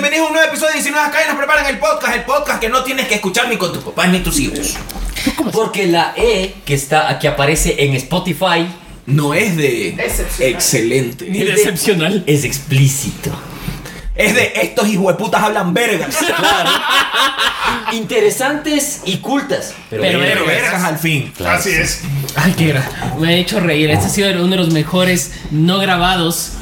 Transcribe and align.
Bienvenidos 0.00 0.26
a 0.26 0.28
un 0.28 0.32
nuevo 0.34 0.48
episodio 0.48 0.68
de 0.68 0.74
19 0.74 1.08
acá 1.08 1.18
y 1.24 1.28
nos 1.28 1.36
preparan 1.36 1.66
el 1.66 1.78
podcast. 1.78 2.14
El 2.14 2.22
podcast 2.22 2.60
que 2.60 2.68
no 2.68 2.84
tienes 2.84 3.08
que 3.08 3.16
escuchar 3.16 3.48
ni 3.48 3.56
con 3.56 3.72
tus 3.72 3.82
papás 3.82 4.08
ni 4.10 4.20
tus 4.20 4.38
hijos. 4.38 4.76
Porque 5.52 5.88
la 5.88 6.12
E 6.16 6.54
que 6.64 6.74
está 6.74 7.18
que 7.18 7.26
aparece 7.26 7.74
en 7.84 7.94
Spotify 7.96 8.68
No 9.06 9.34
es 9.34 9.56
de 9.56 9.88
Excepcional. 9.88 10.52
excelente. 10.54 11.26
Ni 11.28 11.40
de 11.40 11.50
excepcional. 11.52 12.22
es 12.28 12.44
explícito. 12.44 13.30
Es 14.14 14.36
de 14.36 14.52
estos 14.62 14.86
hijueputas 14.88 15.42
hablan 15.42 15.74
vergas. 15.74 16.16
Claro. 16.36 16.70
Interesantes 17.92 19.00
y 19.04 19.16
cultas. 19.18 19.74
Pero, 19.90 20.02
Pero 20.02 20.20
Pero 20.20 20.46
vergas. 20.46 20.84
al 20.84 20.98
fin. 20.98 21.32
Claro. 21.36 21.58
Así 21.58 21.70
es. 21.70 22.02
Ay, 22.36 22.54
qué 22.56 22.72
gra- 22.74 23.16
Me 23.18 23.28
ha 23.28 23.32
hecho 23.32 23.58
reír. 23.60 23.90
Este 23.90 24.06
ha 24.06 24.08
sido 24.10 24.30
uno 24.44 24.48
de 24.52 24.56
los 24.56 24.72
mejores 24.72 25.32
no 25.50 25.78
grabados 25.78 26.52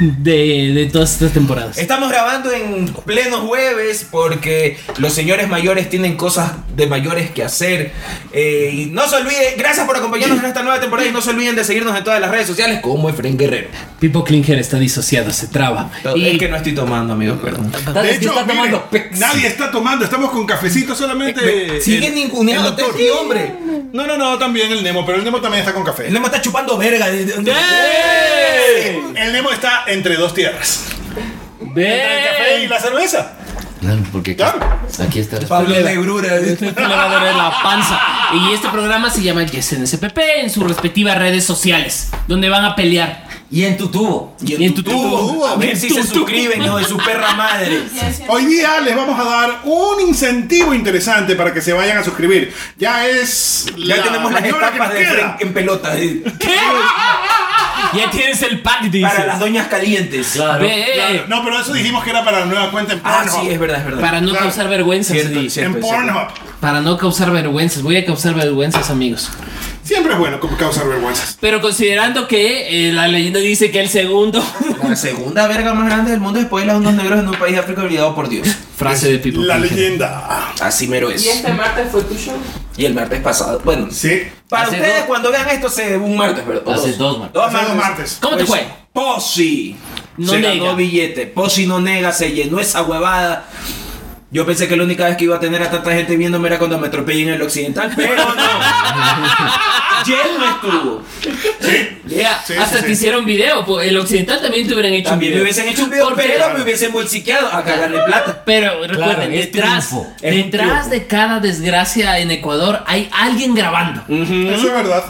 de, 0.00 0.72
de 0.74 0.86
todas 0.86 1.12
estas 1.12 1.32
temporadas. 1.32 1.78
Estamos 1.78 2.08
grabando 2.10 2.52
en 2.52 2.86
pleno 3.04 3.38
jueves 3.46 4.06
porque 4.10 4.78
los 4.98 5.12
señores 5.12 5.48
mayores 5.48 5.88
tienen 5.90 6.16
cosas 6.16 6.52
de 6.76 6.86
mayores 6.86 7.30
que 7.30 7.42
hacer. 7.44 7.92
Eh, 8.32 8.70
y 8.72 8.86
no 8.86 9.08
se 9.08 9.16
olviden, 9.16 9.54
gracias 9.56 9.86
por 9.86 9.96
acompañarnos 9.96 10.38
en 10.40 10.44
esta 10.46 10.62
nueva 10.62 10.80
temporada 10.80 11.08
y 11.08 11.12
no 11.12 11.20
se 11.20 11.30
olviden 11.30 11.54
de 11.56 11.64
seguirnos 11.64 11.96
en 11.96 12.04
todas 12.04 12.20
las 12.20 12.30
redes 12.30 12.46
sociales 12.46 12.80
como 12.80 13.08
Efren 13.08 13.36
Guerrero. 13.38 13.68
Pipo 14.00 14.24
Klinger 14.24 14.58
está 14.58 14.78
disociado, 14.78 15.32
se 15.32 15.46
traba. 15.48 15.90
Y 16.14 16.20
Y 16.24 16.28
es 16.30 16.38
que 16.38 16.48
no 16.48 16.56
estoy 16.56 16.74
tomando, 16.74 17.12
amigos, 17.14 17.38
perdón. 17.42 17.70
De 17.70 18.14
hecho, 18.14 18.38
está 18.38 18.44
mire, 18.54 18.80
nadie 19.18 19.46
está 19.46 19.70
tomando, 19.70 20.04
estamos 20.04 20.30
con 20.30 20.46
cafecito 20.46 20.94
solamente. 20.94 21.80
Sigue 21.80 22.08
el- 22.08 22.14
ninguneando 22.14 22.70
aquí, 22.70 23.08
hombre. 23.10 23.52
No, 23.92 24.06
no, 24.06 24.16
no, 24.16 24.38
también 24.38 24.72
el 24.72 24.82
Nemo, 24.82 25.06
pero 25.06 25.18
el 25.18 25.24
Nemo 25.24 25.40
también 25.40 25.60
está 25.60 25.72
con 25.72 25.84
café. 25.84 26.08
El 26.08 26.12
Nemo 26.14 26.26
está 26.26 26.40
chupando 26.42 26.76
verga. 26.76 27.06
¡Eh! 27.10 29.00
El 29.16 29.32
Nemo 29.32 29.50
está 29.54 29.84
entre 29.86 30.16
dos 30.16 30.34
tierras. 30.34 30.86
Entre 31.60 32.18
el 32.18 32.24
café 32.28 32.64
y 32.64 32.66
la 32.68 32.80
cerveza. 32.80 33.32
Claro, 33.80 34.00
porque 34.12 34.30
aquí, 34.32 34.38
Claro. 34.42 34.78
aquí 35.06 35.18
está. 35.20 35.38
Pablo 35.46 35.74
Negrura. 35.74 36.36
Este 36.36 36.66
le 36.66 36.72
va 36.72 37.04
a 37.04 37.08
doler 37.18 37.34
la 37.34 37.52
panza. 37.62 38.00
Y 38.32 38.52
este 38.54 38.68
programa 38.68 39.10
se 39.10 39.22
llama 39.22 39.42
YesNSPP 39.44 40.18
en 40.42 40.50
sus 40.50 40.64
respectivas 40.64 41.18
redes 41.18 41.44
sociales, 41.44 42.10
donde 42.26 42.48
van 42.48 42.64
a 42.64 42.74
pelear. 42.76 43.24
Y 43.50 43.64
en 43.64 43.76
tu 43.76 43.88
tubo. 43.88 44.34
Y 44.40 44.64
en 44.64 44.74
tu 44.74 44.82
tubo. 44.82 45.46
A 45.46 45.56
ver 45.56 45.70
En 45.70 45.76
si 45.76 45.88
tu 45.88 45.96
se 45.96 46.02
tubo. 46.04 46.14
suscriben, 46.20 46.62
hijo 46.62 46.78
de 46.78 46.84
su 46.84 46.96
perra 46.96 47.34
madre. 47.34 47.82
Hoy 48.28 48.46
día 48.46 48.80
les 48.80 48.96
vamos 48.96 49.20
a 49.20 49.24
dar 49.24 49.60
un 49.64 50.00
incentivo 50.00 50.72
interesante 50.72 51.36
para 51.36 51.52
que 51.52 51.60
se 51.60 51.72
vayan 51.74 51.98
a 51.98 52.04
suscribir. 52.04 52.54
Ya 52.78 53.06
es. 53.06 53.66
Ya 53.76 54.02
tenemos 54.02 54.32
las 54.32 54.40
maniobra 54.40 54.72
que 54.72 54.94
de. 54.94 55.02
Efren 55.02 55.34
en 55.40 55.52
pelota. 55.52 55.92
¿Qué? 55.94 56.24
Ya 57.92 58.10
tienes 58.10 58.42
el 58.42 58.60
pack, 58.62 58.82
dice. 58.84 59.06
Para 59.06 59.26
las 59.26 59.38
doñas 59.40 59.68
calientes. 59.68 60.28
Claro. 60.34 60.60
Ve. 60.64 60.84
Claro, 60.94 61.24
No, 61.28 61.44
pero 61.44 61.60
eso 61.60 61.72
dijimos 61.72 62.02
que 62.04 62.10
era 62.10 62.24
para 62.24 62.40
la 62.40 62.46
nueva 62.46 62.70
cuenta 62.70 62.92
en 62.94 63.00
Ah, 63.04 63.22
Pornhub. 63.24 63.40
sí, 63.42 63.50
es 63.50 63.58
verdad, 63.58 63.78
es 63.78 63.84
verdad. 63.84 64.00
Para 64.00 64.20
no 64.20 64.30
Claro. 64.30 64.44
causar 64.46 64.68
vergüenzas. 64.68 65.12
Cierto, 65.16 65.40
sí. 65.40 65.50
cierto. 65.50 65.76
En 65.76 65.80
Pornhub. 65.80 66.28
Para 66.60 66.80
no 66.80 66.96
causar 66.96 67.30
vergüenzas. 67.30 67.82
Voy 67.82 67.96
a 67.96 68.04
causar 68.04 68.34
vergüenzas, 68.34 68.88
amigos. 68.90 69.30
Siempre 69.82 70.14
es 70.14 70.18
bueno 70.18 70.40
como 70.40 70.56
causar 70.56 70.88
vergüenzas. 70.88 71.36
Pero 71.40 71.60
considerando 71.60 72.26
que 72.26 72.88
eh, 72.88 72.92
la 72.92 73.06
leyenda 73.06 73.38
dice 73.40 73.70
que 73.70 73.80
el 73.80 73.88
segundo. 73.90 74.42
La 74.82 74.96
segunda 74.96 75.46
verga 75.46 75.74
más 75.74 75.86
grande 75.86 76.10
del 76.10 76.20
mundo 76.20 76.38
después 76.38 76.62
de 76.62 76.68
las 76.68 76.76
unos 76.78 76.94
negros 76.94 77.18
en 77.20 77.28
un 77.28 77.34
país 77.36 77.52
de 77.54 77.60
África 77.60 77.82
olvidado 77.82 78.14
por 78.14 78.28
Dios. 78.28 78.48
Frase 78.78 79.10
de 79.12 79.18
Pipo. 79.18 79.40
La 79.42 79.58
leyenda. 79.58 80.52
Así 80.60 80.88
mero 80.88 81.10
es. 81.10 81.24
Y 81.24 81.28
este 81.28 81.52
martes 81.52 81.88
fue 81.92 82.02
tu 82.02 82.14
show. 82.14 82.34
Y 82.76 82.84
el 82.86 82.94
martes 82.94 83.20
pasado. 83.20 83.60
Bueno, 83.64 83.88
Sí. 83.90 84.22
para 84.48 84.64
Hace 84.66 84.76
ustedes 84.76 84.96
dos- 84.98 85.06
cuando 85.06 85.30
vean 85.30 85.48
esto 85.48 85.68
se 85.68 85.96
un 85.96 86.16
martes, 86.16 86.44
¿verdad? 86.46 86.74
Hace 86.74 86.92
dos 86.94 87.18
martes. 87.18 87.42
Hace 87.42 87.64
dos 87.66 87.76
martes. 87.76 88.18
¿Cómo 88.20 88.36
te 88.36 88.44
Pues, 88.44 88.60
fue? 88.62 88.68
Posi. 88.92 89.76
No 90.16 90.32
se 90.32 90.38
nega. 90.40 90.64
ganó 90.64 90.76
billete. 90.76 91.26
Posi 91.26 91.66
no 91.66 91.80
nega, 91.80 92.12
se 92.12 92.32
llenó 92.32 92.58
esa 92.60 92.82
huevada. 92.82 93.46
Yo 94.34 94.44
pensé 94.44 94.66
que 94.66 94.76
la 94.76 94.82
única 94.82 95.04
vez 95.06 95.16
que 95.16 95.24
iba 95.24 95.36
a 95.36 95.40
tener 95.40 95.62
a 95.62 95.70
tanta 95.70 95.92
gente 95.92 96.16
viéndome 96.16 96.48
era 96.48 96.58
cuando 96.58 96.76
me 96.76 96.88
atropellé 96.88 97.22
en 97.22 97.28
el 97.30 97.42
occidental, 97.42 97.92
pero 97.94 98.16
no. 98.16 98.24
Yel 100.06 100.18
no 100.38 100.44
estuvo. 100.50 101.02
Ya, 102.06 102.42
sí, 102.44 102.52
hasta 102.54 102.78
sí, 102.78 102.82
te 102.82 102.86
sí. 102.88 102.92
hicieron 102.94 103.24
video. 103.24 103.64
pues, 103.64 103.86
El 103.88 103.96
occidental 103.96 104.42
también 104.42 104.66
te 104.66 104.74
hubieran 104.74 104.92
hecho 104.92 105.10
También 105.10 105.34
un 105.34 105.38
me 105.38 105.44
video. 105.44 105.52
hubiesen 105.62 105.68
hecho 105.72 105.84
un 105.84 105.90
video, 105.90 106.12
pero 106.16 106.52
me 106.52 106.62
hubiesen 106.64 106.92
bolsiqueado 106.92 107.46
a 107.46 107.62
cagarle 107.64 108.00
plata. 108.04 108.42
Pero 108.44 108.84
recuerden, 108.86 109.32
es 109.34 109.52
detrás, 109.52 109.92
un 109.92 110.06
detrás 110.20 110.90
de 110.90 111.06
cada 111.06 111.38
desgracia 111.38 112.18
en 112.18 112.32
Ecuador 112.32 112.82
hay 112.86 113.08
alguien 113.12 113.54
grabando. 113.54 114.02
Eso 114.08 114.66
es 114.66 114.72
verdad. 114.74 115.04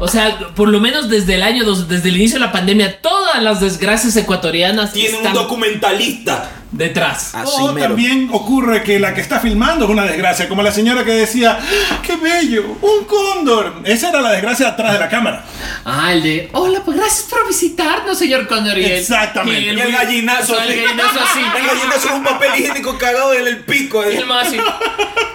O 0.00 0.06
sea, 0.06 0.38
por 0.54 0.68
lo 0.68 0.78
menos 0.78 1.08
desde 1.08 1.34
el 1.36 1.42
año, 1.42 1.64
dos- 1.64 1.88
desde 1.88 2.10
el 2.10 2.16
inicio 2.16 2.38
de 2.38 2.44
la 2.46 2.52
pandemia, 2.52 3.00
todas 3.00 3.42
las 3.42 3.60
desgracias 3.60 4.14
ecuatorianas 4.16 4.92
Tiene 4.92 5.10
un 5.10 5.16
están 5.16 5.32
documentalista. 5.34 6.50
Detrás. 6.70 7.34
Así 7.34 7.50
o 7.60 7.72
mero. 7.72 7.88
también 7.88 8.28
ocurre 8.32 8.82
que 8.82 8.98
la 8.98 9.14
que 9.14 9.20
está 9.20 9.40
filmando 9.40 9.86
es 9.86 9.90
una 9.90 10.04
desgracia, 10.04 10.48
como 10.48 10.62
la 10.62 10.70
señora 10.72 11.04
que 11.04 11.12
decía, 11.12 11.58
"¡Ah, 11.60 12.02
¡qué 12.02 12.16
bello! 12.16 12.64
¡Un 12.82 13.04
cóndor! 13.06 13.80
Esa 13.84 14.10
era 14.10 14.20
la 14.20 14.32
desgracia 14.32 14.68
atrás 14.68 14.92
de 14.92 14.98
la 14.98 15.08
cámara. 15.08 15.44
Ah, 15.84 16.12
el 16.12 16.22
de, 16.22 16.50
hola, 16.52 16.82
pues 16.84 16.96
gracias 16.96 17.22
por 17.30 17.46
visitarnos, 17.48 18.18
señor 18.18 18.46
Condor. 18.46 18.76
Y 18.78 18.84
el- 18.84 18.92
Exactamente. 18.92 19.60
y 19.60 19.64
Y 19.64 19.68
el 19.80 19.92
gallinazo. 19.92 20.60
El 20.60 20.68
gallinazo 20.82 21.20
así. 21.20 21.40
El 21.40 21.66
gallinazo 21.66 22.08
es 22.08 22.14
un 22.14 22.24
papel 22.24 22.50
higiénico 22.58 22.98
cagado 22.98 23.32
en 23.34 23.46
el 23.46 23.58
pico. 23.64 24.02
Y 24.10 24.16
el 24.16 24.26
más 24.26 24.48
así. 24.48 24.58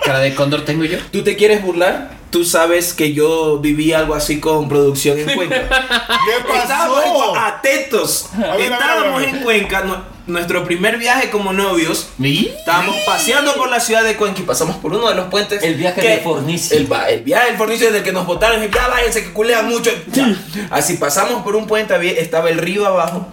Cara 0.06 0.20
de 0.20 0.36
cóndor 0.36 0.66
tengo 0.66 0.84
yo. 0.86 0.98
¿Tú 1.12 1.24
te 1.24 1.36
quieres 1.36 1.62
burlar? 1.64 2.12
Tú 2.30 2.44
sabes 2.44 2.94
que 2.94 3.14
yo 3.14 3.60
viví 3.60 3.94
algo 3.94 4.16
así 4.16 4.40
con 4.40 4.68
producción 4.68 5.18
en 5.20 5.26
Cuenca. 5.36 5.68
¿Qué 5.68 6.58
Estábamos 6.58 7.04
pasó? 7.04 7.36
en- 7.36 7.42
atentos. 7.42 8.30
ver, 8.38 8.50
a 8.50 8.56
ver, 8.56 8.72
Estábamos 8.72 9.14
a 9.14 9.18
ver. 9.26 9.30
en 9.30 9.38
Cuenca. 9.44 9.84
Nuestro 10.26 10.64
primer 10.64 10.98
viaje 10.98 11.30
como 11.30 11.52
novios. 11.52 12.08
¿Y? 12.18 12.48
Estábamos 12.48 12.96
paseando 13.06 13.56
por 13.56 13.70
la 13.70 13.82
ciudad 13.82 14.04
de 14.04 14.16
Cuenca 14.16 14.40
y 14.40 14.44
pasamos 14.44 14.78
por 14.78 14.94
uno 14.94 15.10
de 15.10 15.16
los 15.16 15.26
puentes. 15.28 15.62
El 15.62 15.76
viaje 15.76 16.00
que- 16.00 16.08
del 16.08 16.20
Fornicio. 16.22 16.78
El, 16.78 16.88
viaje 17.24 17.48
del 17.48 17.58
Fornicio 17.58 17.92
desde 17.92 18.04
que 18.04 18.14
nos 18.14 18.26
botaron. 18.26 18.62
Ya 18.72 18.88
váyanse 18.88 19.24
que 19.24 19.34
culean 19.34 19.68
mucho. 19.68 19.92
Ya. 20.14 20.34
Así 20.72 20.96
pasamos 20.96 21.44
por 21.44 21.58
un 21.58 21.68
puente. 21.68 22.22
Estaba 22.22 22.50
el 22.50 22.58
río 22.58 22.86
abajo. 22.86 23.28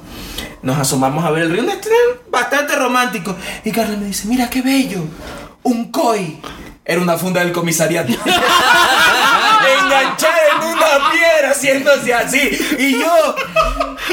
Nos 0.63 0.79
asomamos 0.79 1.25
a 1.25 1.31
ver 1.31 1.45
el 1.45 1.51
río. 1.53 1.63
Un 1.63 1.71
estreno 1.71 1.97
bastante 2.29 2.75
romántico. 2.75 3.37
Y 3.65 3.71
Carla 3.71 3.97
me 3.97 4.07
dice: 4.07 4.27
Mira 4.27 4.51
qué 4.51 4.61
bello. 4.61 5.05
Un 5.63 5.93
koi. 5.93 6.41
Era 6.85 7.01
una 7.01 7.17
funda 7.17 7.41
del 7.41 7.53
comisariato. 7.53 8.13
Enganchada 9.83 10.39
en 10.57 10.67
una 10.67 11.11
piedra 11.13 11.51
haciéndose 11.53 12.13
así. 12.15 12.51
Y 12.79 12.99
yo. 12.99 13.35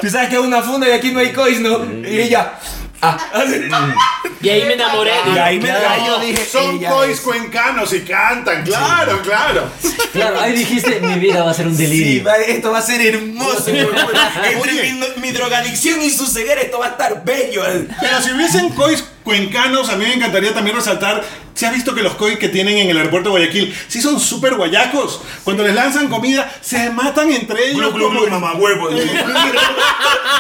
Tú 0.02 0.10
sabes 0.10 0.30
que 0.30 0.36
es 0.36 0.42
una 0.42 0.62
funda 0.62 0.88
y 0.88 0.92
aquí 0.92 1.12
no 1.12 1.20
hay 1.20 1.34
cois, 1.34 1.60
¿no? 1.60 1.84
Y 2.08 2.20
ella. 2.22 2.54
Ah. 3.02 3.18
Y 4.40 4.50
ahí 4.50 4.66
me 4.66 4.74
enamoré. 4.74 5.12
Y 5.34 5.38
ahí 5.40 5.60
me 5.60 5.68
Claro. 5.68 6.06
yo 6.06 6.20
dije, 6.20 6.46
Son 6.46 6.78
cois 6.84 7.20
cuencanos 7.22 7.92
y 7.92 8.02
cantan, 8.02 8.64
claro, 8.64 9.20
claro. 9.24 9.68
Claro, 10.14 10.40
ahí 10.40 10.54
dijiste, 10.54 11.00
mi 11.02 11.16
vida 11.16 11.44
va 11.44 11.52
a 11.52 11.54
ser 11.56 11.66
un 11.66 11.76
Sí, 11.76 11.84
delirio. 11.84 12.24
va- 12.24 12.38
esto 12.38 12.72
va 12.72 12.78
a 12.78 12.82
ser 12.84 13.02
hermoso. 13.02 13.68
Entre 13.68 14.56
Oye. 14.62 14.94
mi, 14.94 15.22
mi 15.22 15.32
drogadicción 15.32 16.02
y 16.04 16.12
su 16.12 16.28
ceguera, 16.28 16.62
esto 16.62 16.78
va 16.78 16.86
a 16.86 16.90
estar 16.90 17.24
bello. 17.26 17.64
Pero 18.00 18.22
si 18.22 18.32
hubiesen 18.32 18.70
cois 18.70 19.04
cuencanos, 19.28 19.90
a 19.90 19.98
mí 19.98 20.06
me 20.06 20.14
encantaría 20.14 20.54
también 20.54 20.74
resaltar, 20.78 21.22
¿se 21.54 21.68
ha 21.68 21.72
visto 21.72 21.94
que 21.94 22.02
los 22.02 22.16
cois 22.16 22.40
que 22.40 22.48
tienen 22.48 22.78
en 22.78 22.90
el 22.90 22.98
aeropuerto 22.98 23.28
de 23.30 23.40
Guayaquil, 23.40 23.76
sí 23.90 24.02
son 24.02 24.20
súper 24.22 24.56
guayacos? 24.56 25.20
Cuando 25.44 25.64
les 25.64 25.76
lanzan 25.76 26.08
comida, 26.08 26.50
se 26.62 26.90
matan 26.92 27.30
entre 27.32 27.72
ellos. 27.72 27.92
como- 27.92 28.22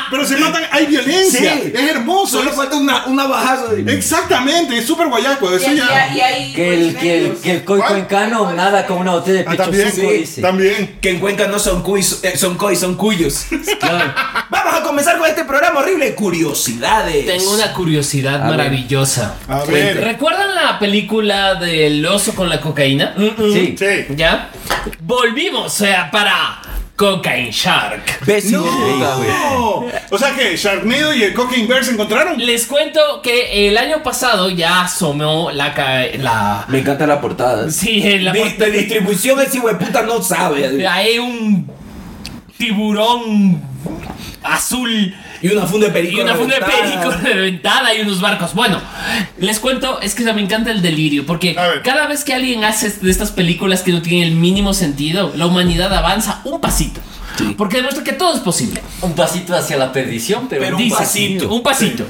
Pero 0.10 0.26
se 0.26 0.38
matan, 0.38 0.64
hay 0.72 0.86
violencia, 0.86 1.54
Sí. 1.62 1.72
es 1.76 1.82
hermoso. 1.92 2.38
Solo 2.38 2.52
es- 2.52 2.56
falta 2.56 2.78
una, 2.78 3.06
una 3.08 3.26
bajazo. 3.28 3.76
de- 3.76 3.94
Exactamente, 3.94 4.78
es 4.78 4.86
súper 4.86 5.08
guayaco, 5.08 5.52
eso 5.54 5.70
Y, 5.70 5.74
y, 5.74 5.78
ya... 5.78 6.14
y 6.16 6.22
ahí, 6.22 6.54
Que 6.54 6.74
el, 6.74 6.96
que 6.98 7.18
el, 7.26 7.36
que 7.38 7.52
el 7.52 7.64
coi 7.66 7.80
¿Cuál? 7.80 7.92
cuencano 7.92 8.54
nada 8.54 8.86
con 8.88 9.00
una 9.00 9.12
botella 9.12 9.40
de 9.44 9.46
Ah, 9.50 9.56
también, 9.58 9.92
sí, 9.92 10.42
también. 10.42 10.98
Que 11.02 11.10
en 11.10 11.20
Cuenca 11.20 11.48
no 11.48 11.60
son 11.60 11.84
cuis, 11.84 12.22
eh, 12.24 12.38
son 12.38 12.56
cois, 12.56 12.80
son 12.80 12.96
cuyos. 12.96 13.46
Claro. 13.80 14.14
Comenzar 14.98 15.20
con 15.20 15.30
este 15.30 15.46
programa 15.46 15.82
horrible. 15.82 16.16
Curiosidades. 16.16 17.28
Tengo 17.28 17.52
una 17.54 17.72
curiosidad 17.72 18.42
A 18.42 18.48
ver. 18.50 18.58
maravillosa. 18.58 19.36
A 19.48 19.64
ver. 19.66 20.04
¿Recuerdan 20.04 20.56
la 20.56 20.80
película 20.80 21.54
del 21.54 22.04
oso 22.08 22.34
con 22.34 22.50
la 22.50 22.60
cocaína? 22.60 23.14
Sí. 23.38 23.76
Sí. 23.78 23.86
¿Ya? 24.16 24.50
Volvimos, 25.02 25.68
o 25.68 25.70
sea, 25.70 26.10
para 26.10 26.60
Cocaine 26.96 27.52
Shark. 27.52 28.26
Vecino. 28.26 28.66
No. 28.66 29.86
O 30.10 30.18
sea 30.18 30.36
que 30.36 30.58
Sharknado 30.58 31.14
y 31.14 31.22
el 31.22 31.34
Cocaine 31.36 31.68
Bear 31.68 31.86
se 31.86 31.92
encontraron. 31.92 32.44
Les 32.44 32.66
cuento 32.66 33.22
que 33.22 33.68
el 33.70 33.78
año 33.78 34.02
pasado 34.02 34.50
ya 34.50 34.82
asomó 34.82 35.52
la... 35.52 35.76
la 36.18 36.66
Me 36.70 36.80
encanta 36.80 37.06
la 37.06 37.22
portada. 37.22 37.70
sí, 37.70 38.02
en 38.04 38.26
la 38.26 38.32
de, 38.34 38.40
portada- 38.40 38.72
de 38.72 38.78
distribución 38.80 39.40
ese 39.42 39.60
puta 39.62 40.02
no 40.02 40.24
sabe. 40.24 40.88
Hay 40.88 41.20
un 41.20 41.70
tiburón 42.58 43.62
azul 44.44 45.14
Y 45.42 45.48
una 45.50 45.66
funda 45.66 45.88
de 45.88 45.94
perico. 45.94 46.18
y 46.18 46.22
una 46.22 46.36
funda 46.36 46.56
de 46.56 46.66
perico 46.66 47.12
reventada 47.12 47.94
y 47.94 48.02
unos 48.02 48.22
barcos. 48.22 48.54
Bueno, 48.54 48.80
les 49.40 49.60
cuento, 49.60 50.00
es 50.02 50.16
que 50.16 50.24
me 50.34 50.42
encanta 50.42 50.72
el 50.72 50.82
delirio, 50.82 51.26
porque 51.26 51.56
cada 51.84 52.08
vez 52.08 52.24
que 52.24 52.34
alguien 52.34 52.64
hace 52.64 52.90
de 52.90 53.12
estas 53.12 53.32
películas 53.32 53.82
que 53.82 53.92
no 53.92 54.02
tienen 54.02 54.28
el 54.28 54.36
mínimo 54.36 54.74
sentido, 54.74 55.32
la 55.36 55.46
humanidad 55.46 55.94
avanza 55.94 56.42
un 56.44 56.60
pasito. 56.62 57.02
Porque 57.56 57.78
demuestra 57.78 58.04
que 58.04 58.14
todo 58.14 58.34
es 58.34 58.40
posible. 58.40 58.82
Un 59.02 59.14
pasito 59.14 59.56
hacia 59.56 59.78
la 59.78 59.92
perdición, 59.92 60.48
pero, 60.50 60.64
Pero 60.64 60.78
un 60.78 60.82
Dice, 60.84 60.96
pasito. 60.98 61.50
Un 61.54 61.62
pasito. 61.62 62.04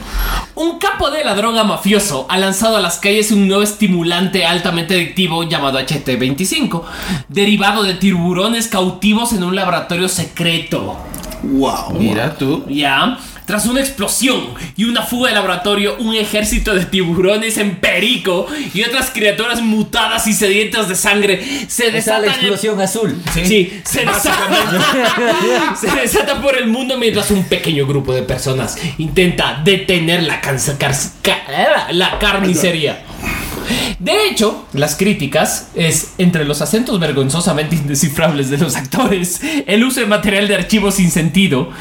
Un 0.56 0.80
capo 0.80 1.10
de 1.12 1.26
la 1.26 1.36
droga 1.36 1.66
mafioso 1.66 2.26
ha 2.30 2.38
lanzado 2.38 2.78
a 2.78 2.80
las 2.80 2.98
calles 3.00 3.32
un 3.34 3.46
nuevo 3.46 3.62
estimulante 3.62 4.46
altamente 4.46 4.94
adictivo 4.96 5.44
llamado 5.44 5.80
HT25, 5.82 6.82
derivado 7.28 7.84
de 7.84 7.96
tiburones 7.96 8.68
cautivos 8.70 9.34
en 9.34 9.44
un 9.44 9.54
laboratorio 9.54 10.08
secreto. 10.08 10.98
Wow. 11.44 11.94
Mira 12.00 12.34
tú. 12.38 12.66
Ya. 12.70 13.18
Tras 13.46 13.66
una 13.66 13.80
explosión 13.80 14.42
y 14.76 14.84
una 14.84 15.04
fuga 15.04 15.30
de 15.30 15.36
laboratorio, 15.36 15.96
un 16.00 16.14
ejército 16.16 16.76
de 16.76 16.84
tiburones 16.84 17.58
en 17.58 17.78
perico 17.78 18.46
y 18.74 18.84
otras 18.84 19.10
criaturas 19.12 19.62
mutadas 19.62 20.28
y 20.28 20.34
sedientas 20.34 20.90
de 20.90 20.96
sangre 20.96 21.42
se 21.70 21.88
Esa 21.88 21.88
es 21.88 21.94
la 21.94 21.94
desatan 21.94 22.24
en- 22.26 22.30
explosión 22.32 22.82
azul. 22.82 23.22
Sí, 23.34 23.80
se 23.86 24.06
desata, 24.06 25.76
se 25.80 25.88
desata 26.02 26.42
por 26.42 26.58
el 26.58 26.68
mundo 26.68 26.98
mientras 26.98 27.32
un 27.32 27.46
pequeño 27.46 27.88
grupo 27.88 28.14
de 28.14 28.24
personas 28.24 28.78
intenta 28.98 29.62
detener 29.64 30.24
la, 30.24 30.42
cansa- 30.42 30.78
car- 30.78 31.88
la 31.92 32.20
carnicería. 32.20 33.04
De 34.00 34.28
hecho, 34.28 34.66
las 34.74 34.96
críticas 34.96 35.70
es 35.76 36.14
entre 36.18 36.46
los 36.46 36.62
acentos 36.62 37.00
vergonzosamente 37.00 37.76
indescifrables 37.76 38.50
de 38.50 38.58
los 38.58 38.76
actores, 38.76 39.42
el 39.66 39.84
uso 39.84 40.00
de 40.00 40.06
material 40.06 40.48
de 40.48 40.56
archivo 40.56 40.92
sin 40.92 41.12
sentido 41.12 41.72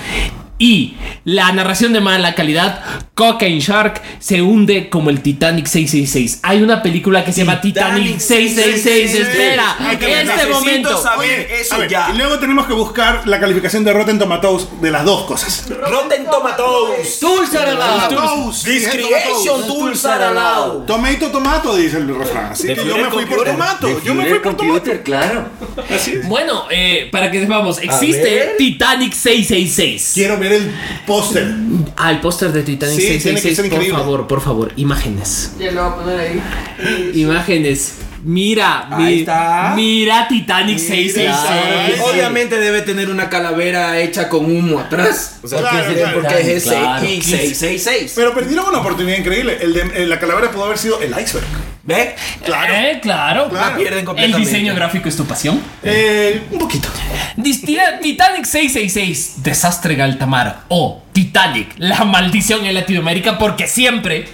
y 0.59 0.97
la 1.25 1.53
narración 1.53 1.93
de 1.93 2.01
mala 2.01 2.35
calidad, 2.35 2.83
Cocaine 3.15 3.61
Shark 3.61 4.01
se 4.19 4.41
hunde 4.41 4.89
como 4.89 5.11
el 5.11 5.21
Titanic 5.21 5.67
666. 5.67 6.41
Hay 6.43 6.63
una 6.63 6.83
película 6.83 7.25
que 7.25 7.33
se 7.33 7.45
llama 7.45 7.61
Titanic 7.61 8.19
666. 8.19 9.15
Espera, 9.15 9.77
este 9.93 10.47
momento. 10.47 11.03
saber 11.03 11.51
eso 11.51 11.75
a 11.75 11.79
ver, 11.79 11.91
ya. 11.91 12.11
y 12.13 12.17
luego 12.17 12.39
tenemos 12.39 12.67
que 12.67 12.73
buscar 12.73 13.27
la 13.27 13.39
calificación 13.39 13.85
de 13.85 13.93
Rotten 13.93 14.19
Tomatoes 14.19 14.69
de 14.81 14.91
las 14.91 15.05
dos 15.05 15.25
cosas. 15.25 15.69
Rotten 15.69 16.25
Tomatoes. 16.25 17.21
Tulsa 17.21 17.65
Tomatoes. 17.65 18.65
Discretion 18.65 19.67
Tools 19.67 20.05
are 20.07 20.25
allowed. 20.25 20.87
Tomato, 20.87 21.31
tomato, 21.31 21.77
dice 21.77 21.99
el 21.99 22.17
refrán. 22.17 22.53
Así 22.53 22.69
que 22.69 22.77
yo 22.77 22.97
me 22.97 23.11
fui 23.11 23.27
por 23.27 23.45
tomato. 23.45 24.01
Yo 24.03 24.15
me 24.15 24.27
fui 24.27 24.39
por 24.39 24.57
tomato. 24.57 24.91
Claro. 25.05 25.49
Así 25.95 26.13
es. 26.13 26.29
Bueno, 26.29 26.65
eh, 26.71 27.09
para 27.13 27.31
que 27.31 27.41
sepamos, 27.41 27.79
existe. 27.79 28.55
Titanic 28.57 29.13
666. 29.13 30.13
Quiero 30.15 30.39
ver 30.39 30.46
el 30.53 30.71
póster. 31.07 31.47
Ah, 31.97 32.11
el 32.11 32.21
póster 32.21 32.53
de 32.53 32.63
Titanic 32.63 32.95
Sí, 32.97 33.19
tiene 33.19 33.19
que 33.19 33.23
666. 33.23 33.57
ser 33.57 33.65
Por 33.69 33.73
increíble. 33.75 33.99
favor, 33.99 34.27
por 34.27 34.41
favor, 34.41 34.73
imágenes. 34.77 35.53
Ya 35.59 35.71
lo 35.73 35.83
voy 35.85 35.93
a 35.93 35.97
poner 36.05 36.21
ahí. 36.21 36.43
Imágenes. 37.15 37.95
Mira, 38.25 38.89
Ahí 38.91 39.05
mi- 39.15 39.21
está. 39.21 39.73
mira 39.77 40.27
Titanic 40.27 40.79
666. 40.79 41.95
Sí. 41.97 42.03
Obviamente 42.13 42.59
debe 42.59 42.83
tener 42.83 43.09
una 43.09 43.29
calavera 43.29 44.01
hecha 44.01 44.29
con 44.29 44.47
humo 44.47 44.81
atrás. 44.81 45.39
O 45.45 45.49
sea, 45.49 45.61
Claro, 45.61 45.79
porque, 45.87 46.01
claro. 46.01 46.21
porque 46.23 46.57
es 46.57 46.65
Claro. 46.65 47.01
666. 47.07 48.13
Pero 48.17 48.35
perdieron 48.35 48.67
una 48.69 48.79
oportunidad 48.79 49.19
increíble. 49.19 49.59
El 49.61 49.73
de 49.75 49.81
eh, 50.03 50.07
la 50.07 50.19
calavera 50.19 50.51
pudo 50.51 50.65
haber 50.65 50.79
sido 50.79 51.01
el 51.01 51.11
iceberg. 51.11 51.47
¿Ve? 51.87 52.17
Claro. 52.45 52.75
Eh, 52.75 52.99
claro. 53.01 53.49
Claro. 53.49 53.77
Pierden 53.77 54.01
El 54.01 54.05
completamente. 54.05 54.51
diseño 54.51 54.75
gráfico 54.75 55.09
es 55.09 55.17
tu 55.17 55.25
pasión. 55.25 55.61
Eh, 55.85 56.43
un 56.51 56.59
poquito. 56.59 56.89
Titanic 57.41 58.45
666, 58.45 59.35
desastre 59.43 59.95
en 59.95 60.01
alta 60.01 60.27
mar. 60.27 60.63
O 60.69 61.03
Titanic, 61.13 61.75
la 61.79 62.05
maldición 62.05 62.67
en 62.67 62.75
Latinoamérica 62.75 63.39
porque 63.39 63.69
siempre. 63.69 64.29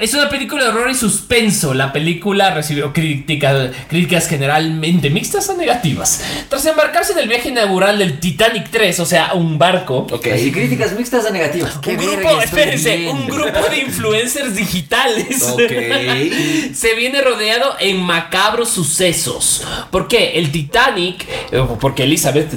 Es 0.00 0.14
una 0.14 0.28
película 0.30 0.64
de 0.64 0.70
horror 0.70 0.90
y 0.90 0.94
suspenso. 0.94 1.74
La 1.74 1.92
película 1.92 2.54
recibió 2.54 2.92
crítica- 2.92 3.70
críticas 3.88 4.26
generalmente 4.28 5.10
mixtas 5.10 5.48
o 5.50 5.56
negativas. 5.56 6.22
Tras 6.48 6.64
embarcarse 6.64 7.12
en 7.12 7.18
el 7.18 7.28
viaje 7.28 7.50
inaugural 7.50 7.98
del 7.98 8.18
Titanic 8.18 8.70
3, 8.70 8.98
o 9.00 9.04
sea, 9.06 9.34
un 9.34 9.58
barco. 9.58 10.06
Ok. 10.10 10.26
Así 10.34 10.50
críticas 10.50 10.92
mixtas 10.96 11.26
a 11.26 11.30
negativas. 11.30 11.76
Un 11.76 11.96
grupo, 11.96 12.40
espérense, 12.40 12.96
viendo. 12.96 13.12
un 13.22 13.26
grupo 13.28 13.68
de 13.68 13.78
influencers 13.80 14.56
digitales 14.56 15.42
Ok. 15.52 15.60
se 16.74 16.94
viene 16.96 17.20
rodeado 17.20 17.76
en 17.78 17.98
macabros 18.00 18.70
sucesos. 18.70 19.64
¿Por 19.90 20.08
qué? 20.08 20.32
El 20.38 20.50
Titanic, 20.50 21.26
eh, 21.52 21.62
porque 21.78 22.04
Elizabeth, 22.04 22.54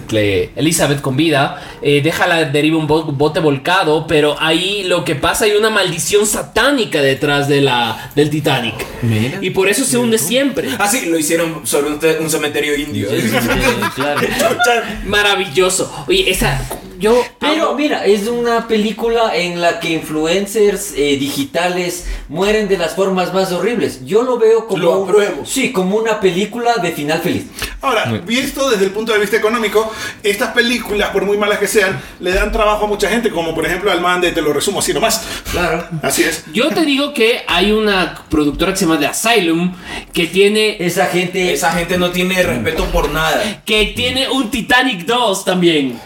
Elizabeth 0.56 1.02
con 1.02 1.18
vida, 1.18 1.62
eh, 1.82 2.02
deja 2.02 2.26
la 2.28 2.46
deriva 2.46 2.78
un 2.78 2.88
bo- 2.88 3.04
bote 3.04 3.40
volcado, 3.42 4.08
pero 4.08 4.36
ahí 4.40 4.84
lo 4.84 5.04
que 5.04 5.16
pasa 5.16 5.46
hay 5.46 5.52
una 5.52 5.70
maldición 5.70 6.26
satánica 6.26 7.02
detrás 7.02 7.33
de 7.42 7.62
la, 7.62 8.12
del 8.16 8.30
Titanic. 8.30 8.76
Mira. 9.02 9.40
Y 9.42 9.50
por 9.52 9.68
eso 9.70 9.84
se 9.86 9.98
hunde 9.98 10.18
siempre. 10.18 10.70
Ah, 10.80 10.88
sí, 10.88 11.06
lo 11.08 11.18
hicieron 11.18 11.66
sobre 11.66 11.88
un, 11.90 12.00
te- 12.00 12.20
un 12.20 12.30
cementerio 12.30 12.76
indio. 12.78 13.10
Sí, 13.10 13.22
sí, 13.22 13.28
sí, 13.30 13.90
claro. 13.96 14.22
Maravilloso. 15.06 16.06
Oye, 16.08 16.30
esa... 16.30 16.62
Yo... 17.04 17.22
Pero 17.40 17.70
amo- 17.70 17.76
mira, 17.76 18.06
es 18.06 18.28
una 18.28 18.68
película 18.68 19.36
en 19.36 19.60
la 19.62 19.80
que 19.80 19.90
influencers 19.90 20.94
eh, 20.96 21.18
digitales 21.20 22.06
mueren 22.30 22.68
de 22.70 22.78
las 22.78 22.96
formas 22.96 23.34
más 23.34 23.52
horribles. 23.52 24.06
Yo 24.06 24.24
lo 24.24 24.38
veo 24.38 24.68
como 24.68 24.82
Lo 24.84 25.04
apruebo. 25.04 25.46
sí, 25.46 25.72
como 25.72 25.98
una 25.98 26.20
película 26.20 26.76
de 26.78 26.92
final 26.94 27.20
feliz. 27.20 27.46
Ahora, 27.82 28.06
visto 28.26 28.70
desde 28.70 28.86
el 28.86 28.92
punto 28.92 29.12
de 29.12 29.20
vista 29.20 29.36
económico, 29.36 29.92
estas 30.24 30.54
películas, 30.54 31.10
por 31.10 31.26
muy 31.26 31.38
malas 31.38 31.60
que 31.60 31.68
sean, 31.68 32.02
le 32.22 32.32
dan 32.32 32.52
trabajo 32.52 32.86
a 32.86 32.88
mucha 32.88 33.10
gente, 33.10 33.30
como 33.30 33.54
por 33.54 33.66
ejemplo 33.66 33.92
al 33.92 34.00
man 34.00 34.22
de 34.22 34.32
Te 34.32 34.42
lo 34.42 34.54
resumo 34.54 34.80
así 34.80 34.94
nomás. 34.94 35.22
Claro. 35.52 35.86
Así 36.02 36.24
es. 36.24 36.46
Yo 36.54 36.70
te 36.70 36.86
digo 36.86 37.14
que 37.14 37.42
hay 37.48 37.72
una 37.74 38.24
productora 38.30 38.72
que 38.72 38.78
se 38.80 38.86
llama 38.86 39.00
The 39.00 39.08
Asylum 39.08 39.76
que 40.14 40.28
tiene 40.28 40.78
Esa 40.80 41.08
gente 41.08 41.52
Esa 41.54 41.72
gente 41.74 41.98
no 41.98 42.12
tiene 42.12 42.42
respeto 42.42 42.86
por 42.86 43.10
nada. 43.12 43.62
que 43.66 43.88
tiene 43.96 44.30
un 44.30 44.50
Titanic 44.50 45.06
2 45.06 45.44
también. 45.44 46.00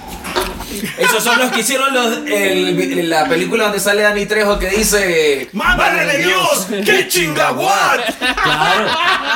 Esos 0.97 1.23
son 1.23 1.39
los 1.39 1.51
que 1.51 1.61
hicieron 1.61 1.93
los- 1.93 2.17
el- 2.27 3.09
la 3.09 3.27
película 3.27 3.65
donde 3.65 3.79
sale 3.79 4.01
Dani 4.01 4.25
Trejo 4.25 4.59
que 4.59 4.69
dice 4.69 5.49
¡Madre 5.53 6.05
de 6.05 6.17
Dios! 6.25 6.67
¡Qué 6.85 7.07
chingaguat! 7.07 8.01
Claro. 8.43 8.85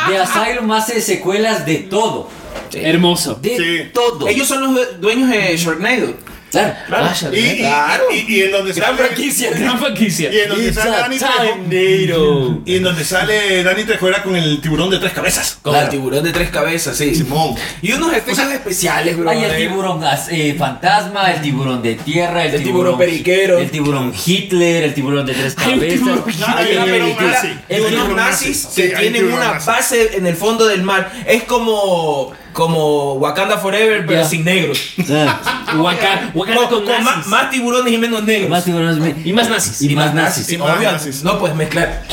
De 0.09 0.17
Asylum 0.17 0.71
hace 0.71 1.01
secuelas 1.01 1.65
de 1.65 1.75
todo. 1.77 2.29
Hermoso. 2.73 3.35
De 3.35 3.57
Sí. 3.57 3.89
todo. 3.93 4.27
Ellos 4.27 4.47
son 4.47 4.73
los 4.75 5.01
dueños 5.01 5.29
de 5.29 5.55
Sharknado. 5.57 6.13
Claro. 6.51 6.73
Ah, 6.91 7.13
y- 7.33 7.57
Claro. 7.59 8.03
y- 8.13 8.33
y 8.35 8.41
en 8.43 8.51
donde 8.51 8.73
Gran 8.73 8.95
sale. 8.97 9.07
franquicia. 9.07 9.51
Gran 9.55 9.79
franquicia. 9.79 10.31
Y 10.33 10.39
en 10.39 10.49
donde 10.49 10.65
It's 10.67 10.75
sale 10.75 10.91
Dani 10.97 11.17
Trejo. 11.17 12.61
Y 12.65 12.75
en 12.75 12.83
donde 12.83 13.03
sale 13.05 13.63
Dani 13.63 13.83
Trejo 13.83 14.07
era 14.07 14.21
con 14.23 14.35
el 14.35 14.59
tiburón 14.61 14.89
de 14.89 14.99
tres 14.99 15.13
cabezas. 15.13 15.57
Con 15.61 15.73
Claro. 15.73 15.85
el 15.85 15.91
tiburón 15.91 16.23
de 16.23 16.31
tres 16.31 16.49
cabezas, 16.49 16.97
sí. 16.97 17.15
Simón. 17.15 17.55
Y 17.81 17.93
unos 17.93 18.11
efectos 18.13 18.51
especiales, 18.51 19.17
bro. 19.17 19.29
Hay 19.29 19.43
el 19.43 19.55
tiburón 19.55 20.01
eh, 20.31 20.55
fantasma, 20.57 21.31
el 21.31 21.41
tiburón 21.41 21.81
de 21.81 21.95
tierra, 21.95 22.45
el, 22.45 22.55
El 22.55 22.63
tiburón 22.63 22.97
periquero. 22.97 23.57
el 23.59 23.69
tiburón 23.71 24.13
Hitler, 24.25 24.83
el 24.83 24.93
tiburón 24.93 25.25
de 25.25 25.33
tres 25.33 25.55
cabezas. 25.55 25.77
Hay 25.77 25.95
un 25.97 26.01
unos 26.09 26.25
tiburón 27.93 28.15
nazis 28.15 28.65
nazi. 28.65 28.81
que 28.81 28.89
tienen 28.89 29.31
una 29.31 29.53
base 29.59 30.17
en 30.17 30.25
el 30.25 30.35
fondo 30.35 30.65
del 30.67 30.83
mar. 30.83 31.11
Es 31.25 31.43
como, 31.43 32.33
como 32.53 33.13
Wakanda 33.13 33.57
Forever, 33.57 34.05
pero 34.05 34.21
Ya. 34.21 34.27
sin 34.27 34.43
negros. 34.43 34.79
Ah, 35.09 35.73
Wakanda, 35.77 36.31
Wakanda 36.33 36.61
Con, 36.67 36.69
con 36.69 36.85
con 36.85 37.03
más, 37.03 37.15
nazis. 37.17 37.31
más 37.31 37.49
tiburones 37.49 37.93
y 37.93 37.97
menos 37.97 38.23
negros. 38.23 38.49
más 38.49 38.63
tiburones. 38.65 39.15
Y 39.25 39.33
más 39.33 39.49
nazis. 39.49 39.81
Y 39.81 39.95
más 39.95 40.13
nazis. 40.13 40.45
Sí, 40.45 40.55
Y 40.55 40.57
más 40.57 40.77
obvio, 40.77 40.91
nazis. 40.91 41.23
No 41.23 41.39
puedes 41.39 41.55
mezclar. 41.55 42.03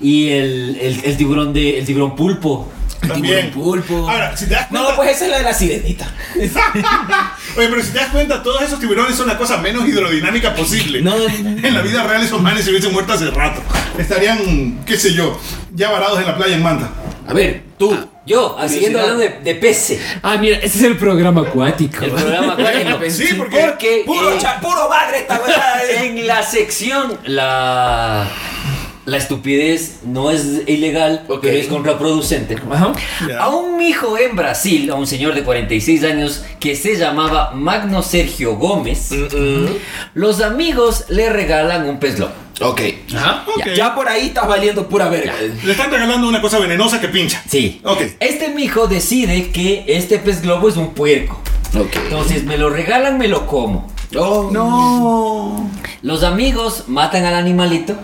Y 0.00 0.28
el, 0.30 0.78
el, 0.80 1.00
el 1.04 1.16
tiburón 1.16 1.52
de 1.52 1.78
el 1.78 1.84
tiburón 1.86 2.14
pulpo. 2.16 2.70
También. 3.06 3.50
Pulpo. 3.50 4.08
Ahora, 4.08 4.34
si 4.36 4.46
te 4.46 4.54
das 4.54 4.66
cuenta. 4.68 4.88
No, 4.90 4.96
pues 4.96 5.10
esa 5.10 5.26
es 5.26 5.30
la 5.30 5.38
de 5.38 5.44
la 5.44 5.52
sirenita. 5.52 6.10
Oye, 7.56 7.68
pero 7.68 7.82
si 7.82 7.90
te 7.90 7.98
das 7.98 8.08
cuenta, 8.08 8.42
todos 8.42 8.62
esos 8.62 8.80
tiburones 8.80 9.14
son 9.14 9.26
la 9.28 9.36
cosa 9.36 9.58
menos 9.58 9.86
hidrodinámica 9.86 10.54
posible. 10.54 11.02
No, 11.02 11.10
no, 11.16 11.24
no. 11.42 11.66
En 11.68 11.74
la 11.74 11.82
vida 11.82 12.02
real 12.02 12.22
esos 12.22 12.40
manes 12.40 12.64
se 12.64 12.70
hubiesen 12.70 12.92
muerto 12.92 13.12
hace 13.12 13.30
rato. 13.30 13.60
Estarían, 13.98 14.80
qué 14.86 14.96
sé 14.96 15.12
yo, 15.14 15.38
ya 15.74 15.90
varados 15.90 16.18
en 16.18 16.26
la 16.26 16.36
playa 16.36 16.54
en 16.56 16.62
Manta. 16.62 16.90
A 17.26 17.32
ver, 17.32 17.62
tú. 17.78 17.96
Yo, 18.26 18.56
siguiendo 18.68 19.00
hablando 19.00 19.20
de, 19.20 19.28
de 19.44 19.54
peces. 19.56 20.00
Ah, 20.22 20.36
mira, 20.38 20.56
ese 20.56 20.78
es 20.78 20.82
el 20.84 20.96
programa 20.96 21.42
acuático. 21.42 22.04
El 22.04 22.10
programa 22.12 22.52
acuático. 22.58 22.98
Sí, 23.10 23.34
porque- 23.36 23.60
porque 23.66 24.02
Puro, 24.06 24.30
eh, 24.32 24.38
cha- 24.38 24.58
puro 24.60 24.88
madre 24.88 25.18
esta 25.18 25.38
weá. 25.40 25.82
en 26.04 26.26
la 26.26 26.42
sección 26.42 27.18
la 27.26 28.26
la 29.06 29.18
estupidez 29.18 29.96
no 30.04 30.30
es 30.30 30.62
ilegal, 30.66 31.26
pero 31.42 31.54
es 31.58 31.66
contraproducente. 31.66 32.56
Ajá. 32.70 32.94
A 33.38 33.48
un 33.50 33.76
mijo 33.76 34.16
en 34.16 34.34
Brasil, 34.34 34.90
a 34.90 34.94
un 34.94 35.06
señor 35.06 35.34
de 35.34 35.42
46 35.44 36.04
años 36.04 36.42
que 36.58 36.74
se 36.74 36.96
llamaba 36.96 37.50
Magno 37.50 38.02
Sergio 38.02 38.56
Gómez, 38.56 39.10
los 40.14 40.40
amigos 40.40 41.04
le 41.10 41.28
regalan 41.28 41.86
un 41.86 41.98
pez 41.98 42.16
globo. 42.16 42.32
Ok. 42.60 42.80
Ajá. 43.14 43.44
Ok. 43.48 43.66
Ya 43.76 43.94
por 43.94 44.08
ahí 44.08 44.26
estás 44.28 44.46
valiendo 44.46 44.88
pura 44.88 45.08
verga. 45.08 45.34
Le 45.64 45.72
están 45.72 45.90
regalando 45.90 46.28
una 46.28 46.40
cosa 46.40 46.58
venenosa 46.58 47.00
que 47.00 47.08
pincha. 47.08 47.42
Sí. 47.48 47.80
Ok. 47.84 48.00
Este 48.20 48.48
mijo 48.50 48.86
decide 48.86 49.50
que 49.50 49.84
este 49.88 50.18
pez 50.18 50.42
globo 50.42 50.68
es 50.68 50.76
un 50.76 50.94
puerco. 50.94 51.40
Ok. 51.76 51.96
Entonces 51.96 52.44
me 52.44 52.56
lo 52.56 52.70
regalan, 52.70 53.18
me 53.18 53.28
lo 53.28 53.46
como. 53.46 53.88
Oh, 54.16 54.50
No. 54.52 55.70
Los 56.02 56.22
amigos 56.22 56.84
matan 56.86 57.24
al 57.24 57.34
animalito, 57.34 57.96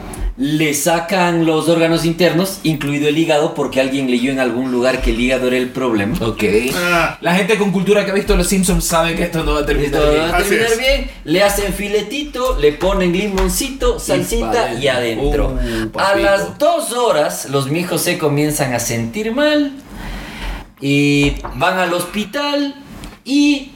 le 0.43 0.73
sacan 0.73 1.45
los 1.45 1.69
órganos 1.69 2.07
internos, 2.07 2.61
incluido 2.63 3.09
el 3.09 3.19
hígado, 3.19 3.53
porque 3.53 3.79
alguien 3.79 4.11
leyó 4.11 4.33
en 4.33 4.41
algún 4.41 4.73
lugar 4.73 5.03
que 5.03 5.11
el 5.11 5.21
hígado 5.21 5.49
era 5.49 5.59
el 5.59 5.69
problema. 5.69 6.17
Ok. 6.27 6.43
Ah. 6.75 7.19
La 7.21 7.35
gente 7.35 7.59
con 7.59 7.71
cultura 7.73 8.07
que 8.07 8.11
ha 8.11 8.15
visto 8.15 8.35
Los 8.37 8.47
Simpsons 8.47 8.83
sabe 8.87 9.15
que 9.15 9.25
esto 9.25 9.45
no 9.45 9.53
va 9.53 9.61
a 9.61 9.67
terminar 9.67 10.01
Esto 10.01 10.11
bien. 10.11 10.23
va 10.23 10.29
a 10.31 10.37
Así 10.39 10.49
terminar 10.49 10.73
es. 10.73 10.79
bien, 10.79 11.11
le 11.25 11.43
hacen 11.43 11.75
filetito, 11.75 12.59
le 12.59 12.73
ponen 12.73 13.13
limoncito, 13.13 13.99
salsita 14.01 14.51
para 14.51 14.75
y 14.75 14.89
adentro. 14.89 15.59
Uh, 15.95 15.99
a 15.99 16.17
las 16.17 16.57
dos 16.59 16.93
horas 16.93 17.47
los 17.51 17.71
mijos 17.71 18.01
se 18.01 18.17
comienzan 18.17 18.73
a 18.73 18.81
sentir 18.81 19.35
mal 19.35 19.73
y 20.81 21.35
van 21.57 21.79
al 21.79 21.93
hospital 21.93 22.77
y 23.27 23.73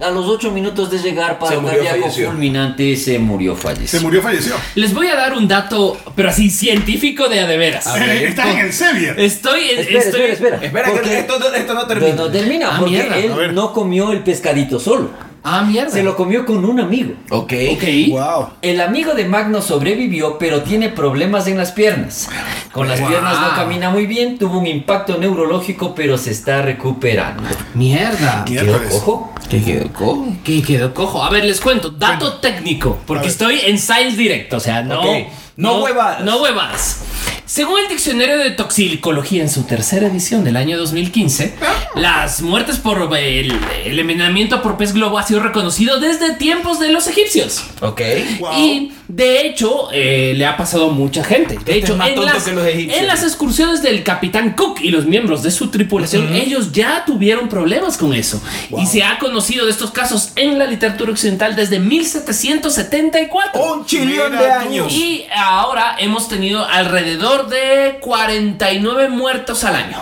a 0.00 0.10
los 0.10 0.26
ocho 0.26 0.50
minutos 0.50 0.90
de 0.90 0.98
llegar 0.98 1.38
para 1.38 1.56
Se 1.56 1.62
cardíaco 1.64 2.10
fulminante 2.10 2.96
se 2.96 3.18
murió 3.18 3.54
Se 3.56 3.62
falleció. 3.62 4.00
murió, 4.02 4.22
falleció. 4.22 4.54
Les 4.74 4.92
voy 4.92 5.06
a 5.08 5.14
dar 5.16 5.34
un 5.34 5.46
dato, 5.46 5.96
pero 6.16 6.28
así 6.30 6.50
científico 6.50 7.28
de 7.28 7.40
a 7.40 7.46
de 7.46 7.56
veras. 7.56 7.86
Estás 7.86 8.46
en 8.48 8.58
el 8.58 8.72
Sevier. 8.72 9.20
Estoy, 9.20 9.60
Espera, 9.70 9.98
estoy 10.00 10.20
espera, 10.22 10.32
espera. 10.32 10.56
Espera, 10.66 10.84
que 10.86 10.90
Porque- 10.92 11.18
esto, 11.18 11.38
no- 11.38 11.46
esto 11.54 11.74
no 11.74 11.80
No, 11.82 11.86
termina. 11.86 12.14
no 12.14 12.30
termina, 12.30 12.68
Ah, 12.72 12.76
porque 12.80 12.90
mierda, 12.90 13.16
él 13.44 13.54
no 13.54 13.72
comió 13.72 14.12
el 14.12 14.20
pescadito 14.20 14.80
solo. 14.80 15.10
Ah, 15.44 15.62
mierda. 15.62 15.90
Se 15.90 16.02
lo 16.04 16.16
comió 16.16 16.46
con 16.46 16.64
un 16.64 16.78
amigo. 16.80 17.14
Ok. 17.30 17.52
Ok. 17.72 17.84
Wow. 18.10 18.48
El 18.62 18.80
amigo 18.80 19.14
de 19.14 19.24
Magno 19.24 19.60
sobrevivió, 19.60 20.38
pero 20.38 20.62
tiene 20.62 20.88
problemas 20.88 21.46
en 21.48 21.58
las 21.58 21.72
piernas. 21.72 22.28
Con 22.72 22.86
las 22.88 23.00
Wow. 23.00 23.08
piernas 23.08 23.40
no 23.40 23.54
camina 23.56 23.90
muy 23.90 24.06
bien, 24.06 24.38
tuvo 24.38 24.58
un 24.60 24.66
impacto 24.66 25.18
neurológico, 25.18 25.94
pero 25.94 26.16
se 26.16 26.30
está 26.30 26.62
recuperando. 26.62 27.42
Mierda. 27.74 28.44
Quedó 28.46 28.62
Miércoles. 28.64 28.92
cojo. 28.94 29.32
¿Qué 29.50 29.62
quedó 29.62 29.92
cojo? 29.92 30.26
Que 30.44 30.62
quedó 30.62 30.94
cojo. 30.94 31.22
A 31.24 31.30
ver, 31.30 31.44
les 31.44 31.60
cuento. 31.60 31.90
Dato 31.90 32.34
técnico. 32.34 32.98
Porque 33.06 33.28
estoy 33.28 33.60
en 33.66 33.78
Science 33.78 34.16
Direct. 34.16 34.52
O 34.54 34.60
sea, 34.60 34.82
no. 34.82 35.00
Ok. 35.00 35.26
No 35.56 35.82
huevadas. 35.82 36.22
No 36.24 36.40
huevadas. 36.40 37.00
Según 37.44 37.80
el 37.80 37.88
diccionario 37.88 38.38
de 38.38 38.50
toxicología 38.50 39.42
en 39.42 39.50
su 39.50 39.64
tercera 39.64 40.06
edición 40.06 40.44
del 40.44 40.56
año 40.56 40.78
2015, 40.78 41.54
las 41.96 42.40
muertes 42.40 42.78
por 42.78 43.16
el, 43.16 43.52
el 43.84 43.98
envenenamiento 43.98 44.62
por 44.62 44.76
pez 44.76 44.92
globo 44.92 45.18
ha 45.18 45.24
sido 45.24 45.40
reconocido 45.40 45.98
desde 45.98 46.34
tiempos 46.34 46.78
de 46.78 46.92
los 46.92 47.08
egipcios. 47.08 47.64
Ok. 47.80 48.00
Wow. 48.38 48.58
Y 48.58 48.92
de 49.14 49.46
hecho, 49.46 49.90
eh, 49.92 50.32
le 50.34 50.46
ha 50.46 50.56
pasado 50.56 50.88
a 50.88 50.92
mucha 50.92 51.22
gente. 51.22 51.56
De 51.56 51.60
Este 51.60 51.92
hecho, 51.92 51.92
en, 52.02 52.24
las, 52.24 52.48
en 52.48 53.06
las 53.06 53.22
excursiones 53.22 53.82
del 53.82 54.02
capitán 54.04 54.54
Cook 54.54 54.80
y 54.80 54.90
los 54.90 55.04
miembros 55.04 55.42
de 55.42 55.50
su 55.50 55.70
tripulación, 55.70 56.32
ellos 56.32 56.72
ya 56.72 57.04
tuvieron 57.04 57.50
problemas 57.50 57.98
con 57.98 58.14
eso. 58.14 58.40
Y 58.78 58.86
se 58.86 59.02
ha 59.02 59.18
conocido 59.18 59.66
de 59.66 59.70
estos 59.70 59.90
casos 59.90 60.32
en 60.36 60.58
la 60.58 60.66
literatura 60.66 61.10
occidental 61.12 61.54
desde 61.54 61.78
1774. 61.78 63.62
Un 63.62 63.84
chillón 63.84 64.32
de 64.32 64.50
años. 64.50 64.90
Y 64.90 65.26
ahora 65.36 65.96
hemos 65.98 66.28
tenido 66.28 66.64
alrededor 66.64 67.50
de 67.50 67.98
49 68.00 69.10
muertos 69.10 69.62
al 69.64 69.76
año. 69.76 69.98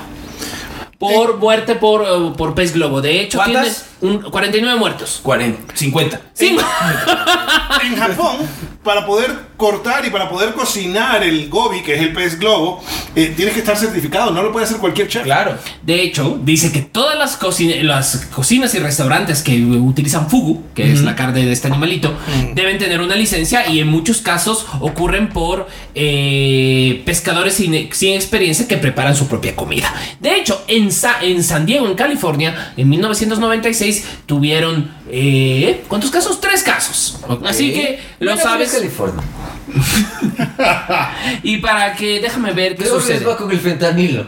Por 0.99 1.39
muerte 1.39 1.75
por, 1.75 2.03
eh, 2.03 2.33
por 2.37 2.55
pez 2.55 2.75
globo. 2.75 3.01
De 3.01 3.23
hecho, 3.23 3.41
tiene 3.45 3.55
¿Cuántas? 3.55 3.90
Un, 4.01 4.21
49 4.23 4.79
muertos. 4.79 5.21
40, 5.23 5.75
50. 5.77 6.21
Sí. 6.35 6.57
En 7.83 7.97
Japón, 7.97 8.37
para 8.83 9.07
poder 9.07 9.31
cortar 9.57 10.05
y 10.05 10.11
para 10.11 10.29
poder 10.29 10.53
cocinar 10.53 11.23
el 11.23 11.49
gobi, 11.49 11.83
que 11.83 11.95
es 11.95 12.01
el 12.01 12.13
pez 12.13 12.39
globo, 12.39 12.83
eh, 13.15 13.33
tienes 13.35 13.55
que 13.55 13.61
estar 13.61 13.77
certificado, 13.77 14.33
no 14.33 14.43
lo 14.43 14.53
puede 14.53 14.67
hacer 14.67 14.79
cualquier 14.79 15.09
chef. 15.09 15.23
Claro. 15.23 15.57
De 15.83 16.03
hecho, 16.03 16.39
dice 16.43 16.73
que 16.73 16.81
todas 16.83 17.17
las, 17.19 17.37
cocina- 17.37 17.77
las 17.83 18.27
cocinas 18.35 18.75
y 18.75 18.81
restaurantes 18.81 19.43
que 19.43 19.63
utilizan 19.63 20.29
fugu, 20.29 20.63
que 20.75 20.93
es 20.93 21.01
la 21.03 21.15
carne 21.17 21.45
de 21.47 21.53
este 21.53 21.69
animalito, 21.69 22.13
deben 22.55 22.77
tener 22.79 23.01
una 23.01 23.15
licencia 23.15 23.67
y 23.71 23.81
en 23.81 23.89
muchos 23.89 24.19
casos 24.19 24.67
ocurren 24.81 25.29
por 25.31 25.69
eh, 25.95 27.03
pescadores 27.07 27.55
sin, 27.55 27.93
sin 27.95 28.15
experiencia 28.15 28.67
que 28.69 28.77
preparan 28.77 29.15
su 29.15 29.27
propia 29.29 29.55
comida. 29.57 29.93
De 30.19 30.35
hecho, 30.37 30.63
en, 30.69 30.91
Sa- 30.93 31.23
en 31.23 31.43
San 31.45 31.65
Diego, 31.67 31.87
en 31.87 31.95
California, 31.95 32.73
en 32.77 32.89
1996 32.89 33.90
tuvieron... 34.27 34.91
eh, 35.11 35.83
¿Cuántos 35.89 36.11
casos? 36.11 36.41
Tres 36.41 36.63
casos. 36.63 37.19
Así 37.45 37.73
que 37.73 38.01
lo 38.21 38.33
Bueno, 38.33 38.43
sabes. 38.51 38.73
California. 38.73 39.23
Y 41.43 41.59
para 41.59 41.95
que 41.95 42.21
déjame 42.21 42.53
ver 42.53 42.73
qué 42.77 42.83
Creo 42.85 42.95
que 42.97 43.01
sucede. 43.01 43.19
les 43.21 43.29
va 43.29 43.37
con 43.37 43.51
el 43.51 43.59
fentanilo. 43.61 44.27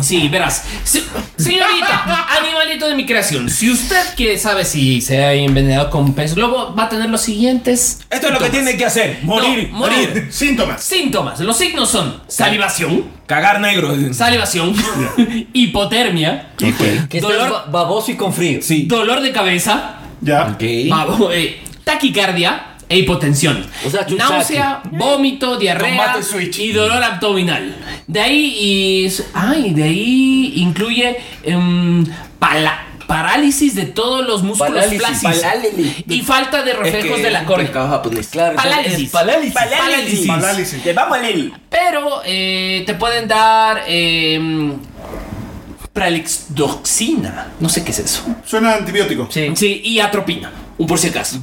Sí, 0.00 0.28
verás. 0.28 0.64
Se- 0.84 1.02
señorita, 1.36 2.26
animalito 2.40 2.88
de 2.88 2.94
mi 2.94 3.04
creación, 3.06 3.48
si 3.50 3.70
usted 3.70 4.02
quiere 4.16 4.38
sabe 4.38 4.64
si 4.64 5.00
se 5.00 5.22
ha 5.22 5.32
envenenado 5.34 5.90
con 5.90 6.14
pez 6.14 6.34
globo, 6.34 6.74
va 6.74 6.84
a 6.84 6.88
tener 6.88 7.08
los 7.10 7.20
siguientes. 7.20 8.00
Esto 8.10 8.26
es 8.28 8.32
lo 8.32 8.38
que 8.38 8.44
síntomas. 8.46 8.50
tiene 8.50 8.76
que 8.78 8.84
hacer. 8.86 9.18
Morir. 9.22 9.68
No, 9.70 9.78
morir. 9.78 10.08
morir. 10.08 10.28
Síntomas. 10.32 10.82
Síntomas. 10.82 11.40
Los 11.40 11.56
signos 11.58 11.90
son 11.90 12.20
salivación, 12.26 13.04
Cagar 13.26 13.60
negro. 13.60 13.94
salivación, 14.14 14.74
hipotermia, 15.52 16.48
Que 16.56 17.20
Dolor- 17.20 17.70
baboso 17.70 18.10
y 18.10 18.16
con 18.16 18.32
frío. 18.32 18.60
Sí. 18.62 18.84
dolor 18.86 19.20
de 19.20 19.32
cabeza, 19.32 19.96
Ya. 20.20 20.46
Ok. 20.54 20.62
babo- 20.88 21.30
eh, 21.32 21.60
taquicardia 21.84 22.71
e 22.92 22.98
hipotensión. 22.98 23.66
O 23.86 23.90
sea, 23.90 24.06
chuchaqui. 24.06 24.32
náusea, 24.32 24.82
vómito, 24.92 25.56
diarrea 25.56 26.16
y 26.58 26.72
dolor 26.72 27.02
abdominal. 27.02 27.74
De 28.06 28.20
ahí 28.20 28.56
y 28.60 29.12
ay, 29.34 29.72
de 29.74 29.82
ahí 29.84 30.52
incluye 30.56 31.16
em, 31.42 32.04
pala- 32.38 32.86
parálisis 33.06 33.74
de 33.74 33.84
todos 33.86 34.26
los 34.26 34.42
músculos 34.42 34.72
Parálisis. 34.74 34.98
flácidos 34.98 35.36
Parálisis. 35.38 36.04
y 36.08 36.20
falta 36.22 36.62
de 36.62 36.72
reflejos 36.72 37.16
que 37.18 37.22
de 37.24 37.30
la 37.30 37.44
córnea. 37.44 37.72
japonés. 37.72 38.28
Claro, 38.28 38.56
Parálisis. 38.56 39.00
es 39.06 39.10
parálisis. 39.10 39.52
Parálisis. 39.54 40.26
Parálisis. 40.26 40.82
Te 40.82 40.92
vamos 40.94 41.18
a 41.18 41.20
leer. 41.20 41.50
Pero 41.68 42.22
eh, 42.24 42.82
te 42.86 42.94
pueden 42.94 43.28
dar 43.28 43.82
em, 43.86 44.72
pralixdoxina. 45.92 47.48
No 47.60 47.68
sé 47.68 47.84
qué 47.84 47.90
es 47.90 47.98
eso. 47.98 48.22
Suena 48.44 48.70
a 48.72 48.76
antibiótico. 48.76 49.28
Sí. 49.30 49.52
Sí, 49.54 49.82
y 49.84 50.00
atropina. 50.00 50.50
Un 50.82 50.86
por 50.88 50.98
si 50.98 51.06
acaso. 51.08 51.38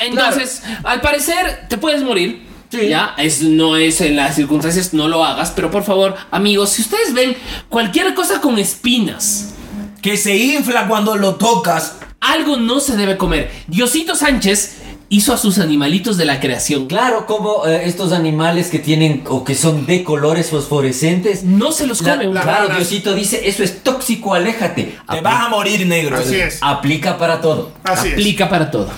Entonces, 0.00 0.62
al 0.84 1.00
parecer, 1.00 1.66
te 1.68 1.78
puedes 1.78 2.02
morir. 2.02 2.46
Ya, 2.70 3.14
es, 3.16 3.40
no 3.42 3.76
es 3.76 4.00
en 4.02 4.16
las 4.16 4.34
circunstancias, 4.36 4.92
no 4.92 5.08
lo 5.08 5.24
hagas, 5.24 5.52
pero 5.56 5.70
por 5.70 5.84
favor, 5.84 6.16
amigos, 6.30 6.70
si 6.70 6.82
ustedes 6.82 7.14
ven 7.14 7.34
cualquier 7.68 8.12
cosa 8.14 8.40
con 8.40 8.58
espinas, 8.58 9.54
Que 10.02 10.16
se 10.16 10.36
infla 10.36 10.86
cuando 10.86 11.16
lo 11.16 11.36
tocas. 11.36 11.94
algo 12.20 12.56
no 12.56 12.80
se 12.80 12.96
debe 12.96 13.16
comer. 13.16 13.50
Diosito 13.68 14.14
Sánchez 14.14 14.77
hizo 15.10 15.32
a 15.32 15.38
sus 15.38 15.58
animalitos 15.58 16.16
de 16.18 16.24
la 16.26 16.38
creación. 16.40 16.86
Claro, 16.86 17.24
como 17.26 17.66
eh, 17.66 17.82
estos 17.86 18.12
animales 18.12 18.68
que 18.68 18.78
tienen 18.78 19.24
o 19.28 19.42
que 19.44 19.54
son 19.54 19.86
de 19.86 20.04
colores 20.04 20.50
fosforescentes. 20.50 21.44
No 21.44 21.72
se 21.72 21.86
los 21.86 22.02
La- 22.02 22.12
come. 22.18 22.26
la- 22.26 22.42
claro, 22.42 22.68
ranas. 22.68 22.76
Diosito 22.78 23.14
dice, 23.14 23.48
eso 23.48 23.62
es 23.62 23.82
tóxico, 23.82 24.34
aléjate. 24.34 24.84
Te 24.84 24.98
Apli- 25.06 25.22
vas 25.22 25.46
a 25.46 25.48
morir 25.48 25.86
negro. 25.86 26.18
Así 26.18 26.36
es. 26.36 26.58
Aplica 26.60 27.16
para 27.18 27.40
todo. 27.40 27.72
Así 27.84 28.08
es. 28.08 28.12
Aplica 28.14 28.48
para 28.48 28.70
todo. 28.70 28.90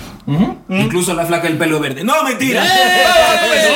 Incluso 0.69 1.13
la 1.13 1.25
flaca 1.25 1.47
del 1.47 1.57
pelo 1.57 1.79
verde. 1.79 2.03
No, 2.03 2.23
mentira. 2.23 2.63
¡Eh! 2.65 3.03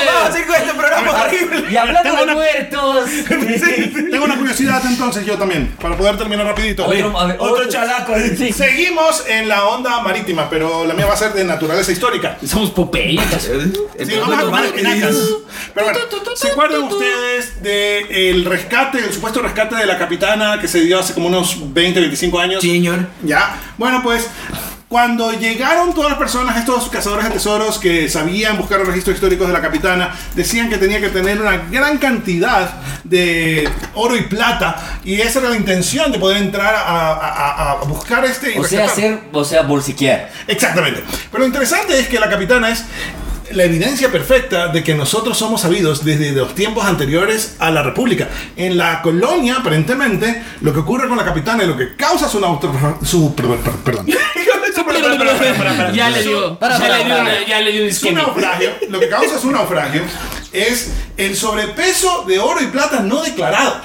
Vamos 0.06 0.30
a 0.30 0.32
seguir 0.32 0.48
con 0.48 0.56
este 0.56 0.74
programa 0.74 1.12
horrible. 1.24 1.66
Y 1.72 1.76
hablando 1.76 2.02
Tengo 2.04 2.18
de 2.18 2.24
una- 2.24 2.34
muertos. 2.34 3.06
Tengo 4.12 4.26
una 4.26 4.38
curiosidad 4.38 4.82
entonces 4.86 5.26
yo 5.26 5.38
también, 5.38 5.76
para 5.82 5.98
poder 5.98 6.18
terminar 6.18 6.46
rapidito. 6.46 6.86
Otro- 6.86 7.20
a 7.20 7.26
ver, 7.28 7.38
Otro 7.40 7.68
chalaco. 7.68 8.14
Sí. 8.38 8.54
Seguimos 8.54 9.26
en 9.28 9.48
la 9.50 9.66
onda 9.66 10.00
marítima, 10.02 10.50
pero 10.50 10.86
la 10.86 10.94
mía 10.94 11.06
va 11.06 11.14
a 11.14 11.18
ser 11.18 11.34
de 11.34 11.44
naturaleza 11.44 11.92
histórica. 11.92 12.38
Somos 12.46 12.70
Popeye. 12.72 13.20
Sí, 13.40 14.14
vamos 14.20 14.38
a 14.38 14.42
tomar 14.42 14.66
espinacas. 14.66 15.16
Pero 15.74 15.86
bueno, 15.88 16.00
¿se 16.36 16.48
acuerdan 16.52 16.84
ustedes 16.84 17.62
del 17.62 18.46
rescate, 18.46 19.00
el 19.00 19.12
supuesto 19.12 19.42
rescate 19.42 19.76
de 19.76 19.86
la 19.86 19.98
capitana 19.98 20.60
que 20.62 20.68
se 20.68 20.82
dio 20.82 21.00
hace 21.00 21.14
como 21.14 21.28
unos 21.28 21.74
20, 21.74 22.00
25 22.00 22.40
años? 22.40 22.62
Señor. 22.62 23.08
Ya, 23.24 23.58
bueno, 23.78 24.02
pues 24.04 24.30
cuando 24.88 25.32
llegaron 25.32 25.94
todas 25.94 26.12
las 26.12 26.20
personas, 26.20 26.58
estos 26.58 26.90
cazadores 26.90 27.26
de 27.26 27.32
tesoros 27.32 27.80
que 27.80 28.08
sabían 28.08 28.58
buscar 28.58 28.80
los 28.80 28.88
registros 28.88 29.16
históricos 29.16 29.48
de 29.48 29.54
la 29.54 29.62
capitana, 29.62 30.16
decían 30.36 30.70
que 30.70 30.78
tenía 30.78 31.02
que 31.02 31.10
tener 31.10 31.42
una 31.42 31.58
gran 31.72 31.98
cantidad 31.98 32.70
de 33.04 33.68
oro 33.96 34.16
y 34.16 34.22
plata, 34.22 35.00
y 35.04 35.20
esa 35.22 35.40
era 35.40 35.50
la 35.50 35.58
intención 35.58 36.12
de 36.12 36.20
poder 36.20 36.38
entrar 36.38 36.74
a, 36.76 37.14
a- 37.14 37.72
a- 37.72 37.76
buscar 37.86 38.24
este. 38.26 38.60
O 38.60 38.64
sea, 38.64 38.86
hacer, 38.86 39.20
o 39.32 39.44
sea, 39.44 39.64
bolsiquear. 39.64 40.32
Exactamente. 40.48 41.04
Pero 41.32 41.42
lo 41.42 41.48
interesante 41.48 42.00
es 42.00 42.08
que 42.08 42.20
la 42.20 42.30
capitana 42.30 42.70
es 42.70 42.84
la 43.52 43.64
evidencia 43.64 44.12
perfecta 44.12 44.70
de 44.70 44.84
que 44.84 44.96
nosotros 44.96 45.38
somos 45.38 45.62
sabidos 45.62 46.04
desde 46.04 46.32
los 46.32 46.56
tiempos 46.56 46.86
anteriores 46.86 47.56
a 47.60 47.70
la 47.72 47.84
República. 47.84 48.28
En 48.56 48.76
la 48.78 49.02
colonia, 49.04 49.58
aparentemente, 49.60 50.42
lo 50.62 50.74
que 50.74 50.80
ocurre 50.80 51.08
con 51.08 51.18
la 51.18 51.26
capitana 51.26 51.64
y 51.64 51.68
lo 51.68 51.78
que 51.78 51.96
causa 51.96 52.28
su, 52.28 52.40
su 53.04 53.36
per- 53.36 53.46
per- 53.58 53.74
perdón. 53.84 54.08
Ya 55.94 56.10
le 56.10 56.24
dio. 56.24 56.58
Ya 57.48 57.62
le 57.62 57.72
dio 57.72 57.84
un 58.10 58.16
naufragio, 58.16 58.72
lo 58.90 59.00
que 59.00 59.10
causa 59.10 59.40
su 59.40 59.52
naufragio 59.52 60.02
es 60.52 60.92
el 61.18 61.36
sobrepeso 61.36 62.24
de 62.28 62.40
oro 62.40 62.62
y 62.62 62.68
plata 62.68 63.00
no 63.02 63.22
declarado. 63.22 63.82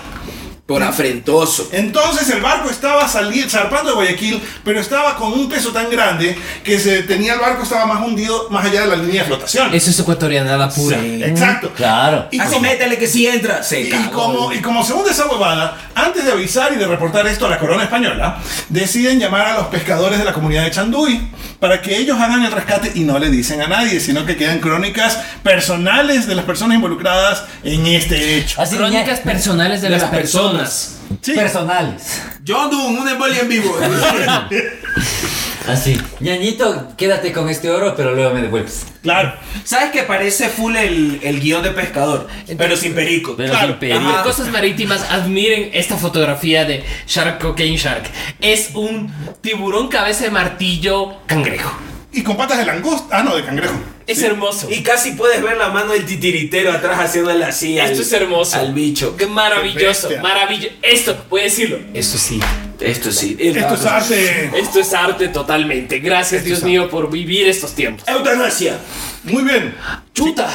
Por 0.74 0.82
afrentoso. 0.82 1.68
Entonces 1.72 2.28
el 2.30 2.40
barco 2.40 2.70
estaba 2.70 3.08
saliendo, 3.08 3.50
zarpando 3.50 3.90
de 3.90 3.94
Guayaquil, 3.96 4.42
pero 4.64 4.80
estaba 4.80 5.16
con 5.16 5.32
un 5.32 5.48
peso 5.48 5.70
tan 5.70 5.90
grande 5.90 6.38
que 6.62 6.78
se 6.78 7.02
tenía 7.02 7.34
el 7.34 7.40
barco 7.40 7.62
estaba 7.64 7.86
más 7.86 8.00
hundido 8.06 8.48
más 8.50 8.64
allá 8.64 8.82
de 8.82 8.86
la 8.86 8.96
línea 8.96 9.22
de 9.22 9.28
flotación. 9.28 9.74
Eso 9.74 9.90
es 9.90 9.98
ecuatorianada 9.98 10.68
pura. 10.70 10.98
Sí. 11.00 11.22
Exacto. 11.24 11.72
Claro. 11.76 12.28
Y 12.30 12.38
Así 12.40 12.50
como- 12.54 12.62
métele 12.62 12.98
que 12.98 13.06
si 13.06 13.26
entra. 13.26 13.62
Se 13.62 13.80
Y 13.82 13.88
cagó. 13.90 14.10
como, 14.12 14.52
y 14.52 14.60
como 14.60 14.84
se 14.84 14.92
hunde 14.92 15.10
esa 15.10 15.26
huevada, 15.26 15.76
antes 15.94 16.24
de 16.24 16.32
avisar 16.32 16.72
y 16.72 16.76
de 16.76 16.86
reportar 16.86 17.26
esto 17.26 17.46
a 17.46 17.50
la 17.50 17.58
corona 17.58 17.84
española, 17.84 18.38
deciden 18.68 19.18
llamar 19.18 19.46
a 19.46 19.54
los 19.54 19.66
pescadores 19.66 20.18
de 20.18 20.24
la 20.24 20.32
comunidad 20.32 20.64
de 20.64 20.70
Chanduy 20.70 21.20
para 21.58 21.82
que 21.82 21.96
ellos 21.98 22.18
hagan 22.18 22.44
el 22.44 22.52
rescate 22.52 22.92
y 22.94 23.00
no 23.00 23.18
le 23.18 23.28
dicen 23.30 23.60
a 23.60 23.66
nadie, 23.66 24.00
sino 24.00 24.24
que 24.24 24.36
quedan 24.36 24.60
crónicas 24.60 25.18
personales 25.42 26.26
de 26.26 26.34
las 26.34 26.44
personas 26.44 26.76
involucradas 26.76 27.42
en 27.64 27.86
este 27.86 28.36
hecho. 28.38 28.60
Así 28.62 28.76
Crónicas 28.76 29.20
personales 29.20 29.82
de, 29.82 29.88
de 29.88 29.92
las, 29.94 30.02
las 30.02 30.10
personas. 30.10 30.60
Sí. 30.67 31.33
personales. 31.35 32.23
John 32.47 32.71
Doon, 32.71 32.99
un 32.99 33.09
embolia 33.09 33.40
en 33.40 33.49
vivo. 33.49 33.76
Así. 35.69 36.00
Ñañito, 36.21 36.88
quédate 36.97 37.33
con 37.33 37.49
este 37.49 37.71
oro, 37.71 37.95
pero 37.97 38.14
luego 38.14 38.35
me 38.35 38.40
devuelves. 38.43 38.87
Claro. 39.02 39.35
¿Sabes 39.64 39.90
que 39.93 40.02
parece 40.02 40.49
full 40.49 40.75
el, 40.75 41.21
el 41.23 41.40
guion 41.40 41.62
de 41.62 41.71
pescador? 41.71 42.26
Pero 42.59 42.76
sin 42.76 42.95
perico. 42.95 43.35
Pero 43.37 43.50
Claro. 43.52 43.69
sin 43.69 43.76
perico. 43.79 44.00
Ajá. 44.09 44.23
Cosas 44.23 44.49
marítimas, 44.49 45.02
admiren 45.11 45.71
esta 45.73 45.97
fotografía 45.97 46.64
de 46.64 46.83
Shark 47.07 47.40
Cocaine 47.40 47.76
Shark. 47.76 48.05
Es 48.40 48.71
un 48.75 49.12
tiburón 49.43 49.88
cabeza 49.88 50.25
de 50.25 50.31
martillo 50.31 51.19
cangrejo. 51.26 51.73
Y 52.12 52.23
con 52.23 52.37
patas 52.37 52.59
de 52.59 52.67
langosta. 52.67 53.19
Ah, 53.19 53.23
no, 53.23 53.37
de 53.37 53.45
cangrejo. 53.45 53.75
Es 54.07 54.21
hermoso. 54.23 54.69
Y 54.71 54.83
casi 54.83 55.12
puedes 55.12 55.40
ver 55.40 55.57
la 55.57 55.69
mano 55.69 55.93
del 55.93 56.05
titiritero 56.05 56.73
atrás 56.73 56.99
haciéndole 56.99 57.45
así 57.45 57.79
al, 57.79 57.90
Esto 57.90 58.02
es 58.02 58.12
hermoso. 58.12 58.57
al 58.57 58.75
bicho. 58.75 59.17
Qué 59.17 59.26
maravilloso, 59.26 60.09
Qué 60.09 60.17
maravilloso. 60.21 60.75
Esto, 60.83 61.25
voy 61.31 61.43
a 61.43 61.45
decirlo. 61.45 61.79
Esto 61.95 62.19
sí. 62.19 62.40
Esto 62.81 63.12
sí. 63.12 63.37
Esto 63.38 63.75
es 63.75 63.87
arte. 63.87 64.50
Esto 64.59 64.81
es 64.81 64.93
arte 64.95 65.29
totalmente. 65.29 66.00
Gracias, 66.00 66.43
Dios 66.45 66.64
mío, 66.64 66.88
por 66.90 67.11
vivir 67.11 67.47
estos 67.47 67.75
tiempos. 67.75 68.09
Eutanasia. 68.09 68.79
Muy 69.25 69.45
bien. 69.45 69.76
Chuta. 70.12 70.49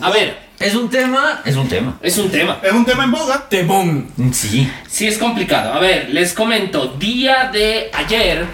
A 0.00 0.10
ver, 0.10 0.36
Es 0.58 0.74
un 0.74 0.88
tema, 0.90 1.42
es 1.44 1.54
un 1.56 1.68
tema. 1.68 1.98
es 2.02 2.18
un 2.18 2.30
tema. 2.30 2.58
Es 2.62 2.72
un 2.72 2.84
tema 2.84 3.04
en 3.04 3.10
boga. 3.12 3.48
Temón. 3.48 4.08
Sí. 4.32 4.68
Sí 4.88 5.06
es 5.06 5.18
complicado. 5.18 5.72
A 5.74 5.78
ver, 5.78 6.08
les 6.10 6.32
comento. 6.32 6.86
Día 6.98 7.50
de 7.52 7.90
ayer. 7.92 8.44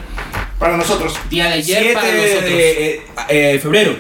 Para 0.59 0.77
nosotros. 0.77 1.15
Día 1.31 1.47
de 1.47 1.55
ayer 1.55 1.79
7 1.79 1.95
para 1.95 2.13
nosotros. 2.13 2.45
de 2.45 2.95
eh, 2.95 3.03
eh, 3.29 3.59
febrero 3.61 3.97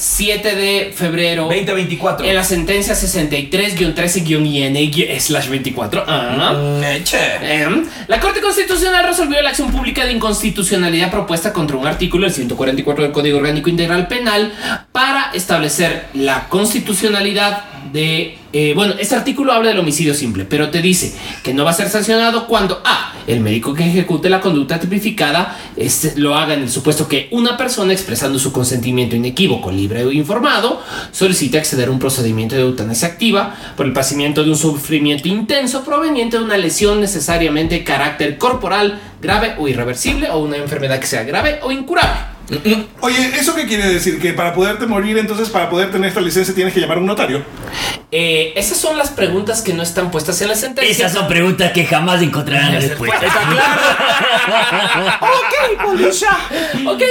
7 0.00 0.56
de 0.56 0.92
febrero. 0.94 1.44
2024. 1.44 2.26
En 2.26 2.34
la 2.34 2.42
sentencia 2.42 2.94
63-13-IN 2.94 5.20
slash 5.20 5.48
24. 5.48 6.04
Ah. 6.06 6.80
Em, 7.42 7.86
La 8.08 8.18
Corte 8.18 8.40
Constitucional 8.40 9.06
resolvió 9.06 9.42
la 9.42 9.50
acción 9.50 9.70
pública 9.70 10.06
de 10.06 10.12
inconstitucionalidad 10.12 11.10
propuesta 11.10 11.52
contra 11.52 11.76
un 11.76 11.86
artículo, 11.86 12.26
el 12.26 12.32
144 12.32 13.04
del 13.04 13.12
Código 13.12 13.36
Orgánico 13.38 13.68
Integral 13.68 14.08
Penal, 14.08 14.54
para 14.90 15.32
establecer 15.34 16.06
la 16.14 16.48
constitucionalidad 16.48 17.64
de... 17.92 18.38
eh, 18.52 18.72
bueno, 18.74 18.94
este 18.98 19.14
artículo 19.14 19.52
habla 19.52 19.70
del 19.70 19.78
homicidio 19.78 20.14
simple, 20.14 20.44
pero 20.44 20.70
te 20.70 20.82
dice 20.82 21.14
que 21.42 21.54
no 21.54 21.64
va 21.64 21.70
a 21.70 21.74
ser 21.74 21.88
sancionado 21.88 22.46
cuando 22.46 22.80
A. 22.84 23.14
El 23.26 23.40
médico 23.40 23.74
que 23.74 23.86
ejecute 23.86 24.28
la 24.28 24.40
conducta 24.40 24.80
tipificada 24.80 25.56
este, 25.76 26.14
lo 26.16 26.36
haga 26.36 26.54
en 26.54 26.62
el 26.62 26.70
supuesto 26.70 27.06
que 27.06 27.28
una 27.30 27.56
persona 27.56 27.92
expresando 27.92 28.38
su 28.38 28.50
consentimiento 28.50 29.14
inequívoco, 29.14 29.70
libre 29.70 30.04
o 30.04 30.10
informado, 30.10 30.82
solicite 31.12 31.58
acceder 31.58 31.88
a 31.88 31.92
un 31.92 31.98
procedimiento 31.98 32.56
de 32.56 32.62
eutanasia 32.62 33.08
activa 33.08 33.54
por 33.76 33.86
el 33.86 33.92
pasamiento 33.92 34.42
de 34.42 34.50
un 34.50 34.56
sufrimiento 34.56 35.28
intenso 35.28 35.84
proveniente 35.84 36.38
de 36.38 36.44
una 36.44 36.56
lesión 36.56 37.00
necesariamente 37.00 37.76
de 37.76 37.84
carácter 37.84 38.38
corporal 38.38 39.00
grave 39.20 39.54
o 39.58 39.68
irreversible 39.68 40.30
o 40.30 40.38
una 40.38 40.56
enfermedad 40.56 40.98
que 40.98 41.06
sea 41.06 41.22
grave 41.22 41.60
o 41.62 41.70
incurable. 41.70 42.29
Oye, 43.00 43.32
¿eso 43.38 43.54
qué 43.54 43.66
quiere 43.66 43.86
decir? 43.86 44.20
Que 44.20 44.32
para 44.32 44.52
poderte 44.52 44.86
morir, 44.86 45.18
entonces, 45.18 45.48
para 45.50 45.70
poder 45.70 45.90
tener 45.90 46.08
esta 46.08 46.20
licencia, 46.20 46.54
tienes 46.54 46.74
que 46.74 46.80
llamar 46.80 46.98
a 46.98 47.00
un 47.00 47.06
notario. 47.06 47.42
Eh, 48.12 48.52
esas 48.56 48.76
son 48.78 48.98
las 48.98 49.10
preguntas 49.10 49.62
que 49.62 49.72
no 49.72 49.82
están 49.84 50.10
puestas 50.10 50.40
en 50.42 50.48
la 50.48 50.54
sentencia. 50.56 50.90
Esas 50.90 51.12
son 51.12 51.28
preguntas 51.28 51.70
que 51.72 51.84
jamás 51.84 52.20
encontrarán 52.22 52.72
respuesta. 52.72 53.24
Está 53.26 53.40
claro. 53.50 53.80
ok, 55.20 55.84
policía. 55.84 56.28
Ok, 56.86 57.02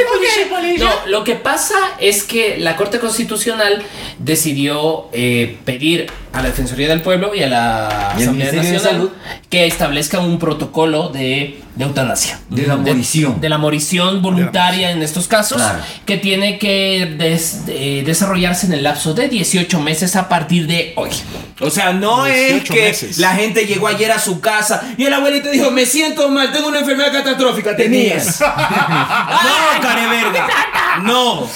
policía. 0.50 0.86
No, 0.86 0.90
lo 1.12 1.24
que 1.24 1.36
pasa 1.36 1.76
es 2.00 2.24
que 2.24 2.58
la 2.58 2.76
Corte 2.76 3.00
Constitucional 3.00 3.82
decidió 4.18 5.08
eh, 5.14 5.58
pedir 5.66 6.08
a 6.34 6.42
la 6.42 6.50
Defensoría 6.50 6.88
del 6.90 7.02
Pueblo 7.02 7.34
y 7.34 7.44
a 7.44 7.48
la 7.48 8.14
Y 8.18 8.22
Asamblea 8.24 8.52
Nacional 8.52 8.82
Salud. 8.82 9.10
que 9.50 9.66
establezcan 9.66 10.24
un 10.24 10.38
protocolo 10.38 11.10
de, 11.10 11.60
de 11.76 11.84
eutanasia. 11.84 12.40
De 12.50 12.68
la 12.68 12.76
morición. 12.76 13.42
De, 13.42 13.50
la 13.50 13.58
morición 13.58 14.22
voluntaria 14.22 14.92
en 14.92 15.02
estos 15.02 15.28
casos, 15.28 15.58
Claro. 15.58 15.80
que 16.06 16.18
tiene 16.18 16.60
que 16.60 17.16
des- 17.18 17.62
eh, 17.68 18.04
desarrollarse 18.06 18.68
en 18.68 18.74
el 18.74 18.84
lapso 18.84 19.14
de 19.14 19.28
18 19.30 19.80
meses 19.80 20.16
a 20.16 20.30
partir 20.30 20.68
de 20.68 20.89
hoy. 20.96 21.10
O 21.62 21.70
sea, 21.70 21.94
no 21.94 22.26
es 22.26 22.54
18 22.54 22.74
que 22.74 22.82
meses. 22.82 23.18
la 23.18 23.36
gente 23.36 23.66
llegó 23.66 23.88
ayer 23.88 24.12
a 24.12 24.20
su 24.20 24.40
casa 24.40 24.94
y 24.98 25.06
el 25.06 25.14
abuelito 25.14 25.50
dijo, 25.50 25.72
me 25.72 25.86
siento 25.86 26.30
mal, 26.30 26.52
tengo 26.52 26.70
una 26.70 26.80
enfermedad 26.80 27.12
catastrófica. 27.12 27.76
Tenías. 27.76 28.40
no, 28.42 29.82
careverga. 29.82 30.48
No. 31.04 31.48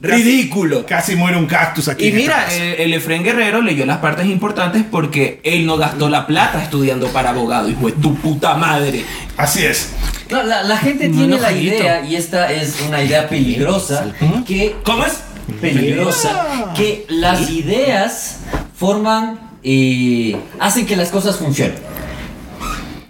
Ridículo. 0.00 0.86
Casi 0.86 1.16
muere 1.16 1.36
un 1.36 1.46
cactus 1.46 1.88
aquí. 1.88 2.08
Y 2.08 2.12
mira, 2.12 2.46
eh, 2.50 2.76
el 2.84 2.94
Efren 2.94 3.24
Guerrero 3.24 3.60
leyó 3.60 3.84
las 3.86 3.98
partes 3.98 4.26
importantes 4.26 4.84
porque 4.88 5.40
él 5.42 5.66
no 5.66 5.76
gastó 5.76 6.08
la 6.08 6.26
plata 6.26 6.62
estudiando 6.62 7.08
para 7.08 7.30
abogado, 7.30 7.68
hijo 7.68 7.86
de 7.86 7.92
tu 7.92 8.14
puta 8.16 8.54
madre. 8.54 9.04
Así 9.36 9.64
es. 9.64 9.90
Claro, 10.28 10.46
la, 10.46 10.62
la 10.62 10.76
gente 10.76 11.08
tiene 11.08 11.38
la 11.38 11.52
idea, 11.52 12.04
y 12.04 12.14
esta 12.14 12.52
es 12.52 12.80
una 12.86 13.02
idea 13.02 13.28
peligrosa, 13.28 14.12
que 14.46 14.76
¿Cómo 14.84 15.04
es? 15.06 15.14
Peligrosa, 15.60 16.72
que 16.76 17.06
las 17.08 17.50
ideas 17.50 18.40
forman 18.76 19.40
y 19.62 20.36
hacen 20.58 20.86
que 20.86 20.96
las 20.96 21.10
cosas 21.10 21.36
funcionen. 21.36 21.78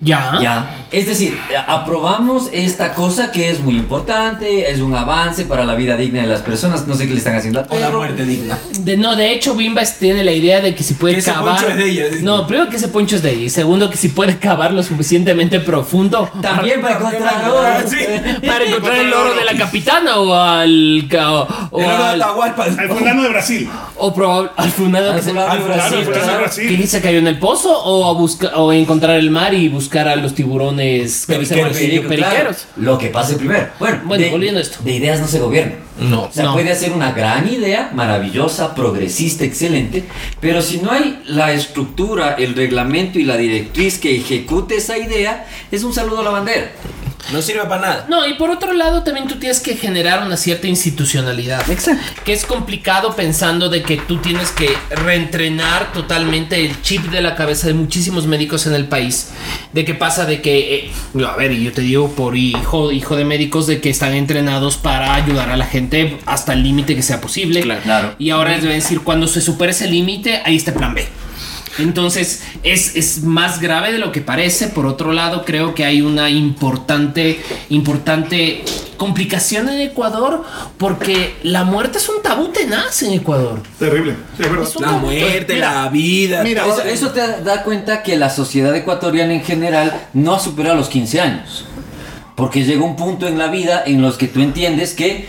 Ya. 0.00 0.38
Ya. 0.40 0.86
Es 0.92 1.06
decir, 1.06 1.36
aprobamos 1.66 2.48
esta 2.52 2.94
cosa 2.94 3.32
que 3.32 3.50
es 3.50 3.60
muy 3.60 3.76
importante, 3.76 4.70
es 4.70 4.80
un 4.80 4.94
avance 4.94 5.44
para 5.44 5.64
la 5.64 5.74
vida 5.74 5.96
digna 5.96 6.20
de 6.22 6.28
las 6.28 6.40
personas. 6.42 6.86
No 6.86 6.94
sé 6.94 7.06
qué 7.06 7.12
le 7.12 7.18
están 7.18 7.34
haciendo 7.36 7.60
al 7.60 7.66
O 7.68 7.78
la 7.78 7.90
muerte 7.90 8.24
digna. 8.24 8.56
De, 8.80 8.96
no, 8.96 9.16
de 9.16 9.32
hecho, 9.32 9.54
Bimba 9.54 9.82
tiene 9.98 10.22
la 10.24 10.32
idea 10.32 10.60
de 10.60 10.74
que 10.74 10.82
si 10.84 10.94
puede 10.94 11.14
Que 11.14 11.20
ese 11.20 11.32
cavar. 11.32 11.56
poncho 11.56 11.68
es 11.70 11.76
de 11.76 11.90
ella, 11.90 12.08
dice. 12.08 12.22
no, 12.22 12.46
primero 12.46 12.70
que 12.70 12.76
ese 12.76 12.88
poncho 12.88 13.16
es 13.16 13.22
de 13.22 13.32
ella. 13.32 13.44
Y 13.44 13.50
segundo, 13.50 13.90
que 13.90 13.96
si 13.96 14.08
puede 14.08 14.38
cavar 14.38 14.72
lo 14.72 14.82
suficientemente 14.82 15.60
profundo. 15.60 16.30
También 16.42 16.80
para 16.80 16.96
encontrar 16.98 17.34
Ah, 17.44 17.50
oro. 17.80 17.88
sí. 17.90 17.96
Para 18.46 18.64
encontrar 18.64 18.98
el 18.98 19.12
oro 19.12 19.34
de 19.34 19.44
la 19.44 19.54
capitana 19.56 20.16
o 20.18 20.34
al. 20.34 21.08
O, 21.12 21.48
o 21.70 21.80
El 21.80 21.86
oro 21.86 21.96
de 21.98 22.08
al. 22.10 22.22
Atahualpa. 22.22 22.66
El 22.66 22.88
fulano 22.88 23.22
de 23.22 23.28
Brasil. 23.30 23.68
O 24.00 24.14
probable, 24.14 24.50
al 24.56 24.70
funado 24.70 25.10
Al 25.10 25.16
que 25.16 25.22
se- 25.22 25.30
fulano 25.30 25.46
de 25.46 25.52
al 25.58 25.62
Brasil, 25.64 25.98
que- 25.98 26.04
Brasil. 26.38 26.68
que 26.68 26.76
dice 26.76 27.00
cayó 27.00 27.18
en 27.18 27.26
el 27.26 27.38
pozo 27.38 27.76
o 27.84 28.08
a 28.08 28.12
buscar 28.14 28.52
o 28.54 28.70
a 28.70 28.76
encontrar 28.76 29.16
el 29.18 29.30
mar 29.30 29.52
y 29.54 29.68
buscar 29.68 30.06
a 30.08 30.14
los 30.16 30.34
tiburones 30.34 31.24
Periqueros, 31.26 31.76
claro. 32.16 32.50
Lo 32.76 32.98
que 32.98 33.08
pase 33.08 33.34
primero. 33.34 33.68
Bueno, 33.78 34.00
Bueno, 34.04 34.24
de, 34.24 34.30
volviendo 34.30 34.58
a 34.58 34.62
esto. 34.62 34.78
de 34.84 34.92
ideas 34.92 35.20
no 35.20 35.26
se 35.26 35.40
gobierna. 35.40 35.74
No. 35.98 36.22
O 36.24 36.30
sea, 36.32 36.44
No. 36.44 36.52
puede 36.54 36.74
ser 36.76 36.92
una 36.92 37.10
gran 37.12 37.48
idea, 37.52 37.90
maravillosa, 37.92 38.74
progresista, 38.74 39.44
excelente, 39.44 40.04
pero 40.40 40.62
si 40.62 40.78
no 40.78 40.92
hay 40.92 41.20
la 41.26 41.52
estructura, 41.52 42.34
el 42.38 42.54
reglamento 42.54 43.18
y 43.18 43.24
la 43.24 43.36
directriz 43.36 43.98
que 43.98 44.14
ejecute 44.16 44.76
esa 44.76 44.96
idea, 44.96 45.46
es 45.72 45.82
un 45.82 45.92
saludo 45.92 46.20
a 46.20 46.24
la 46.24 46.30
bandera. 46.30 46.70
No 47.32 47.42
sirve 47.42 47.64
para 47.64 47.80
nada. 47.80 48.06
No, 48.08 48.26
y 48.26 48.34
por 48.34 48.50
otro 48.50 48.72
lado 48.72 49.02
también 49.02 49.28
tú 49.28 49.36
tienes 49.36 49.60
que 49.60 49.76
generar 49.76 50.24
una 50.24 50.36
cierta 50.36 50.66
institucionalidad. 50.66 51.68
Exacto. 51.70 52.22
Que 52.24 52.32
es 52.32 52.44
complicado 52.44 53.14
pensando 53.14 53.68
de 53.68 53.82
que 53.82 53.96
tú 53.98 54.18
tienes 54.18 54.50
que 54.50 54.76
reentrenar 54.90 55.92
totalmente 55.92 56.64
el 56.64 56.80
chip 56.82 57.04
de 57.10 57.20
la 57.20 57.34
cabeza 57.34 57.66
de 57.66 57.74
muchísimos 57.74 58.26
médicos 58.26 58.66
en 58.66 58.74
el 58.74 58.86
país. 58.86 59.30
De 59.72 59.84
que 59.84 59.94
pasa 59.94 60.24
de 60.24 60.40
que, 60.40 60.74
eh, 60.76 61.24
a 61.26 61.36
ver, 61.36 61.52
y 61.52 61.64
yo 61.64 61.72
te 61.72 61.82
digo 61.82 62.12
por 62.12 62.36
hijo, 62.36 62.92
hijo 62.92 63.16
de 63.16 63.24
médicos 63.24 63.66
de 63.66 63.80
que 63.80 63.90
están 63.90 64.14
entrenados 64.14 64.76
para 64.76 65.14
ayudar 65.14 65.50
a 65.50 65.56
la 65.56 65.66
gente 65.66 66.18
hasta 66.26 66.54
el 66.54 66.62
límite 66.62 66.96
que 66.96 67.02
sea 67.02 67.20
posible. 67.20 67.60
Claro. 67.60 68.14
Y 68.18 68.30
ahora 68.30 68.52
les 68.52 68.62
voy 68.62 68.72
a 68.72 68.74
decir, 68.74 69.00
cuando 69.00 69.26
se 69.26 69.40
supere 69.40 69.72
ese 69.72 69.88
límite, 69.88 70.40
ahí 70.44 70.56
está 70.56 70.70
el 70.70 70.76
plan 70.78 70.94
B. 70.94 71.06
Entonces 71.78 72.42
es, 72.62 72.96
es 72.96 73.22
más 73.22 73.60
grave 73.60 73.92
de 73.92 73.98
lo 73.98 74.12
que 74.12 74.20
parece. 74.20 74.68
Por 74.68 74.86
otro 74.86 75.12
lado, 75.12 75.44
creo 75.44 75.74
que 75.74 75.84
hay 75.84 76.00
una 76.02 76.28
importante, 76.30 77.40
importante 77.68 78.64
complicación 78.96 79.68
en 79.68 79.80
Ecuador 79.80 80.44
porque 80.76 81.36
la 81.44 81.62
muerte 81.64 81.98
es 81.98 82.08
un 82.08 82.20
tabú 82.22 82.48
tenaz 82.48 83.02
en 83.02 83.12
Ecuador. 83.12 83.62
Terrible. 83.78 84.14
Sí, 84.36 84.42
es 84.42 84.50
verdad. 84.50 84.68
Es 84.68 84.76
un 84.76 84.82
La 84.82 84.88
tabú. 84.88 85.06
muerte, 85.06 85.54
Mira, 85.54 85.82
la 85.84 85.88
vida. 85.88 86.42
mira, 86.42 86.66
Eso, 86.66 86.82
eso 86.82 87.10
te 87.10 87.20
da 87.42 87.62
cuenta 87.62 88.02
que 88.02 88.16
la 88.16 88.28
sociedad 88.30 88.74
ecuatoriana 88.74 89.32
en 89.34 89.44
general 89.44 90.08
no 90.14 90.34
ha 90.34 90.40
superado 90.40 90.74
los 90.76 90.88
15 90.88 91.20
años. 91.20 91.64
Porque 92.34 92.64
llega 92.64 92.82
un 92.84 92.94
punto 92.96 93.26
en 93.26 93.36
la 93.38 93.48
vida 93.48 93.82
en 93.84 94.00
los 94.00 94.16
que 94.16 94.28
tú 94.28 94.40
entiendes 94.40 94.94
que 94.94 95.26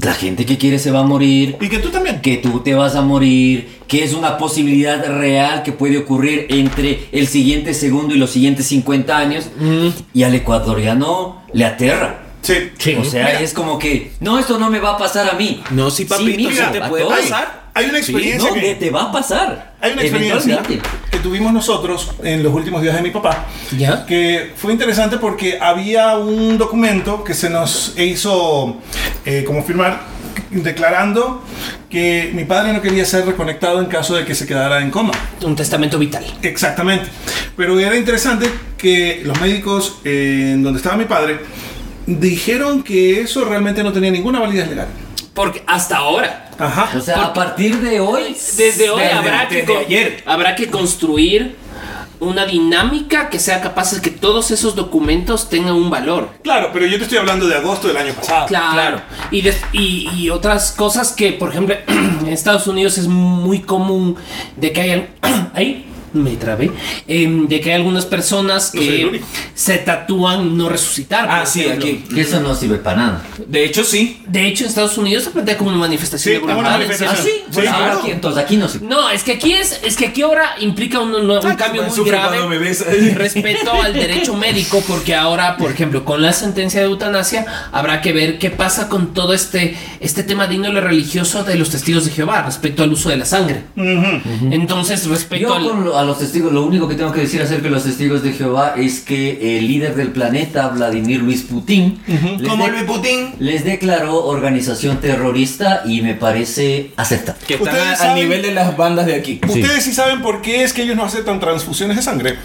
la 0.00 0.12
gente 0.14 0.44
que 0.44 0.58
quiere 0.58 0.78
se 0.78 0.90
va 0.90 1.00
a 1.00 1.04
morir, 1.04 1.56
Y 1.60 1.68
que 1.68 1.78
tú 1.78 1.90
también. 1.90 2.20
que 2.20 2.36
tú 2.38 2.60
te 2.60 2.74
vas 2.74 2.96
a 2.96 3.02
morir, 3.02 3.78
que 3.86 4.02
es 4.02 4.12
una 4.12 4.38
posibilidad 4.38 5.04
real 5.06 5.62
que 5.62 5.72
puede 5.72 5.98
ocurrir 5.98 6.46
entre 6.50 7.06
el 7.12 7.26
siguiente 7.28 7.74
segundo 7.74 8.14
y 8.14 8.18
los 8.18 8.30
siguientes 8.30 8.66
50 8.66 9.16
años, 9.16 9.48
y 10.12 10.22
al 10.24 10.34
ecuatoriano 10.34 11.42
le 11.52 11.64
aterra. 11.64 12.20
Sí. 12.42 12.54
Sí. 12.76 12.94
O 13.00 13.04
sea, 13.04 13.24
Mira. 13.26 13.40
es 13.40 13.54
como 13.54 13.78
que, 13.78 14.12
no, 14.20 14.38
esto 14.38 14.58
no 14.58 14.68
me 14.68 14.78
va 14.78 14.90
a 14.94 14.98
pasar 14.98 15.28
a 15.30 15.32
mí. 15.34 15.62
No, 15.70 15.90
sí, 15.90 16.04
papito, 16.04 16.36
mijo, 16.36 16.50
sí 16.50 16.62
te 16.72 16.78
a 16.82 16.88
puede 16.90 17.06
pasar. 17.06 17.63
Hay 17.76 17.86
una 17.86 17.94
Sí, 18.00 18.12
experiencia 18.12 18.48
No, 18.48 18.54
que- 18.54 18.60
que 18.60 18.74
te 18.76 18.90
va 18.90 19.02
a 19.04 19.12
pasar. 19.12 19.74
Hay 19.80 19.92
una 19.92 20.02
experiencia 20.02 20.62
que 21.10 21.18
tuvimos 21.18 21.52
nosotros 21.52 22.12
en 22.22 22.42
los 22.42 22.54
últimos 22.54 22.80
días 22.82 22.94
de 22.94 23.02
mi 23.02 23.10
papá, 23.10 23.46
¿Ya? 23.76 24.06
que 24.06 24.52
fue 24.56 24.72
interesante 24.72 25.18
porque 25.18 25.58
había 25.60 26.16
un 26.16 26.56
documento 26.56 27.24
que 27.24 27.34
se 27.34 27.50
nos 27.50 27.94
hizo 27.98 28.76
eh, 29.26 29.42
como 29.44 29.64
firmar 29.64 30.02
declarando 30.50 31.42
que 31.90 32.30
mi 32.32 32.44
padre 32.44 32.72
no 32.72 32.80
quería 32.80 33.04
ser 33.04 33.26
reconectado 33.26 33.80
en 33.80 33.86
caso 33.86 34.14
de 34.14 34.24
que 34.24 34.34
se 34.36 34.46
quedara 34.46 34.80
en 34.80 34.90
coma. 34.90 35.12
Un 35.42 35.56
testamento 35.56 35.98
vital. 35.98 36.24
Exactamente. 36.42 37.06
Pero 37.56 37.78
era 37.80 37.96
interesante 37.96 38.48
que 38.78 39.22
los 39.24 39.40
médicos 39.40 39.98
eh, 40.04 40.52
en 40.54 40.62
donde 40.62 40.78
estaba 40.78 40.96
mi 40.96 41.04
padre 41.06 41.40
dijeron 42.06 42.82
que 42.82 43.20
eso 43.22 43.44
realmente 43.44 43.82
no 43.82 43.92
tenía 43.92 44.10
ninguna 44.10 44.38
validez 44.40 44.68
legal. 44.68 44.88
Porque 45.34 45.62
hasta 45.66 45.96
ahora. 45.98 46.50
Ajá. 46.58 46.90
O 46.96 47.00
sea, 47.00 47.24
a 47.24 47.32
partir 47.32 47.80
de 47.80 47.98
hoy, 48.00 48.36
Desde 48.56 48.90
hoy 48.90 49.00
Desde- 49.00 49.12
habrá, 49.12 49.48
que 49.48 49.54
desde 49.56 49.74
con- 49.74 49.84
ayer. 49.84 50.22
habrá 50.24 50.54
que 50.54 50.70
construir 50.70 51.56
una 52.20 52.46
dinámica 52.46 53.28
que 53.28 53.38
sea 53.40 53.60
capaz 53.60 53.92
de 53.92 54.00
que 54.00 54.10
todos 54.10 54.50
esos 54.52 54.76
documentos 54.76 55.50
tengan 55.50 55.74
un 55.74 55.90
valor. 55.90 56.30
Claro, 56.42 56.70
pero 56.72 56.86
yo 56.86 56.96
te 56.96 57.02
estoy 57.04 57.18
hablando 57.18 57.46
de 57.48 57.56
agosto 57.56 57.88
del 57.88 57.96
año 57.96 58.14
pasado. 58.14 58.46
Claro. 58.46 59.00
Y, 59.32 59.42
des- 59.42 59.60
y, 59.72 60.08
y 60.14 60.30
otras 60.30 60.70
cosas 60.72 61.10
que, 61.12 61.32
por 61.32 61.50
ejemplo, 61.50 61.74
en 61.88 62.28
Estados 62.28 62.66
Unidos 62.68 62.96
es 62.98 63.08
muy 63.08 63.60
común 63.60 64.16
de 64.56 64.72
que 64.72 64.80
hay... 64.82 65.10
Ahí 65.54 65.90
me 66.14 66.36
trabé. 66.36 66.70
Em, 67.06 67.46
de 67.46 67.60
que 67.60 67.70
hay 67.70 67.76
algunas 67.76 68.06
personas 68.06 68.70
que 68.70 69.20
se 69.54 69.78
tatúan 69.78 70.56
no 70.56 70.68
resucitar. 70.68 71.26
Ah, 71.30 71.44
sí, 71.46 71.60
ejemplo. 71.62 71.84
aquí. 71.86 72.04
que 72.14 72.20
eso 72.22 72.40
no 72.40 72.54
sirve 72.54 72.78
para 72.78 72.96
nada. 72.96 73.22
De 73.46 73.64
hecho, 73.64 73.84
sí. 73.84 74.22
De 74.26 74.46
hecho, 74.46 74.64
en 74.64 74.70
Estados 74.70 74.96
Unidos 74.96 75.24
se 75.24 75.30
plantea 75.30 75.58
como 75.58 75.70
una 75.70 75.78
manifestación 75.78 76.34
Sí, 76.34 76.38
de 76.40 76.52
una 76.52 76.54
manifestación. 76.62 77.10
¿Ah, 77.12 77.22
sí? 77.22 77.30
Sí, 77.34 77.42
Pues 77.52 77.68
ahora 77.68 77.84
claro. 77.86 78.00
aquí, 78.00 78.10
entonces 78.10 78.42
aquí 78.44 78.56
no 78.56 78.68
sirve. 78.68 78.86
No, 78.86 79.10
es 79.10 79.22
que 79.22 79.32
aquí 79.32 79.52
es, 79.52 79.80
es 79.84 79.96
que 79.96 80.06
aquí 80.06 80.22
ahora 80.22 80.54
implica 80.60 81.00
un, 81.00 81.14
un- 81.14 81.30
un 81.30 81.54
cambio 81.56 81.82
muy 81.82 81.94
Sufre 81.94 82.12
grave 82.12 82.38
cuando 82.38 82.48
me 82.48 82.58
ves. 82.58 82.84
respecto 83.14 83.72
al 83.72 83.92
derecho 83.92 84.34
médico, 84.34 84.82
porque 84.88 85.14
ahora, 85.14 85.56
por 85.56 85.70
ejemplo, 85.70 86.04
con 86.04 86.22
la 86.22 86.32
sentencia 86.32 86.80
de 86.80 86.86
eutanasia, 86.86 87.44
habrá 87.72 88.00
que 88.00 88.12
ver 88.12 88.38
qué 88.38 88.50
pasa 88.50 88.88
con 88.88 89.12
todo 89.14 89.32
este, 89.34 89.76
este 90.00 90.22
tema 90.22 90.46
de 90.46 90.54
índole 90.54 90.80
religioso 90.80 91.44
de 91.44 91.56
los 91.56 91.70
testigos 91.70 92.04
de 92.04 92.10
Jehová 92.12 92.42
respecto 92.42 92.82
al 92.82 92.92
uso 92.92 93.08
de 93.08 93.16
la 93.16 93.24
sangre. 93.24 93.64
Entonces, 94.50 95.06
respecto 95.06 95.48
Yo 95.48 95.54
al. 95.54 95.64
A 96.04 96.06
los 96.06 96.18
testigos, 96.18 96.52
lo 96.52 96.62
único 96.64 96.88
que 96.88 96.94
tengo 96.94 97.10
que 97.12 97.20
decir 97.20 97.42
acerca 97.42 97.64
de 97.64 97.70
los 97.70 97.82
testigos 97.84 98.22
de 98.22 98.32
Jehová 98.32 98.74
es 98.76 99.00
que 99.00 99.58
el 99.58 99.66
líder 99.66 99.94
del 99.96 100.08
planeta, 100.12 100.68
Vladimir 100.68 101.20
Luis 101.20 101.42
Putin, 101.42 102.00
les, 102.06 102.48
Como 102.48 102.64
de- 102.66 102.70
Luis 102.70 102.84
Putin, 102.84 103.34
les 103.40 103.64
declaró 103.64 104.24
organización 104.26 105.00
terrorista 105.00 105.82
y 105.84 106.00
me 106.02 106.14
parece 106.14 106.92
aceptable. 106.96 107.40
que 107.46 107.54
están 107.54 107.76
a- 107.76 107.92
al 107.94 108.14
nivel 108.14 108.42
de 108.42 108.52
las 108.52 108.76
bandas 108.76 109.06
de 109.06 109.14
aquí. 109.14 109.40
Ustedes 109.46 109.82
sí 109.84 109.92
saben 109.92 110.22
por 110.22 110.40
qué 110.42 110.62
es 110.62 110.72
que 110.72 110.82
ellos 110.82 110.96
no 110.96 111.04
aceptan 111.04 111.40
transfusiones 111.40 111.96
de 111.96 112.02
sangre. 112.02 112.36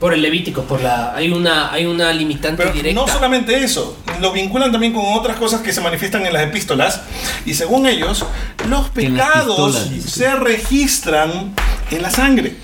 Por 0.00 0.14
el 0.14 0.20
Levítico, 0.22 0.62
por 0.62 0.82
la. 0.82 1.14
Hay 1.14 1.30
una, 1.30 1.72
hay 1.72 1.86
una 1.86 2.12
limitante 2.12 2.60
Pero 2.60 2.74
directa. 2.74 3.00
no 3.00 3.06
solamente 3.06 3.62
eso, 3.62 3.96
lo 4.20 4.32
vinculan 4.32 4.72
también 4.72 4.92
con 4.92 5.04
otras 5.06 5.36
cosas 5.36 5.60
que 5.60 5.72
se 5.72 5.80
manifiestan 5.80 6.26
en 6.26 6.32
las 6.32 6.42
epístolas. 6.42 7.02
Y 7.46 7.54
según 7.54 7.86
ellos, 7.86 8.24
los 8.68 8.88
pecados 8.88 9.88
se 10.04 10.34
registran 10.34 11.54
en 11.96 12.02
la 12.02 12.10
sangre. 12.10 12.54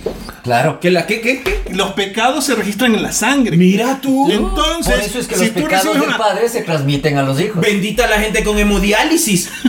Claro. 0.43 0.79
¿Qué 0.81 0.91
la 0.91 1.07
qué 1.07 1.21
qué 1.21 1.43
qué? 1.43 1.61
Los 1.75 1.93
pecados 1.93 2.45
se 2.45 2.55
registran 2.55 2.95
en 2.95 3.03
la 3.03 3.13
sangre. 3.13 3.57
Mira 3.57 3.99
tú. 4.01 4.31
Entonces, 4.31 4.95
Por 4.95 5.05
eso 5.05 5.19
es 5.19 5.27
que 5.27 5.35
si 5.37 5.45
los 5.47 5.55
tú 5.55 5.63
pecados 5.65 5.85
recibes 5.85 6.01
del 6.01 6.09
una- 6.09 6.19
padre 6.19 6.49
se 6.49 6.63
transmiten 6.63 7.19
a 7.19 7.23
los 7.23 7.39
hijos. 7.41 7.61
Bendita 7.61 8.07
la 8.07 8.19
gente 8.19 8.43
con 8.45 8.59
hemodiálisis. 8.59 9.51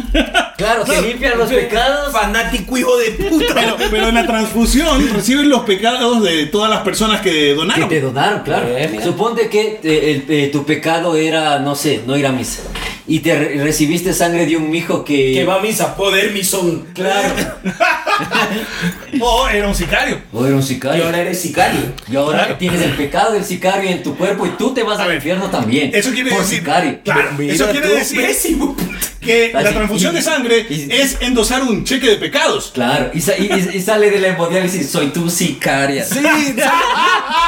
Claro, 0.59 0.83
que 0.83 1.01
limpian 1.01 1.37
los 1.37 1.49
pecados. 1.49 2.11
Fanático 2.11 2.77
hijo 2.77 2.97
de 2.97 3.11
puta. 3.11 3.53
Pero, 3.53 3.77
pero 3.89 4.09
en 4.09 4.15
la 4.15 4.27
transfusión 4.27 5.07
reciben 5.13 5.47
los 5.47 5.61
pecados 5.61 6.21
de 6.21 6.47
todas 6.47 6.69
las 6.69 6.81
personas 6.81 7.21
que 7.21 7.31
Que 7.31 7.53
donaron. 7.53 7.87
te 7.87 8.01
donaron, 8.01 8.41
claro. 8.43 8.67
Eh. 8.67 8.99
Suponte 9.01 9.47
que 9.47 9.79
eh, 9.81 10.23
el- 10.27 10.33
eh, 10.35 10.49
tu 10.51 10.65
pecado 10.65 11.15
era, 11.15 11.59
no 11.59 11.75
sé, 11.75 12.01
no 12.05 12.17
ir 12.17 12.25
a 12.27 12.33
misa. 12.33 12.63
Y 13.09 13.19
te 13.19 13.37
re- 13.37 13.63
recibiste 13.63 14.13
sangre 14.13 14.45
de 14.45 14.55
un 14.55 14.69
mijo 14.69 15.03
que... 15.03 15.33
que 15.33 15.43
va 15.43 15.55
a 15.55 15.59
misa, 15.61 15.95
poder 15.95 16.31
misón. 16.31 16.85
Claro. 16.93 17.33
O 19.21 19.47
era 19.47 19.67
un 19.67 19.75
sicario. 19.75 20.21
O 20.31 20.45
era 20.45 20.55
un 20.55 20.61
Y 20.61 20.65
sicario. 20.65 21.05
ahora 21.05 21.19
eres 21.21 21.41
sicario. 21.41 21.79
Y 22.11 22.15
ahora 22.15 22.39
Claro. 22.39 22.55
tienes 22.57 22.81
el 22.81 22.91
pecado 22.91 23.33
del 23.33 23.43
sicario 23.43 23.89
en 23.89 24.03
tu 24.03 24.15
cuerpo 24.15 24.45
y 24.45 24.49
tú 24.51 24.73
te 24.73 24.83
vas 24.83 24.99
A 24.99 25.03
al 25.03 25.07
ver, 25.09 25.17
infierno 25.17 25.45
también. 25.49 25.91
Eso 25.93 26.11
quiere 26.11 26.29
por 26.29 26.41
decir. 26.41 26.59
sicario. 26.59 26.99
Claro, 27.03 27.31
Mira 27.37 27.53
eso 27.53 27.67
quiere 27.71 27.87
tú, 27.87 27.93
decir 27.95 28.21
pésimo. 28.21 28.75
que 29.21 29.51
la 29.53 29.63
transfusión 29.71 30.13
y- 30.13 30.15
de 30.17 30.21
sangre 30.21 30.65
y- 30.69 30.87
es 30.91 31.17
endosar 31.21 31.63
un 31.63 31.83
cheque 31.83 32.07
de 32.09 32.15
pecados. 32.17 32.71
Claro, 32.73 33.09
y, 33.13 33.21
sa- 33.21 33.37
y- 33.37 33.49
y- 33.51 33.77
y 33.77 33.81
sale 33.81 34.11
de 34.11 34.19
la 34.19 34.27
hemodiálisis, 34.29 34.89
soy 34.89 35.07
tu 35.07 35.29
sicaria. 35.29 36.03
Sí, 36.05 36.15
sales, 36.21 36.55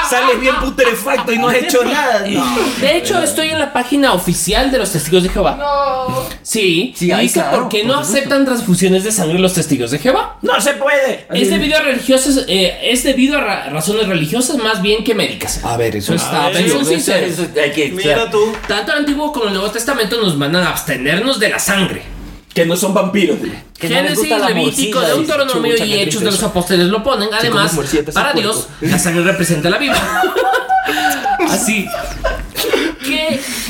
sales 0.10 0.39
bien 0.39 0.56
putrefacto 0.56 1.32
y 1.32 1.38
no 1.38 1.50
has 1.50 1.56
hecho 1.58 1.84
nada. 1.84 2.26
No. 2.32 2.45
De 2.80 2.97
hecho, 2.97 3.21
estoy 3.21 3.50
en 3.50 3.60
la 3.60 3.71
página 3.74 4.13
oficial 4.13 4.71
de 4.71 4.78
los 4.80 4.91
testigos 4.91 5.24
de 5.24 5.30
Jehová. 5.30 5.50
Sí, 6.43 6.93
Sí, 6.95 7.11
ahí, 7.11 7.23
dice 7.23 7.39
claro, 7.41 7.59
por 7.61 7.69
qué 7.69 7.79
por 7.79 7.87
no 7.87 7.93
supuesto. 7.95 8.17
aceptan 8.17 8.45
transfusiones 8.45 9.03
de 9.03 9.11
sangre 9.11 9.39
los 9.39 9.53
testigos 9.53 9.91
de 9.91 9.99
Jehová. 9.99 10.37
No 10.41 10.59
se 10.59 10.73
puede. 10.73 11.25
Es 11.33 11.49
debido 11.49 11.77
a 11.77 11.81
religiosas, 11.81 12.45
eh, 12.47 12.79
es 12.83 13.03
debido 13.03 13.37
a 13.37 13.41
ra- 13.41 13.69
razones 13.69 14.07
religiosas 14.07 14.57
más 14.57 14.81
bien 14.81 15.03
que 15.03 15.13
médicas. 15.15 15.63
A 15.63 15.77
ver, 15.77 15.95
eso 15.95 16.13
está- 16.13 16.49
Eso- 16.51 16.81
eso 16.81 17.43
que- 17.73 17.91
Mira 17.95 18.29
tú. 18.29 18.53
Tanto 18.67 18.91
el 18.93 18.99
Antiguo 18.99 19.31
como 19.31 19.45
el 19.45 19.53
Nuevo 19.53 19.69
Testamento 19.71 20.19
nos 20.21 20.35
mandan 20.37 20.63
a 20.63 20.69
abstenernos 20.69 21.39
de 21.39 21.49
la 21.49 21.59
sangre. 21.59 22.01
Que 22.53 22.65
no 22.65 22.75
son 22.75 22.93
vampiros. 22.93 23.37
Que 23.79 23.87
no 23.87 23.95
Génesis, 23.95 24.29
la 24.29 24.49
Levítico, 24.49 24.99
Deuteronomio 24.99 25.73
y 25.85 25.93
Hechos 25.93 26.19
de 26.21 26.31
los. 26.31 26.43
Apóstoles 26.43 26.87
lo 26.87 27.01
ponen. 27.01 27.29
Además, 27.33 27.71
para 28.13 28.33
Dios, 28.33 28.67
la 28.81 28.99
sangre 28.99 29.23
representa 29.23 29.69
la 29.69 29.77
vida. 29.77 30.21
Así 31.49 31.85
que 31.85 32.20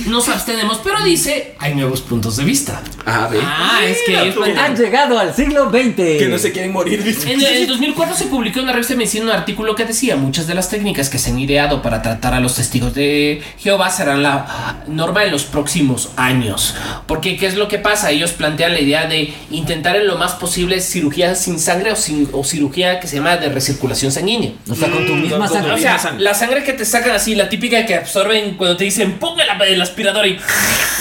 nos 0.07 0.27
abstenemos, 0.29 0.79
pero 0.83 1.03
dice, 1.03 1.55
hay 1.59 1.75
nuevos 1.75 2.01
puntos 2.01 2.37
de 2.37 2.43
vista. 2.43 2.81
A 3.05 3.27
ver. 3.27 3.41
Ah, 3.43 3.79
es 3.85 3.97
que 4.05 4.13
ellos 4.19 4.35
tú. 4.35 4.41
plantean- 4.41 4.65
Han 4.71 4.75
llegado 4.77 5.19
al 5.19 5.33
siglo 5.35 5.69
XX. 5.69 5.95
Que 5.95 6.27
no 6.29 6.37
se 6.37 6.51
quieren 6.51 6.71
morir. 6.71 7.01
En 7.25 7.41
el 7.41 7.67
2004 7.67 8.15
se 8.15 8.25
publicó 8.25 8.59
en 8.59 8.67
la 8.67 8.73
revista 8.73 8.93
de 8.93 8.97
Medicina 8.97 9.25
un 9.25 9.31
artículo 9.31 9.75
que 9.75 9.85
decía 9.85 10.15
muchas 10.15 10.47
de 10.47 10.53
las 10.55 10.69
técnicas 10.69 11.09
que 11.09 11.17
se 11.17 11.29
han 11.31 11.39
ideado 11.39 11.81
para 11.81 12.01
tratar 12.01 12.33
a 12.33 12.39
los 12.39 12.55
testigos 12.55 12.93
de 12.93 13.41
Jehová 13.59 13.89
serán 13.89 14.23
la 14.23 14.83
norma 14.87 15.23
en 15.23 15.31
los 15.31 15.43
próximos 15.43 16.09
años. 16.15 16.75
Porque 17.07 17.37
¿qué 17.37 17.47
es 17.47 17.55
lo 17.55 17.67
que 17.67 17.77
pasa? 17.79 18.11
Ellos 18.11 18.31
plantean 18.31 18.73
la 18.73 18.79
idea 18.81 19.07
de 19.07 19.33
intentar 19.49 19.95
en 19.95 20.07
lo 20.07 20.17
más 20.17 20.33
posible 20.33 20.79
cirugía 20.81 21.35
sin 21.35 21.59
sangre 21.59 21.91
o, 21.91 21.95
sin, 21.95 22.29
o 22.31 22.43
cirugía 22.43 22.99
que 22.99 23.07
se 23.07 23.17
llama 23.17 23.37
de 23.37 23.49
recirculación 23.49 24.11
sanguínea. 24.11 24.51
O 24.69 24.75
sea, 24.75 24.89
con 24.89 25.05
tu 25.05 25.13
misma 25.15 25.37
con 25.39 25.47
tu 25.47 25.53
sangre. 25.53 25.71
O 25.71 25.75
misma 25.75 25.89
sea, 25.91 25.99
sangre. 25.99 26.23
la 26.23 26.33
sangre 26.33 26.63
que 26.63 26.73
te 26.73 26.85
sacan 26.85 27.11
así, 27.11 27.35
la 27.35 27.49
típica 27.49 27.85
que 27.85 27.95
absorben 27.95 28.55
cuando 28.55 28.77
te 28.77 28.83
dicen 28.85 29.13
ponga 29.19 29.45
la- 29.45 29.65
el 29.65 29.81
y 30.01 30.39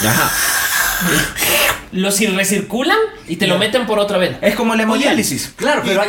Ajá. 0.05 0.31
lo 1.93 2.09
cir- 2.09 2.33
recirculan 2.35 2.97
y 3.27 3.35
te 3.35 3.47
lo 3.47 3.57
meten 3.57 3.85
por 3.85 3.99
otra 3.99 4.17
vez. 4.17 4.37
Es 4.41 4.55
como 4.55 4.75
la 4.75 4.83
hemodiálisis. 4.83 5.53
Claro, 5.55 5.81
pero 5.85 6.01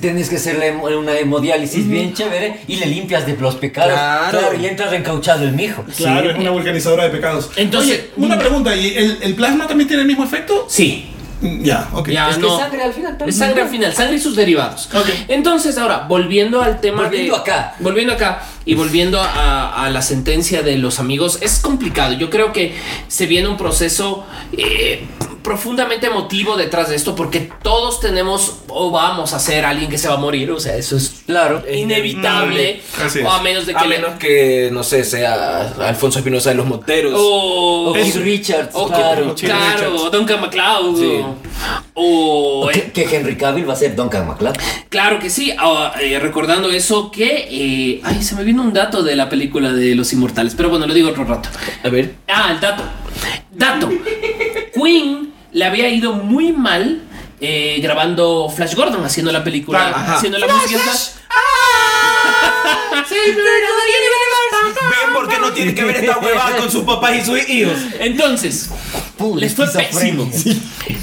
tienes 0.00 0.28
que 0.28 0.36
hacerle 0.36 0.74
hemo- 0.74 0.96
una 0.98 1.12
hemodiálisis 1.16 1.86
bien 1.88 2.14
chévere 2.14 2.60
y 2.66 2.76
le 2.76 2.86
limpias 2.86 3.26
de 3.26 3.36
los 3.36 3.56
pecados. 3.56 3.92
Claro. 3.92 4.54
y 4.60 4.66
entra 4.66 4.88
reencauchado 4.88 5.44
el 5.44 5.52
mijo. 5.52 5.84
Claro, 5.96 6.30
es 6.30 6.38
una 6.38 6.50
vulcanizadora 6.50 7.04
de 7.04 7.10
pecados. 7.10 7.50
Entonces- 7.56 8.06
Oye, 8.16 8.26
una 8.26 8.38
pregunta, 8.38 8.74
¿y 8.74 8.94
el, 8.96 9.18
el 9.22 9.34
plasma 9.34 9.66
también 9.66 9.86
tiene 9.88 10.02
el 10.02 10.08
mismo 10.08 10.24
efecto? 10.24 10.66
Sí. 10.68 11.06
Mm, 11.42 11.62
Ya, 11.62 11.88
ok. 11.92 12.08
Ya, 12.10 12.28
Es 12.30 12.36
que 12.36 12.42
no. 12.42 12.58
sangre 12.58 12.82
al 12.82 12.92
final. 12.92 13.16
Es 13.26 13.36
sangre 13.38 13.62
al 13.62 13.68
final, 13.68 13.94
sangre 13.94 14.16
y 14.16 14.20
sus 14.20 14.36
derivados. 14.36 14.90
Ok. 14.94 15.06
Entonces, 15.28 15.78
ahora, 15.78 16.04
volviendo 16.08 16.60
al 16.60 16.80
tema 16.80 17.04
Volviendo 17.04 17.34
de. 17.34 17.40
acá. 17.40 17.74
Volviendo 17.78 18.12
acá 18.12 18.42
y 18.66 18.74
volviendo 18.74 19.20
a, 19.20 19.84
a 19.84 19.90
la 19.90 20.02
sentencia 20.02 20.62
de 20.62 20.76
los 20.78 20.98
amigos, 21.00 21.38
es 21.40 21.58
complicado. 21.60 22.12
Yo 22.14 22.30
creo 22.30 22.52
que 22.52 22.74
se 23.08 23.26
viene 23.26 23.48
un 23.48 23.56
proceso 23.56 24.24
eh, 24.56 25.04
profundamente 25.42 26.06
emotivo 26.08 26.56
detrás 26.56 26.90
de 26.90 26.96
esto, 26.96 27.14
porque 27.16 27.50
todos 27.62 28.00
tenemos 28.00 28.58
o 28.68 28.90
vamos 28.90 29.32
a 29.32 29.38
ser 29.40 29.64
alguien 29.64 29.90
que 29.90 29.96
se 29.98 30.08
va 30.08 30.14
a 30.14 30.18
morir. 30.18 30.50
O 30.50 30.60
sea, 30.60 30.76
eso 30.76 30.96
es 30.96 31.22
Claro. 31.26 31.62
inevitable. 31.72 32.80
O 33.24 33.30
a 33.30 33.42
menos 33.42 33.66
de 33.66 33.72
que. 33.72 33.78
A 33.78 33.86
le- 33.86 33.98
menos 33.98 34.18
que, 34.18 34.68
no 34.72 34.82
sé, 34.84 35.04
sea 35.04 35.72
Alfonso 35.88 36.18
Espinosa 36.18 36.50
de 36.50 36.56
los 36.56 36.66
Moteros. 36.66 37.14
o. 37.16 37.90
O 37.90 37.92
Keith 37.94 38.16
Richards, 38.16 38.70
o- 38.74 38.88
claro. 38.88 39.34
claro, 39.34 39.94
o 39.96 40.10
Duncan 40.10 40.40
MacLeod. 40.40 40.96
Sí. 40.98 41.20
O. 41.94 42.66
O 42.66 42.68
que, 42.68 42.92
que 42.92 43.02
Henry 43.16 43.36
Cavill 43.36 43.68
va 43.68 43.72
a 43.72 43.76
ser 43.76 43.94
Duncan 43.96 44.26
MacLeod. 44.28 44.56
Claro 44.88 45.18
que 45.18 45.30
sí, 45.30 45.52
ah, 45.58 45.92
eh, 46.00 46.18
recordando 46.18 46.70
eso 46.70 47.10
que... 47.10 47.48
eh, 47.50 48.00
ay, 48.04 48.22
se 48.22 48.34
me 48.34 48.42
vino 48.50 48.64
un 48.64 48.72
dato 48.72 49.04
de 49.04 49.14
la 49.14 49.28
película 49.28 49.72
de 49.72 49.94
Los 49.94 50.12
Inmortales, 50.12 50.54
pero 50.56 50.70
bueno, 50.70 50.84
lo 50.84 50.92
digo 50.92 51.10
otro 51.10 51.24
rato. 51.24 51.48
A 51.84 51.88
ver. 51.88 52.16
Ah, 52.26 52.50
el 52.52 52.60
dato. 52.60 52.82
Dato. 53.52 53.88
Queen 54.74 55.32
le 55.52 55.64
había 55.64 55.88
ido 55.88 56.14
muy 56.14 56.52
mal 56.52 57.00
eh, 57.40 57.78
grabando 57.80 58.52
Flash 58.54 58.74
Gordon, 58.74 59.04
haciendo 59.04 59.30
la 59.30 59.44
película, 59.44 59.90
ajá. 59.90 60.16
haciendo 60.16 60.36
la 60.38 60.48
música. 60.48 60.80
¿Ven 63.10 63.36
por 65.14 65.28
qué 65.28 65.38
no 65.38 65.52
tiene 65.52 65.72
que 65.72 65.84
ver 65.84 65.96
esta 65.96 66.18
huevada 66.18 66.56
con 66.56 66.70
sus 66.72 66.82
papás 66.82 67.18
y 67.18 67.24
sus 67.24 67.48
hijos? 67.48 67.78
Entonces, 68.00 68.68
les 69.36 69.54
fue 69.54 69.68
pésimo. 69.68 70.28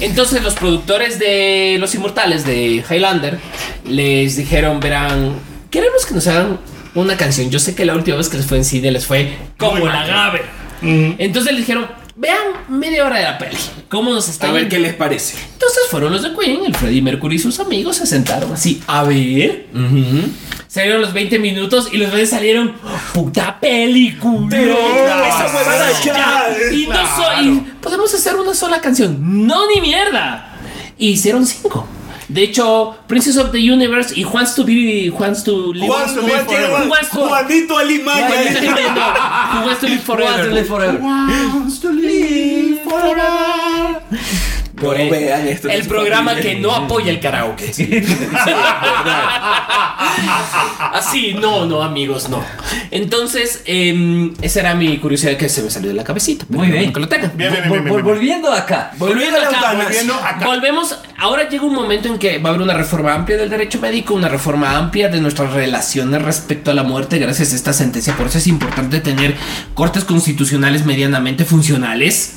Entonces 0.00 0.42
los 0.42 0.54
productores 0.54 1.18
de 1.18 1.78
Los 1.80 1.94
Inmortales 1.94 2.44
de 2.44 2.84
Highlander 2.90 3.38
les 3.86 4.36
dijeron, 4.36 4.80
verán, 4.80 5.34
queremos 5.70 6.04
que 6.04 6.14
nos 6.14 6.26
hagan 6.26 6.58
una 6.94 7.16
canción. 7.16 7.50
Yo 7.50 7.58
sé 7.58 7.74
que 7.74 7.84
la 7.84 7.94
última 7.94 8.16
vez 8.16 8.28
que 8.28 8.36
les 8.36 8.46
fue 8.46 8.58
en 8.58 8.64
cine 8.64 8.90
les 8.90 9.06
fue 9.06 9.36
como 9.56 9.76
Muy 9.76 9.88
la. 9.88 10.32
Entonces 10.80 11.52
les 11.52 11.60
dijeron, 11.62 11.86
vean 12.16 12.38
media 12.68 13.04
hora 13.04 13.16
de 13.18 13.24
la 13.24 13.38
peli. 13.38 13.56
¿Cómo 13.88 14.12
nos 14.12 14.28
está 14.28 14.48
A 14.48 14.52
ver 14.52 14.62
yendo?". 14.62 14.76
qué 14.76 14.80
les 14.80 14.94
parece. 14.94 15.36
Entonces 15.52 15.82
fueron 15.90 16.12
los 16.12 16.22
de 16.22 16.34
Queen, 16.34 16.64
el 16.66 16.74
Freddie 16.74 17.02
Mercury 17.02 17.36
y 17.36 17.38
sus 17.38 17.58
amigos 17.60 17.96
se 17.96 18.06
sentaron 18.06 18.52
así 18.52 18.82
a 18.86 19.02
ver. 19.04 19.66
Salieron 20.68 21.00
los 21.00 21.12
20 21.14 21.38
minutos 21.38 21.88
y 21.92 21.96
los 21.96 22.12
veces 22.12 22.30
salieron 22.30 22.74
puta 23.14 23.58
película. 23.58 24.46
Pero, 24.50 24.76
esa 24.78 25.46
huevada 25.54 25.90
ya. 26.04 26.46
Y 26.72 26.86
no 26.86 26.90
claro. 26.92 27.08
soy. 27.16 27.64
Podemos 27.80 28.12
hacer 28.14 28.36
una 28.36 28.54
sola 28.54 28.80
canción. 28.80 29.46
No 29.46 29.66
ni 29.74 29.80
mierda. 29.80 30.54
Y 30.98 31.10
hicieron 31.10 31.46
cinco. 31.46 31.88
De 32.28 32.42
hecho, 32.42 32.94
Princess 33.06 33.38
of 33.38 33.52
the 33.52 33.58
Universe 33.58 34.12
y 34.14 34.22
Wants 34.24 34.54
to 34.54 34.64
Be 34.64 35.10
Wants 35.10 35.44
to 35.44 35.72
Live 35.72 35.88
Wants 35.88 36.14
to 36.14 36.20
Live 36.20 36.44
Forever. 36.44 36.84
Who 36.84 36.90
wants 36.90 37.10
to- 37.10 37.26
Juanito 37.26 37.78
Alimaya. 37.78 38.28
Who 39.54 39.66
Wants 39.66 39.80
to 39.80 39.86
Live 39.88 40.02
Forever. 40.02 40.64
Forever. 40.66 40.98
Wants 41.00 41.80
to 41.80 41.90
live 41.92 42.80
forever. 42.84 44.02
Por 44.78 45.00
Eh, 45.00 45.10
vean 45.10 45.48
esto 45.48 45.68
el 45.68 45.84
programa 45.88 46.32
familia. 46.32 46.52
que 46.54 46.60
no 46.60 46.72
apoya 46.72 47.10
el 47.10 47.18
karaoke. 47.18 47.72
Así, 50.92 51.34
no, 51.34 51.66
no, 51.66 51.82
amigos, 51.82 52.28
no. 52.28 52.44
Entonces, 52.90 53.62
em, 53.66 54.34
esa 54.42 54.60
era 54.60 54.74
mi 54.74 54.98
curiosidad 54.98 55.36
que 55.36 55.48
se 55.48 55.62
me 55.62 55.70
salió 55.70 55.88
de 55.88 55.94
la 55.96 56.04
cabecita. 56.04 56.44
Muy 56.48 56.68
bien. 56.70 56.92
Que 56.92 57.00
lo 57.00 57.08
tengan. 57.08 57.32
Bien, 57.36 57.50
bien, 57.52 57.62
bien, 57.70 57.72
bien, 57.84 57.84
vol- 57.86 58.02
bien. 58.02 58.04
Volviendo 58.04 58.52
acá. 58.52 58.92
Volviendo 58.98 59.38
acá, 59.40 59.74
Volviendo 59.74 60.14
acá. 60.14 60.46
volvemos. 60.46 60.96
Ahora 61.20 61.48
llega 61.48 61.64
un 61.64 61.74
momento 61.74 62.06
en 62.06 62.16
que 62.16 62.38
va 62.38 62.50
a 62.50 62.52
haber 62.52 62.62
una 62.62 62.74
reforma 62.74 63.12
amplia 63.12 63.36
del 63.36 63.50
derecho 63.50 63.80
médico, 63.80 64.14
una 64.14 64.28
reforma 64.28 64.76
amplia 64.76 65.08
de 65.08 65.20
nuestras 65.20 65.52
relaciones 65.52 66.22
respecto 66.22 66.70
a 66.70 66.74
la 66.74 66.84
muerte, 66.84 67.18
gracias 67.18 67.52
a 67.52 67.56
esta 67.56 67.72
sentencia. 67.72 68.16
Por 68.16 68.28
eso 68.28 68.38
es 68.38 68.46
importante 68.46 69.00
tener 69.00 69.34
cortes 69.74 70.04
constitucionales 70.04 70.86
medianamente 70.86 71.44
funcionales, 71.44 72.36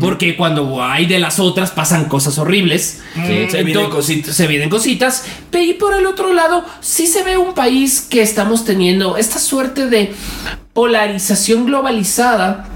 porque 0.00 0.34
cuando 0.34 0.82
hay 0.82 1.04
de 1.04 1.18
las 1.18 1.40
otras 1.40 1.72
pasan 1.72 2.06
cosas 2.06 2.38
horribles. 2.38 3.02
Sí. 3.14 3.48
Se 3.50 3.64
vienen 3.64 3.90
cositas. 3.90 4.34
Se 4.34 4.46
vienen 4.46 4.70
cositas. 4.70 5.26
Y 5.52 5.74
por 5.74 5.92
el 5.92 6.06
otro 6.06 6.32
lado, 6.32 6.64
sí 6.80 7.06
se 7.06 7.22
ve 7.24 7.36
un 7.36 7.52
país 7.52 8.00
que 8.00 8.22
estamos 8.22 8.64
teniendo 8.64 9.18
esta 9.18 9.38
suerte 9.38 9.90
de 9.90 10.14
polarización 10.72 11.66
globalizada 11.66 12.66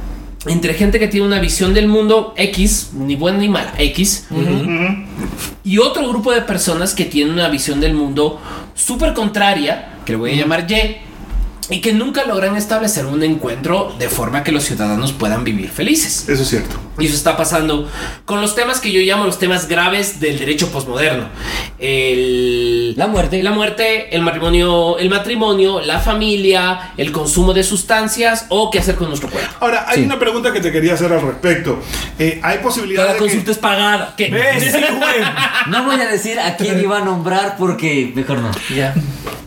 entre 0.44 0.74
gente 0.74 0.98
que 0.98 1.08
tiene 1.08 1.26
una 1.26 1.40
visión 1.40 1.72
del 1.74 1.88
mundo 1.88 2.34
X, 2.36 2.90
ni 2.92 3.16
buena 3.16 3.38
ni 3.38 3.48
mala, 3.48 3.72
X, 3.78 4.26
y 5.64 5.78
otro 5.78 6.08
grupo 6.08 6.32
de 6.32 6.42
personas 6.42 6.94
que 6.94 7.04
tienen 7.04 7.34
una 7.34 7.48
visión 7.48 7.80
del 7.80 7.94
mundo 7.94 8.40
súper 8.74 9.14
contraria, 9.14 10.00
que 10.04 10.12
le 10.12 10.18
voy 10.18 10.32
a 10.32 10.36
llamar 10.36 10.66
Y, 10.70 10.96
y 11.68 11.80
que 11.80 11.92
nunca 11.92 12.24
logran 12.24 12.56
establecer 12.56 13.06
un 13.06 13.22
encuentro 13.24 13.92
de 13.98 14.08
forma 14.08 14.44
que 14.44 14.52
los 14.52 14.64
ciudadanos 14.64 15.12
puedan 15.12 15.42
vivir 15.44 15.68
felices. 15.68 16.28
Eso 16.28 16.42
es 16.42 16.48
cierto. 16.48 16.76
Y 16.98 17.06
eso 17.06 17.14
está 17.16 17.36
pasando 17.36 17.88
con 18.24 18.40
los 18.40 18.54
temas 18.54 18.80
que 18.80 18.92
yo 18.92 19.00
llamo 19.00 19.24
los 19.26 19.38
temas 19.38 19.66
graves 19.68 20.20
del 20.20 20.38
derecho 20.38 20.70
posmoderno. 20.70 21.26
El, 21.78 22.94
La 22.96 23.06
muerte. 23.06 23.42
La 23.42 23.50
muerte, 23.50 24.14
el 24.14 24.22
matrimonio, 24.22 24.98
el 24.98 25.08
matrimonio, 25.10 25.80
la 25.80 25.98
familia, 26.00 26.92
el 26.96 27.10
consumo 27.12 27.52
de 27.52 27.62
sustancias 27.64 28.46
o 28.48 28.70
qué 28.70 28.78
hacer 28.78 28.94
con 28.94 29.08
nuestro 29.08 29.28
cuerpo. 29.30 29.50
Ahora, 29.60 29.84
hay 29.88 29.98
Sí. 30.00 30.04
una 30.04 30.18
pregunta 30.18 30.52
que 30.52 30.60
te 30.60 30.70
quería 30.72 30.94
hacer 30.94 31.12
al 31.12 31.22
respecto. 31.22 31.80
Eh, 32.18 32.40
¿Hay 32.42 32.58
posibilidad 32.58 33.02
Cada 33.02 33.14
de 33.14 33.18
consulta 33.18 33.44
que... 33.46 33.50
es 33.52 33.58
pagada. 33.58 34.14
¿Qué? 34.16 34.30
¿Ves? 34.30 34.62
Sí, 34.72 34.78
güey. 34.78 35.14
No 35.68 35.84
voy 35.84 36.00
a 36.00 36.06
decir 36.06 36.38
a 36.38 36.56
quién 36.56 36.80
iba 36.80 36.98
a 36.98 37.04
nombrar 37.04 37.56
porque 37.58 38.12
mejor 38.14 38.38
no. 38.38 38.50
Ya. 38.74 38.94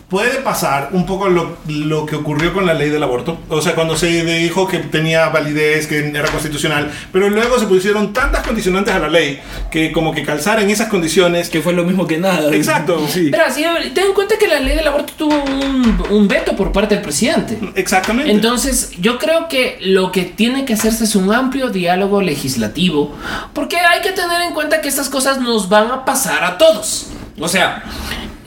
Puede 0.10 0.40
pasar 0.42 0.90
un 0.92 1.06
poco 1.06 1.30
lo, 1.30 1.58
lo 1.68 2.06
que 2.06 2.16
ocurrió 2.16 2.54
con 2.54 2.66
la 2.66 2.74
ley 2.74 2.90
del 2.90 3.04
aborto? 3.04 3.40
O 3.50 3.62
sea, 3.62 3.76
cuando 3.76 3.96
se 3.96 4.08
dijo 4.08 4.68
que 4.68 4.80
tenía 4.80 5.30
validez, 5.30 5.88
que 5.88 6.00
era 6.10 6.30
constitucional, 6.30 6.92
pero 7.12 7.30
luego 7.30 7.60
se 7.60 7.68
pusieron 7.68 8.12
tantas 8.12 8.46
condicionantes 8.46 8.94
a 8.94 9.00
la 9.00 9.08
ley 9.08 9.40
que 9.72 9.92
como 9.92 10.14
que 10.14 10.24
calzar 10.24 10.60
en 10.62 10.70
esas 10.70 10.88
condiciones... 10.88 11.50
Que 11.50 11.62
fue 11.62 11.74
lo 11.74 11.84
mismo 11.84 12.08
que 12.08 12.18
nada. 12.18 12.54
Exacto, 12.54 13.08
sí. 13.10 13.30
Pero 13.32 13.44
sí, 13.54 13.64
ten 13.94 14.08
en 14.08 14.14
cuenta 14.14 14.38
que 14.38 14.48
la 14.48 14.60
ley 14.60 14.76
del 14.76 14.88
aborto 14.88 15.14
tuvo 15.16 15.44
un, 15.44 16.04
un 16.10 16.28
veto 16.28 16.56
por 16.56 16.72
parte 16.72 16.96
del 16.96 17.04
presidente. 17.04 17.60
Exactamente. 17.76 18.32
Entonces, 18.32 18.92
yo 19.00 19.20
creo 19.20 19.48
que 19.48 19.78
lo 19.82 20.12
que 20.12 20.24
tiene 20.24 20.66
que 20.66 20.74
hacerse 20.74 21.04
es 21.04 21.16
un 21.16 21.34
amplio 21.34 21.70
diálogo 21.70 22.22
legislativo, 22.22 23.16
porque 23.54 23.78
hay 23.78 24.02
que 24.02 24.12
tener 24.12 24.42
en 24.42 24.54
cuenta 24.54 24.82
que 24.82 24.88
estas 24.88 25.10
cosas 25.10 25.40
nos 25.40 25.70
van 25.70 25.92
a 25.92 26.06
pasar 26.06 26.44
a 26.44 26.58
todos. 26.58 27.08
O 27.40 27.48
sea, 27.48 27.84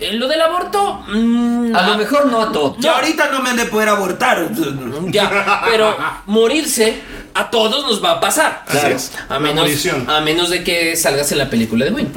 eh, 0.09 0.13
lo 0.15 0.29
del 0.29 0.41
aborto... 0.41 1.03
mm, 1.09 1.75
A 1.75 1.89
lo 1.89 1.97
mejor 1.97 2.27
no 2.27 2.41
a 2.43 2.53
todos. 2.53 2.77
Ya 2.79 2.93
ahorita 2.97 3.31
no 3.31 3.41
me 3.43 3.51
han 3.51 3.57
de 3.57 3.67
poder 3.67 3.89
abortar. 3.89 4.49
Ya, 5.09 5.63
pero 5.71 5.97
morirse 6.27 7.01
a 7.35 7.51
todos 7.51 7.85
nos 7.87 8.03
va 8.03 8.13
a 8.13 8.21
pasar. 8.21 8.65
Así 8.67 8.87
es. 8.93 9.13
A 9.29 9.39
menos, 9.39 9.69
a 10.09 10.21
menos 10.21 10.51
de 10.51 10.63
que 10.65 10.97
salgas 10.97 11.31
en 11.33 11.39
la 11.39 11.51
película 11.51 11.85
de 11.85 11.91
Wayne. 11.93 12.11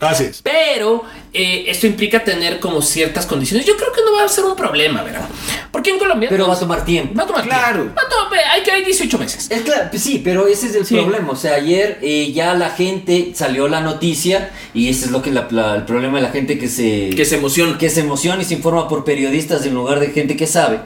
Así 0.00 0.24
es. 0.24 0.42
Pero 0.42 1.04
eh, 1.32 1.64
esto 1.68 1.86
implica 1.86 2.22
tener 2.22 2.60
como 2.60 2.82
ciertas 2.82 3.24
condiciones. 3.26 3.66
Yo 3.66 3.76
creo 3.76 3.92
que 3.92 4.00
no 4.04 4.12
va 4.14 4.24
a 4.24 4.28
ser 4.28 4.44
un 4.44 4.54
problema, 4.56 5.02
¿verdad? 5.02 5.26
Porque 5.72 5.90
en 5.90 5.98
Colombia... 5.98 6.28
Pero 6.28 6.46
va 6.48 6.54
a 6.54 6.58
tomar 6.58 6.84
tiempo. 6.84 7.14
Va 7.14 7.22
a 7.24 7.26
tomar 7.26 7.44
Claro. 7.44 7.82
tiempo. 7.82 7.94
Va 7.96 8.02
a 8.02 8.08
tomar- 8.08 8.40
hay 8.52 8.62
que 8.62 8.70
hay 8.70 8.84
18 8.84 9.18
meses. 9.18 9.46
Es 9.50 9.62
claro, 9.62 9.88
pues 9.90 10.02
sí, 10.02 10.20
pero 10.22 10.46
ese 10.46 10.66
es 10.68 10.74
el 10.74 10.86
Sí. 10.86 10.94
problema. 10.96 11.32
O 11.32 11.36
sea, 11.36 11.54
ayer 11.54 11.98
eh, 12.02 12.32
ya 12.32 12.54
la 12.54 12.70
gente 12.70 13.32
salió 13.34 13.68
la 13.68 13.80
noticia 13.80 14.50
y 14.74 14.88
ese 14.88 15.06
es 15.06 15.10
lo 15.10 15.22
que 15.22 15.30
la- 15.30 15.48
la- 15.50 15.76
el 15.76 15.82
problema 15.84 16.18
de 16.18 16.22
la 16.24 16.30
gente 16.30 16.58
que 16.58 16.68
se 16.68 17.10
Que 17.16 17.24
se 17.24 17.36
emociona. 17.36 17.78
que 17.78 17.88
se 17.90 18.00
emociona 18.00 18.42
y 18.42 18.44
se 18.44 18.54
informa 18.54 18.88
por 18.88 19.04
periodistas 19.04 19.64
en 19.66 19.74
lugar 19.74 20.00
de 20.00 20.08
gente 20.08 20.36
que 20.36 20.46
sabe 20.46 20.80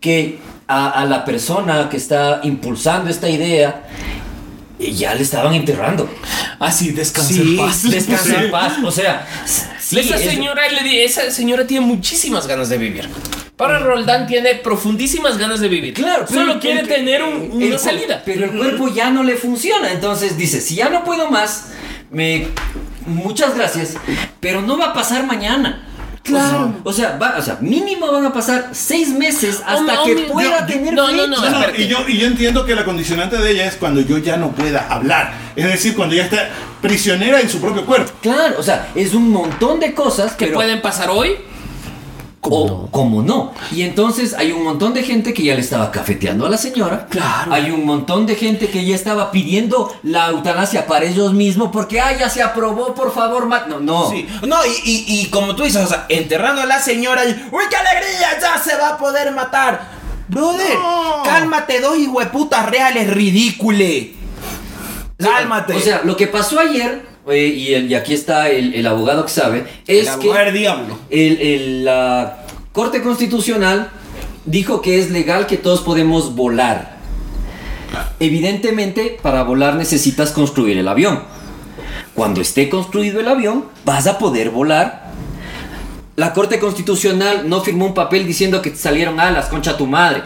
que 0.00 0.38
a, 0.66 0.90
a 1.02 1.04
la 1.06 1.24
persona 1.24 1.88
que 1.90 1.96
está 1.96 2.40
impulsando 2.44 3.10
esta 3.10 3.28
idea 3.28 3.82
eh, 4.78 4.92
ya 4.92 5.14
le 5.14 5.22
estaban 5.22 5.54
enterrando. 5.54 6.08
Así, 6.58 6.90
descansa 6.90 7.32
Sí, 7.34 7.40
en 7.40 7.56
paz. 7.56 7.82
Descansa 7.90 8.42
en 8.44 8.50
paz. 8.50 8.74
O 8.84 8.90
sea, 8.90 9.26
sí, 9.78 9.98
esa, 10.00 10.16
es- 10.16 10.22
señora, 10.22 10.68
le 10.68 10.82
di- 10.82 11.00
esa 11.00 11.30
señora 11.30 11.66
tiene 11.66 11.84
muchísimas 11.86 12.46
ganas 12.46 12.68
de 12.68 12.78
vivir. 12.78 13.08
Para 13.56 13.78
Roldán 13.78 14.26
tiene 14.26 14.56
profundísimas 14.56 15.38
ganas 15.38 15.60
de 15.60 15.68
vivir. 15.68 15.94
Claro, 15.94 16.26
Solo 16.26 16.54
el- 16.54 16.58
quiere 16.60 16.80
el- 16.80 16.88
tener 16.88 17.22
un- 17.22 17.62
el 17.62 17.68
una 17.68 17.76
cu- 17.76 17.82
salida. 17.84 18.22
Pero 18.24 18.46
el 18.46 18.50
cuerpo 18.52 18.88
ya 18.88 19.10
no 19.10 19.22
le 19.22 19.36
funciona. 19.36 19.92
Entonces 19.92 20.36
dice, 20.36 20.60
si 20.60 20.74
ya 20.74 20.88
no 20.88 21.04
puedo 21.04 21.30
más, 21.30 21.66
me 22.10 22.48
muchas 23.06 23.54
gracias, 23.54 23.94
pero 24.40 24.60
no 24.62 24.76
va 24.78 24.86
a 24.86 24.92
pasar 24.94 25.24
mañana. 25.26 25.86
Claro. 26.24 26.74
O 26.84 26.92
sea, 26.92 27.18
va, 27.18 27.36
o 27.38 27.42
sea, 27.42 27.58
mínimo 27.60 28.10
van 28.10 28.24
a 28.24 28.32
pasar 28.32 28.70
seis 28.72 29.10
meses 29.10 29.60
hasta 29.64 29.76
Hombre, 30.02 30.24
que 30.24 30.32
pueda 30.32 30.60
yo- 30.60 30.66
tener 30.66 30.94
no, 30.94 31.12
no, 31.12 31.26
no. 31.26 31.50
No, 31.50 31.66
y, 31.76 31.86
yo, 31.86 31.98
y 32.08 32.16
yo 32.18 32.26
entiendo 32.26 32.64
que 32.64 32.74
la 32.74 32.84
condicionante 32.84 33.36
de 33.36 33.50
ella 33.50 33.66
es 33.66 33.76
cuando 33.76 34.00
yo 34.00 34.16
ya 34.18 34.36
no 34.38 34.50
pueda 34.52 34.86
hablar. 34.88 35.32
Es 35.54 35.66
decir, 35.66 35.94
cuando 35.94 36.14
ya 36.14 36.24
está 36.24 36.48
prisionera 36.80 37.40
en 37.40 37.48
su 37.50 37.60
propio 37.60 37.84
cuerpo. 37.84 38.10
Claro, 38.22 38.56
o 38.58 38.62
sea, 38.62 38.88
es 38.94 39.12
un 39.14 39.30
montón 39.30 39.80
de 39.80 39.92
cosas 39.94 40.32
que 40.32 40.46
pero- 40.46 40.56
pueden 40.56 40.80
pasar 40.82 41.10
hoy. 41.10 41.36
O 42.50 42.88
como 42.90 43.22
no. 43.22 43.52
Y 43.72 43.82
entonces 43.82 44.34
hay 44.34 44.52
un 44.52 44.62
montón 44.64 44.92
de 44.94 45.02
gente 45.02 45.32
que 45.32 45.42
ya 45.42 45.54
le 45.54 45.60
estaba 45.60 45.90
cafeteando 45.90 46.46
a 46.46 46.48
la 46.50 46.56
señora. 46.58 47.06
Claro. 47.08 47.52
Hay 47.52 47.70
un 47.70 47.84
montón 47.84 48.26
de 48.26 48.34
gente 48.36 48.68
que 48.68 48.84
ya 48.84 48.94
estaba 48.94 49.30
pidiendo 49.30 49.94
la 50.02 50.28
eutanasia 50.28 50.86
para 50.86 51.06
ellos 51.06 51.32
mismos 51.32 51.70
porque, 51.72 52.00
ah, 52.00 52.16
ya 52.18 52.28
se 52.28 52.42
aprobó, 52.42 52.94
por 52.94 53.12
favor, 53.14 53.46
ma-". 53.46 53.66
No, 53.66 53.80
no. 53.80 54.10
Sí. 54.10 54.26
No, 54.46 54.56
y, 54.66 54.90
y, 54.90 55.20
y 55.20 55.26
como 55.30 55.54
tú 55.56 55.62
dices, 55.64 55.82
o 55.82 55.86
sea, 55.86 56.06
enterrando 56.08 56.62
a 56.62 56.66
la 56.66 56.80
señora 56.80 57.24
y, 57.24 57.30
¡Uy, 57.50 57.62
qué 57.70 57.76
alegría! 57.76 58.38
¡Ya 58.40 58.58
se 58.62 58.76
va 58.76 58.90
a 58.90 58.98
poder 58.98 59.32
matar! 59.32 60.04
Brother, 60.28 60.74
No. 60.74 61.22
cálmate, 61.24 61.80
dos 61.80 61.98
hijueputas 61.98 62.66
reales, 62.70 63.12
ridícule. 63.12 64.14
Cálmate. 65.18 65.74
O 65.74 65.80
sea, 65.80 66.00
lo 66.04 66.16
que 66.16 66.26
pasó 66.26 66.58
ayer, 66.60 67.06
eh, 67.30 67.46
y, 67.46 67.74
el- 67.74 67.90
y 67.90 67.94
aquí 67.94 68.14
está 68.14 68.48
el, 68.50 68.74
el 68.74 68.86
abogado 68.86 69.24
que 69.24 69.30
sabe, 69.30 69.64
es 69.86 69.98
El 70.00 70.04
que 70.04 70.10
abogado 70.28 70.44
del 70.46 70.54
diablo. 70.54 70.98
el- 71.10 71.40
el- 71.40 71.84
la 71.84 72.44
Corte 72.72 73.02
Constitucional 73.02 73.90
dijo 74.46 74.80
que 74.82 74.98
es 74.98 75.10
legal 75.10 75.46
que 75.46 75.56
todos 75.56 75.80
podemos 75.80 76.34
volar. 76.34 76.94
Evidentemente, 78.20 79.18
para 79.22 79.42
volar 79.42 79.76
necesitas 79.76 80.30
construir 80.32 80.78
el 80.78 80.88
avión. 80.88 81.22
Cuando 82.14 82.40
esté 82.40 82.68
construido 82.68 83.20
el 83.20 83.28
avión, 83.28 83.66
vas 83.84 84.06
a 84.06 84.18
poder 84.18 84.50
volar. 84.50 85.04
La 86.16 86.32
Corte 86.32 86.60
Constitucional 86.60 87.48
no 87.48 87.60
firmó 87.60 87.86
un 87.86 87.94
papel 87.94 88.26
diciendo 88.26 88.62
que 88.62 88.70
te 88.70 88.76
salieron 88.76 89.18
alas, 89.18 89.46
concha 89.46 89.76
tu 89.76 89.86
madre. 89.86 90.22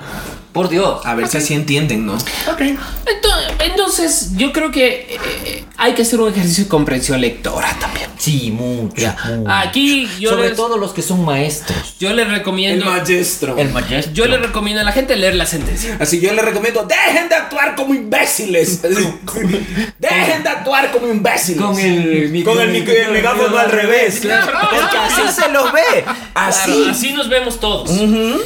Por 0.53 0.69
Dios. 0.69 1.05
A 1.05 1.15
ver 1.15 1.29
si 1.29 1.39
así 1.39 1.55
entienden, 1.55 2.05
¿no? 2.07 2.15
Ok. 2.15 2.61
Entonces, 2.61 3.48
Entonces, 3.61 4.31
yo 4.37 4.53
creo 4.53 4.71
que 4.71 5.19
eh, 5.21 5.65
hay 5.77 5.95
que 5.95 6.03
hacer 6.03 6.21
un 6.21 6.31
ejercicio 6.33 6.65
de 6.65 6.69
comprensión 6.71 7.21
lectora 7.21 7.77
también. 7.81 8.09
Sí, 8.19 8.51
mucho. 8.51 8.95
Ya. 8.97 9.17
mucho. 9.37 9.51
Aquí 9.51 10.09
yo 10.21 10.31
Sobre 10.31 10.49
les, 10.49 10.57
todo 10.57 10.77
los 10.79 10.93
que 10.93 11.03
son 11.03 11.25
maestros. 11.25 11.97
yo 11.99 12.13
les 12.13 12.27
El 12.27 12.33
recomiendo. 12.33 12.85
maestro. 12.87 13.57
El 13.59 13.71
maestro. 13.71 14.13
Yo 14.13 14.27
le 14.27 14.39
recomiendo 14.39 14.81
a 14.81 14.85
la 14.85 14.93
gente 14.93 15.17
leer 15.17 15.35
la 15.35 15.47
sentencia. 15.47 15.97
Así 16.01 16.21
yo 16.21 16.33
les 16.33 16.45
recomiendo, 16.45 16.85
dejen 16.87 17.29
de 17.29 17.35
actuar 17.35 17.75
como 17.75 17.95
imbéciles. 17.95 18.81
Dejen 19.99 20.43
de 20.43 20.49
actuar 20.49 20.91
como 20.93 21.09
imbéciles. 21.09 21.61
Con 21.63 21.79
el 21.79 22.43
con 22.45 22.61
el, 22.61 22.75
el 22.77 23.13
megáfono 23.13 23.59
al 23.59 23.71
revés. 23.71 24.21
Claro. 24.29 24.53
Porque 24.71 24.97
así 24.99 25.41
se 25.41 25.51
los 25.53 25.73
ve. 25.73 26.05
Así. 26.35 26.73
Claro, 26.73 26.91
así 26.91 27.13
nos 27.13 27.29
vemos 27.29 27.61
todos. 27.61 27.91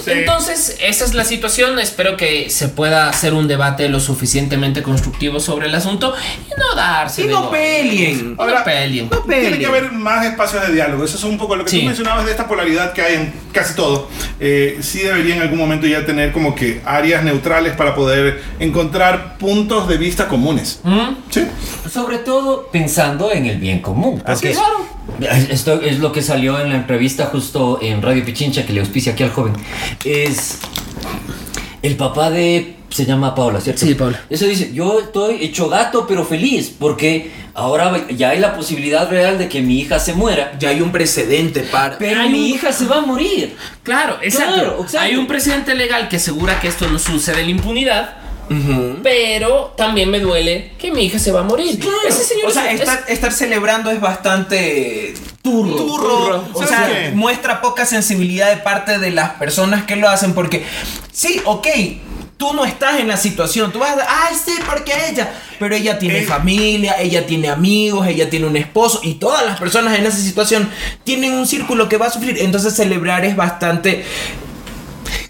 Entonces, 0.06 0.76
esa 0.80 1.04
es 1.04 1.14
la 1.14 1.24
situación. 1.24 1.78
Espero 1.78 2.16
que 2.16 2.50
se 2.50 2.68
pueda 2.68 3.08
hacer 3.08 3.34
un 3.34 3.48
debate 3.48 3.88
lo 3.88 3.98
suficientemente 4.00 4.82
constructivo 4.82 5.01
sobre 5.40 5.66
el 5.66 5.74
asunto 5.74 6.14
y 6.46 6.50
no 6.58 6.74
darse. 6.76 7.22
Y 7.24 7.26
no 7.28 7.50
peleen. 7.50 8.36
Y 8.38 8.44
no 8.46 8.64
peleen. 8.64 9.08
No 9.10 9.18
Tiene 9.22 9.58
que 9.58 9.66
haber 9.66 9.92
más 9.92 10.24
espacios 10.26 10.66
de 10.66 10.74
diálogo. 10.74 11.04
Eso 11.04 11.16
es 11.16 11.24
un 11.24 11.38
poco 11.38 11.56
lo 11.56 11.64
que 11.64 11.70
Sí. 11.70 11.80
tú 11.80 11.86
mencionabas 11.86 12.24
de 12.24 12.30
esta 12.30 12.46
polaridad 12.48 12.92
que 12.92 13.02
hay 13.02 13.14
en 13.16 13.32
casi 13.52 13.74
todo. 13.74 14.08
Eh, 14.40 14.78
sí 14.82 15.00
debería 15.00 15.36
en 15.36 15.42
algún 15.42 15.58
momento 15.58 15.86
ya 15.86 16.04
tener 16.04 16.32
como 16.32 16.54
que 16.54 16.80
áreas 16.84 17.22
neutrales 17.24 17.74
para 17.76 17.94
poder 17.94 18.42
encontrar 18.58 19.38
puntos 19.38 19.88
de 19.88 19.96
vista 19.98 20.28
comunes. 20.28 20.80
¿Mm? 20.84 21.14
Sí. 21.30 21.46
Sobre 21.90 22.18
todo 22.18 22.68
pensando 22.70 23.30
en 23.32 23.46
el 23.46 23.58
bien 23.58 23.80
común. 23.80 24.22
Así 24.26 24.48
Porque 24.48 25.30
es. 25.30 25.50
Esto 25.50 25.80
es 25.82 25.98
lo 25.98 26.12
que 26.12 26.22
salió 26.22 26.60
en 26.60 26.70
la 26.70 26.76
entrevista 26.76 27.26
justo 27.26 27.78
en 27.82 28.02
Radio 28.02 28.24
Pichincha 28.24 28.64
que 28.64 28.72
le 28.72 28.80
auspicia 28.80 29.12
aquí 29.12 29.22
al 29.24 29.30
joven. 29.30 29.52
Es 30.04 30.58
el 31.82 31.96
papá 31.96 32.30
de 32.30 32.76
se 32.92 33.04
llama 33.06 33.34
Paula, 33.34 33.60
¿cierto? 33.60 33.84
Sí, 33.86 33.94
Paula. 33.94 34.20
Eso 34.30 34.44
dice, 34.46 34.70
yo 34.72 35.00
estoy 35.00 35.42
hecho 35.44 35.68
gato 35.68 36.06
pero 36.06 36.24
feliz 36.24 36.72
porque 36.78 37.30
ahora 37.54 38.06
ya 38.10 38.30
hay 38.30 38.38
la 38.38 38.54
posibilidad 38.54 39.08
real 39.10 39.38
de 39.38 39.48
que 39.48 39.60
mi 39.62 39.80
hija 39.80 39.98
se 39.98 40.12
muera. 40.12 40.52
Ya 40.58 40.68
hay 40.70 40.80
un 40.80 40.92
precedente 40.92 41.60
para. 41.62 41.98
Pero 41.98 42.20
Hay 42.20 42.28
mi 42.30 42.38
un- 42.40 42.46
hija 42.46 42.72
se 42.72 42.84
va 42.86 42.98
a 42.98 43.00
morir. 43.02 43.56
Claro, 43.82 44.18
exacto. 44.22 44.54
Claro, 44.54 44.72
exacto. 44.82 44.98
Hay 45.00 45.16
un 45.16 45.26
presidente 45.26 45.74
legal 45.74 46.08
que 46.08 46.16
asegura 46.16 46.60
que 46.60 46.68
esto 46.68 46.86
no 46.88 46.98
sucede 46.98 47.40
en 47.40 47.46
la 47.46 47.50
impunidad. 47.52 48.16
Pero 49.02 49.72
también 49.78 50.10
me 50.10 50.20
duele 50.20 50.72
que 50.78 50.90
mi 50.92 51.04
hija 51.04 51.18
se 51.18 51.32
va 51.32 51.40
a 51.40 51.42
morir. 51.42 51.80
Ese 52.06 52.22
señor 52.24 52.48
O 52.48 52.50
sea, 52.50 52.70
es- 52.70 52.80
estar, 52.80 53.04
estar 53.08 53.32
celebrando 53.32 53.90
es 53.90 53.98
bastante 54.00 55.14
turro. 55.42 55.76
Turro. 55.76 56.44
O 56.52 56.62
¿Sabes 56.62 56.68
sea, 56.68 56.86
qué? 56.86 57.10
muestra 57.14 57.62
poca 57.62 57.86
sensibilidad 57.86 58.50
de 58.50 58.58
parte 58.58 58.98
de 58.98 59.10
las 59.10 59.30
personas 59.32 59.84
que 59.84 59.96
lo 59.96 60.08
hacen 60.08 60.34
porque, 60.34 60.64
sí, 61.12 61.40
ok. 61.46 61.66
Tú 62.42 62.52
no 62.54 62.64
estás 62.64 62.98
en 62.98 63.06
la 63.06 63.16
situación, 63.16 63.70
tú 63.70 63.78
vas 63.78 63.96
a 63.96 64.26
ay 64.26 64.34
sí, 64.34 64.50
porque 64.68 64.92
ella, 65.08 65.32
pero 65.60 65.76
ella 65.76 65.96
tiene 65.96 66.22
Eh. 66.22 66.26
familia, 66.26 66.96
ella 66.98 67.24
tiene 67.24 67.48
amigos, 67.48 68.04
ella 68.08 68.28
tiene 68.28 68.48
un 68.48 68.56
esposo 68.56 68.98
y 69.04 69.14
todas 69.14 69.46
las 69.46 69.60
personas 69.60 69.96
en 69.96 70.04
esa 70.06 70.16
situación 70.18 70.68
tienen 71.04 71.34
un 71.34 71.46
círculo 71.46 71.88
que 71.88 71.98
va 71.98 72.06
a 72.06 72.10
sufrir, 72.10 72.38
entonces 72.40 72.74
celebrar 72.74 73.24
es 73.24 73.36
bastante 73.36 74.04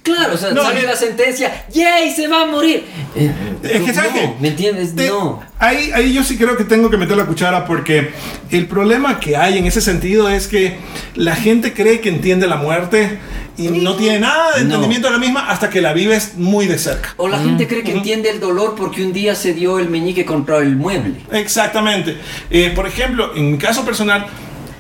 Claro, 0.03 0.35
o 0.35 0.37
sea, 0.37 0.51
No, 0.51 0.63
sale 0.63 0.81
eh, 0.81 0.87
la 0.87 0.97
sentencia, 0.97 1.65
¡yay! 1.73 2.11
Se 2.11 2.27
va 2.27 2.43
a 2.43 2.47
morir. 2.47 2.85
Eh, 3.15 3.31
Es 3.63 3.83
que, 3.83 3.95
¿sabes 3.95 4.13
no, 4.13 4.21
qué? 4.21 4.33
¿Me 4.41 4.49
entiendes? 4.49 4.97
Te- 4.97 5.07
no. 5.09 5.41
Ahí, 5.61 5.93
ahí 5.95 6.13
yo 6.13 6.25
sí 6.25 6.37
creo 6.37 6.57
que 6.57 6.65
tengo 6.65 6.91
que 6.91 6.97
meter 6.97 7.17
la 7.17 7.25
cuchara 7.25 7.65
porque 7.67 8.11
el 8.51 8.67
problema 8.67 9.21
que 9.21 9.37
hay 9.37 9.59
en 9.59 9.67
ese 9.67 9.81
sentido 9.81 10.29
es 10.29 10.49
que 10.49 10.77
la 11.15 11.37
gente 11.37 11.73
cree 11.73 12.01
que 12.01 12.09
entiende 12.09 12.49
la 12.49 12.57
muerte 12.57 13.19
y 13.57 13.69
no 13.69 13.95
tiene 13.95 14.19
nada 14.19 14.53
de 14.57 14.61
No. 14.61 14.65
entendimiento 14.65 15.07
de 15.07 15.13
la 15.13 15.19
misma 15.21 15.49
hasta 15.49 15.71
que 15.71 15.81
la 15.81 15.93
vives 15.93 16.33
muy 16.37 16.67
de 16.67 16.79
cerca. 16.79 17.15
O 17.17 17.29
la 17.29 17.39
gente 17.39 17.69
cree 17.69 17.85
que 17.85 17.93
entiende 17.93 18.29
el 18.31 18.41
dolor 18.41 18.75
porque 18.77 19.05
un 19.05 19.13
día 19.13 19.37
se 19.37 19.53
dio 19.55 19.79
el 19.79 19.89
meñique 19.89 20.25
contra 20.25 20.59
el 20.59 20.75
mueble. 20.75 21.15
Exactamente. 21.31 22.17
Eh, 22.51 22.73
por 22.75 22.89
ejemplo, 22.89 23.33
en 23.37 23.53
mi 23.53 23.59
caso 23.59 23.85
personal, 23.85 24.27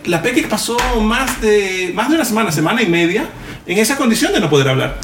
la 0.07 0.21
Peque 0.21 0.43
pasó 0.49 0.77
más 1.01 1.41
de, 1.41 1.93
más 1.95 2.09
de 2.09 2.17
una 2.17 2.25
semana, 2.25 2.51
semana 2.51 2.83
y 2.83 2.87
media, 2.87 3.27
en 3.67 3.79
esa 3.79 3.97
condición 3.97 4.33
de 4.33 4.41
no 4.41 4.51
poder 4.51 4.69
hablar. 4.69 4.99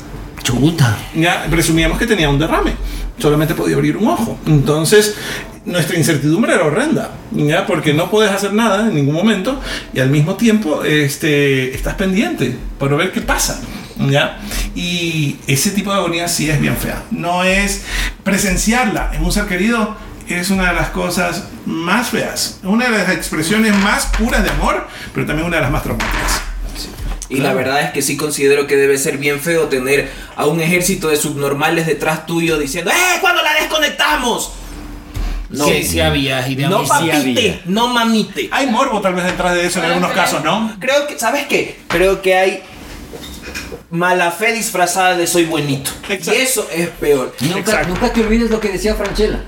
Ya 1.15 1.47
presumíamos 1.51 1.99
que 1.99 2.07
tenía 2.07 2.29
un 2.29 2.39
derrame, 2.39 2.73
solamente 3.19 3.55
podía 3.55 3.77
abrir 3.77 3.97
un 3.97 4.09
ojo. 4.09 4.39
Entonces, 4.47 5.17
nuestra 5.65 5.97
incertidumbre 5.97 6.55
era 6.55 6.65
horrenda, 6.65 7.11
ya 7.33 7.67
porque 7.67 7.93
no 7.93 8.11
puedes 8.11 8.33
hacer 8.33 8.53
nada 8.53 8.87
en 8.89 8.95
ningún 8.95 9.15
momento 9.15 9.61
y 9.93 10.01
al 10.01 10.11
mismo 10.11 10.37
tiempo 10.37 10.83
este, 10.85 11.75
estás 11.75 11.95
pendiente 11.95 12.57
por 12.79 12.97
ver 12.97 13.13
qué 13.13 13.21
pasa. 13.21 13.61
¿Ya? 14.09 14.39
Y 14.77 15.39
ese 15.49 15.73
tipo 15.73 15.91
de 15.91 15.99
agonía 15.99 16.29
sí 16.29 16.49
es 16.49 16.61
bien 16.61 16.77
fea. 16.77 17.03
No 17.11 17.43
es 17.43 17.83
presenciarla 18.23 19.11
en 19.13 19.25
un 19.25 19.33
ser 19.33 19.47
querido, 19.47 19.97
es 20.29 20.51
una 20.51 20.69
de 20.69 20.75
las 20.75 20.91
cosas 20.91 21.49
más 21.67 22.09
feas, 22.11 22.61
una 22.63 22.89
de 22.89 22.99
las 22.99 23.11
expresiones 23.11 23.75
más 23.77 24.07
puras 24.07 24.45
de 24.45 24.51
amor, 24.51 24.87
pero 25.13 25.27
también 25.27 25.47
una 25.47 25.57
de 25.57 25.63
las 25.63 25.73
más 25.73 25.83
traumáticas. 25.83 26.48
Y 27.31 27.39
la 27.39 27.53
verdad 27.53 27.83
es 27.83 27.91
que 27.91 28.01
sí 28.03 28.17
considero 28.17 28.67
que 28.67 28.77
debe 28.77 28.97
ser 28.97 29.19
bien 29.19 29.41
feo 29.41 29.69
tener 29.69 30.11
a 30.35 30.47
un 30.47 30.61
ejército 30.61 31.09
de 31.09 31.17
subnormales 31.17 31.87
detrás 31.87 32.25
tuyo 32.27 32.59
diciendo 32.59 32.91
¡Eh! 32.91 33.19
¿Cuándo 33.21 33.43
la 33.43 33.53
desconectamos? 33.55 34.53
No, 35.51 35.65
sí, 35.67 35.83
sí 35.83 36.01
había. 36.01 36.41
No 36.69 36.83
sí 36.83 36.89
papite, 36.89 37.15
había. 37.17 37.61
no 37.65 37.89
mamite. 37.89 38.49
Hay 38.51 38.67
morbo 38.67 39.01
tal 39.01 39.15
vez 39.15 39.25
detrás 39.25 39.55
de 39.55 39.67
eso 39.67 39.79
en 39.79 39.87
algunos 39.87 40.13
casos, 40.13 40.45
¿no? 40.45 40.77
Creo 40.79 41.07
que, 41.07 41.19
¿sabes 41.19 41.47
qué? 41.47 41.79
Creo 41.89 42.21
que 42.21 42.35
hay 42.35 42.63
mala 43.91 44.31
fe 44.31 44.53
disfrazada 44.53 45.17
de 45.17 45.27
soy 45.27 45.45
buenito. 45.45 45.91
Exacto. 46.09 46.35
Y 46.35 46.43
eso 46.43 46.69
es 46.75 46.89
peor. 46.89 47.35
Nunca, 47.41 47.83
nunca 47.85 48.13
te 48.13 48.21
olvides 48.21 48.51
lo 48.51 48.61
que 48.61 48.69
decía 48.69 48.95
Franchella. 48.95 49.41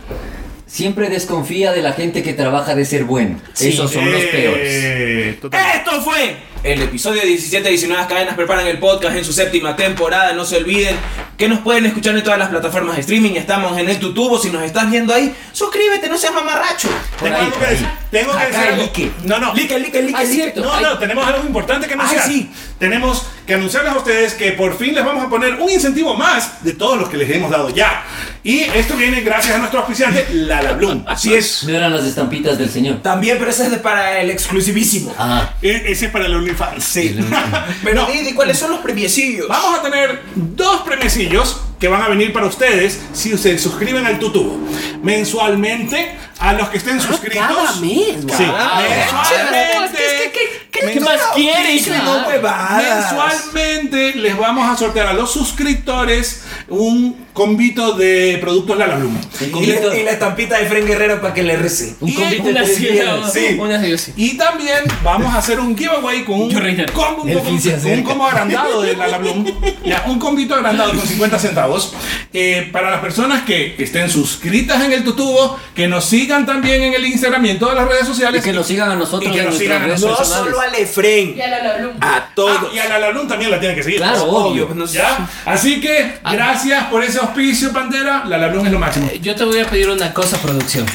Siempre 0.66 1.10
desconfía 1.10 1.72
de 1.72 1.82
la 1.82 1.92
gente 1.92 2.22
que 2.22 2.32
trabaja 2.32 2.74
de 2.74 2.84
ser 2.84 3.04
bueno. 3.04 3.40
Esos 3.58 3.90
son 3.90 4.10
los 4.10 4.22
peores. 4.22 4.68
Eh, 4.68 5.38
total. 5.40 5.76
Esto 5.76 6.00
fue 6.00 6.36
el 6.62 6.82
episodio 6.82 7.22
17 7.22 7.62
de 7.64 7.70
19 7.70 8.06
cadenas 8.06 8.34
preparan 8.34 8.66
el 8.66 8.78
podcast 8.78 9.16
en 9.16 9.24
su 9.24 9.32
séptima 9.32 9.76
temporada. 9.76 10.32
No 10.34 10.44
se 10.44 10.56
olviden 10.58 10.94
que 11.38 11.48
nos 11.48 11.60
pueden 11.60 11.86
escuchar 11.86 12.14
en 12.16 12.22
todas 12.22 12.38
las 12.38 12.48
plataformas 12.50 12.96
de 12.96 13.00
streaming. 13.00 13.32
Estamos 13.36 13.78
en 13.78 13.88
el 13.88 13.98
tutubo. 13.98 14.38
Si 14.38 14.50
nos 14.50 14.62
estás 14.62 14.90
viendo 14.90 15.14
ahí, 15.14 15.34
suscríbete, 15.52 16.08
no 16.08 16.18
seas 16.18 16.34
mamarracho. 16.34 16.88
Por 17.18 17.28
Tengo 17.28 17.36
ahí, 17.38 17.44
algo 17.46 17.58
que 17.58 17.66
decir. 17.66 17.86
Tengo 18.10 18.32
que 18.32 18.38
Acá 18.38 18.46
decir 18.46 18.60
algo. 18.72 18.82
like. 18.82 19.10
No, 19.24 19.38
no. 19.38 19.54
Like, 19.54 19.78
like, 19.78 20.02
like, 20.02 20.14
Ah, 20.16 20.26
cierto. 20.26 20.60
No, 20.62 20.74
Ay. 20.74 20.82
no, 20.84 20.98
tenemos 20.98 21.26
algo 21.26 21.46
importante 21.46 21.86
que 21.86 21.94
anunciar. 21.94 22.22
Ay, 22.26 22.30
sí. 22.32 22.50
Tenemos 22.78 23.26
que 23.46 23.54
anunciarles 23.54 23.92
a 23.92 23.96
ustedes 23.98 24.34
que 24.34 24.52
por 24.52 24.76
fin 24.76 24.94
les 24.94 25.04
vamos 25.04 25.24
a 25.24 25.28
poner 25.28 25.54
un 25.54 25.70
incentivo 25.70 26.14
más 26.14 26.62
de 26.62 26.72
todos 26.74 26.98
los 26.98 27.08
que 27.08 27.16
les 27.16 27.30
hemos 27.30 27.50
dado 27.50 27.70
ya. 27.70 28.04
Y 28.44 28.60
esto 28.60 28.96
viene 28.96 29.20
gracias 29.22 29.54
a 29.54 29.58
nuestro 29.58 29.80
auspiciante, 29.80 30.26
Lala 30.32 30.72
Bloom. 30.72 31.04
Así 31.06 31.34
es. 31.34 31.64
No 31.64 31.74
eran 31.76 31.94
las 31.94 32.04
estampitas 32.04 32.58
del 32.58 32.70
señor. 32.70 33.02
También, 33.02 33.38
pero 33.38 33.50
ese 33.50 33.64
es 33.64 33.70
de 33.70 33.78
para 33.78 34.20
el 34.20 34.30
exclusivísimo. 34.30 35.14
Ah, 35.18 35.50
E- 35.62 35.84
Ese 35.86 36.06
es 36.06 36.12
para 36.12 36.26
el 36.26 36.34
OnlyFans. 36.50 36.84
Sí. 36.84 37.18
Pero 37.84 38.06
Didi, 38.06 38.32
¿cuáles 38.34 38.58
son 38.58 38.70
los 38.72 38.80
premiecillos? 38.80 39.48
Vamos 39.48 39.78
a 39.78 39.82
tener 39.82 40.22
dos 40.34 40.82
premiecillos 40.82 41.60
que 41.78 41.88
van 41.88 42.02
a 42.02 42.08
venir 42.08 42.32
para 42.32 42.46
ustedes 42.46 43.00
si 43.12 43.36
se 43.38 43.58
suscriben 43.58 44.04
al 44.06 44.18
Tutubo. 44.18 44.58
Mensualmente, 45.02 46.14
a 46.38 46.52
los 46.52 46.68
que 46.68 46.78
estén 46.78 47.00
suscritos. 47.00 47.38
cada 47.46 47.72
mes, 47.76 48.16
Sí, 48.36 48.44
wow. 48.44 48.56
mensualmente. 48.88 49.96
¿Qué- 49.96 50.30
qué- 50.32 50.32
qué- 50.32 50.59
qué 50.80 51.00
mensu- 51.00 51.04
más 51.04 51.20
quieres? 51.34 51.86
No. 51.88 52.26
Mensualmente 52.76 54.14
les 54.16 54.36
vamos 54.36 54.68
a 54.68 54.76
sortear 54.76 55.06
a 55.08 55.12
los 55.12 55.30
suscriptores 55.32 56.42
un 56.68 57.26
convito 57.32 57.92
de 57.92 58.38
productos 58.40 58.76
Lala 58.76 58.96
Bloom. 58.96 59.16
Y, 59.40 59.66
la- 59.66 59.96
y 59.96 60.04
la 60.04 60.10
estampita 60.12 60.58
de 60.58 60.66
Fren 60.66 60.86
Guerrero 60.86 61.20
para 61.20 61.32
que 61.32 61.42
le 61.42 61.56
recen. 61.56 61.96
un 62.00 62.08
Y- 62.08 62.14
convite 62.14 62.52
de 62.52 62.66
sí. 62.66 62.88
Sí. 63.32 63.56
Una 63.58 63.80
sí, 63.80 63.98
sí. 63.98 64.12
Y 64.16 64.36
también 64.36 64.78
vamos 65.02 65.32
a 65.34 65.38
hacer 65.38 65.58
un 65.60 65.76
giveaway 65.76 66.24
con 66.24 66.40
un 66.42 66.50
combo, 66.92 67.22
un, 67.22 67.30
combo- 67.32 67.92
un 67.94 68.02
combo 68.02 68.26
agrandado 68.26 68.82
de 68.82 68.96
Lala 68.96 69.18
Bloom. 69.18 69.44
Ya, 69.84 70.04
un 70.06 70.18
combito 70.18 70.54
agrandado 70.54 70.90
con 70.92 71.00
50 71.06 71.38
centavos. 71.38 71.94
eh, 72.32 72.68
para 72.72 72.90
las 72.90 73.00
personas 73.00 73.42
que 73.44 73.74
estén 73.78 74.08
suscritas 74.10 74.82
en 74.84 74.92
el 74.92 75.02
Tutubo, 75.04 75.58
que 75.74 75.88
nos 75.88 76.04
sigan 76.04 76.46
también 76.46 76.82
en 76.82 76.94
el 76.94 77.04
Instagram 77.06 77.44
y 77.46 77.50
en 77.50 77.58
todas 77.58 77.74
las 77.76 77.88
redes 77.88 78.04
Y 78.04 78.06
sociales. 78.06 78.44
que 78.44 78.52
nos 78.52 78.66
sigan 78.66 78.90
a 78.90 78.94
nosotros 78.96 79.30
Y 79.30 79.32
que 79.32 79.38
en 79.40 79.46
nos 79.46 79.54
nuestras 79.54 79.58
sigan 79.78 79.82
a 79.82 79.86
redes 79.86 80.00
No 80.00 80.24
solo 80.24 80.60
al 80.60 80.69
Efren, 80.74 81.36
Y 81.36 81.40
a 81.40 81.48
la 81.48 81.76
Bloom. 81.78 81.96
a 82.00 82.16
Ah, 82.16 82.28
todos. 82.34 82.72
y 82.74 82.78
a 82.78 82.88
Lala 82.88 83.10
Bloom 83.10 83.28
también 83.28 83.50
la 83.50 83.58
tienen 83.60 83.76
que 83.76 83.82
seguir. 83.82 83.98
Claro, 83.98 84.24
obvio. 84.24 84.68
no 84.74 84.86
sé. 84.86 84.98
¿Ya? 84.98 85.28
Así 85.44 85.80
que, 85.80 86.18
gracias 86.30 86.84
por 86.86 87.02
ese 87.04 87.18
auspicio, 87.18 87.72
Pantera. 87.72 88.24
Lala 88.26 88.48
Bloom 88.48 88.66
es 88.66 88.72
lo 88.72 88.78
máximo. 88.78 89.10
Yo 89.20 89.34
te 89.34 89.44
voy 89.44 89.58
a 89.60 89.66
pedir 89.66 89.88
una 89.90 90.12
cosa, 90.14 90.38
producción. 90.38 90.86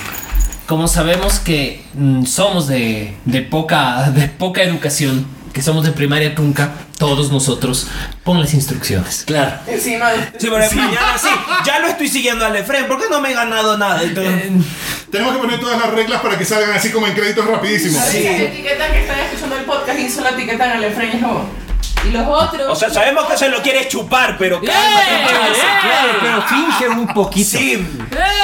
Como 0.67 0.87
sabemos 0.87 1.39
que 1.39 1.83
mm, 1.93 2.25
somos 2.25 2.67
de, 2.67 3.13
de 3.25 3.41
poca, 3.43 4.09
de 4.11 4.27
poca 4.29 4.63
educación, 4.63 5.27
que 5.55 5.61
somos 5.61 5.85
de 5.85 5.93
primaria 5.93 6.35
trunca, 6.35 6.73
todos 6.97 7.31
nosotros, 7.31 7.87
pon 8.25 8.41
las 8.41 8.53
instrucciones. 8.53 9.23
Claro. 9.25 9.57
Encima 9.67 10.11
de 10.11 10.17
Sí, 10.37 10.49
pero 10.51 10.57
mañana 10.75 11.17
sí, 11.17 11.29
ya 11.65 11.79
lo 11.79 11.87
estoy 11.87 12.09
siguiendo 12.09 12.45
al 12.45 12.57
Efren, 12.57 12.87
porque 12.89 13.05
no 13.09 13.21
me 13.21 13.31
he 13.31 13.33
ganado 13.33 13.77
nada. 13.77 14.03
Entonces, 14.03 14.51
Tenemos 15.09 15.33
que 15.33 15.39
poner 15.39 15.57
todas 15.61 15.79
las 15.79 15.91
reglas 15.91 16.19
para 16.19 16.37
que 16.37 16.43
salgan 16.43 16.71
así 16.71 16.89
como 16.89 17.07
en 17.07 17.13
créditos 17.13 17.45
rapidísimos. 17.45 18.01
A 18.01 18.05
veces 18.07 18.41
etiquetan 18.41 18.91
que 18.91 19.01
están 19.03 19.17
escuchando 19.17 19.55
el 19.55 19.63
podcast 19.63 19.97
y 19.97 20.09
solo 20.09 20.27
etiquetan 20.27 20.71
al 20.71 20.83
Efraín 20.83 21.11
y 21.13 21.15
es 21.15 21.23
como, 21.23 21.49
Y 22.07 22.11
los 22.11 22.27
otros. 22.27 22.67
O 22.69 22.75
sea, 22.75 22.89
sabemos 22.89 23.25
que 23.25 23.37
se 23.37 23.49
lo 23.49 23.61
quieres 23.61 23.87
chupar, 23.87 24.37
pero 24.37 24.57
¡Eh! 24.57 24.65
cálmate. 24.65 25.59
Claro, 25.81 26.13
pero 26.21 26.41
finge 26.43 26.89
un 26.89 27.07
poquito. 27.07 27.57
Sí. 27.57 27.85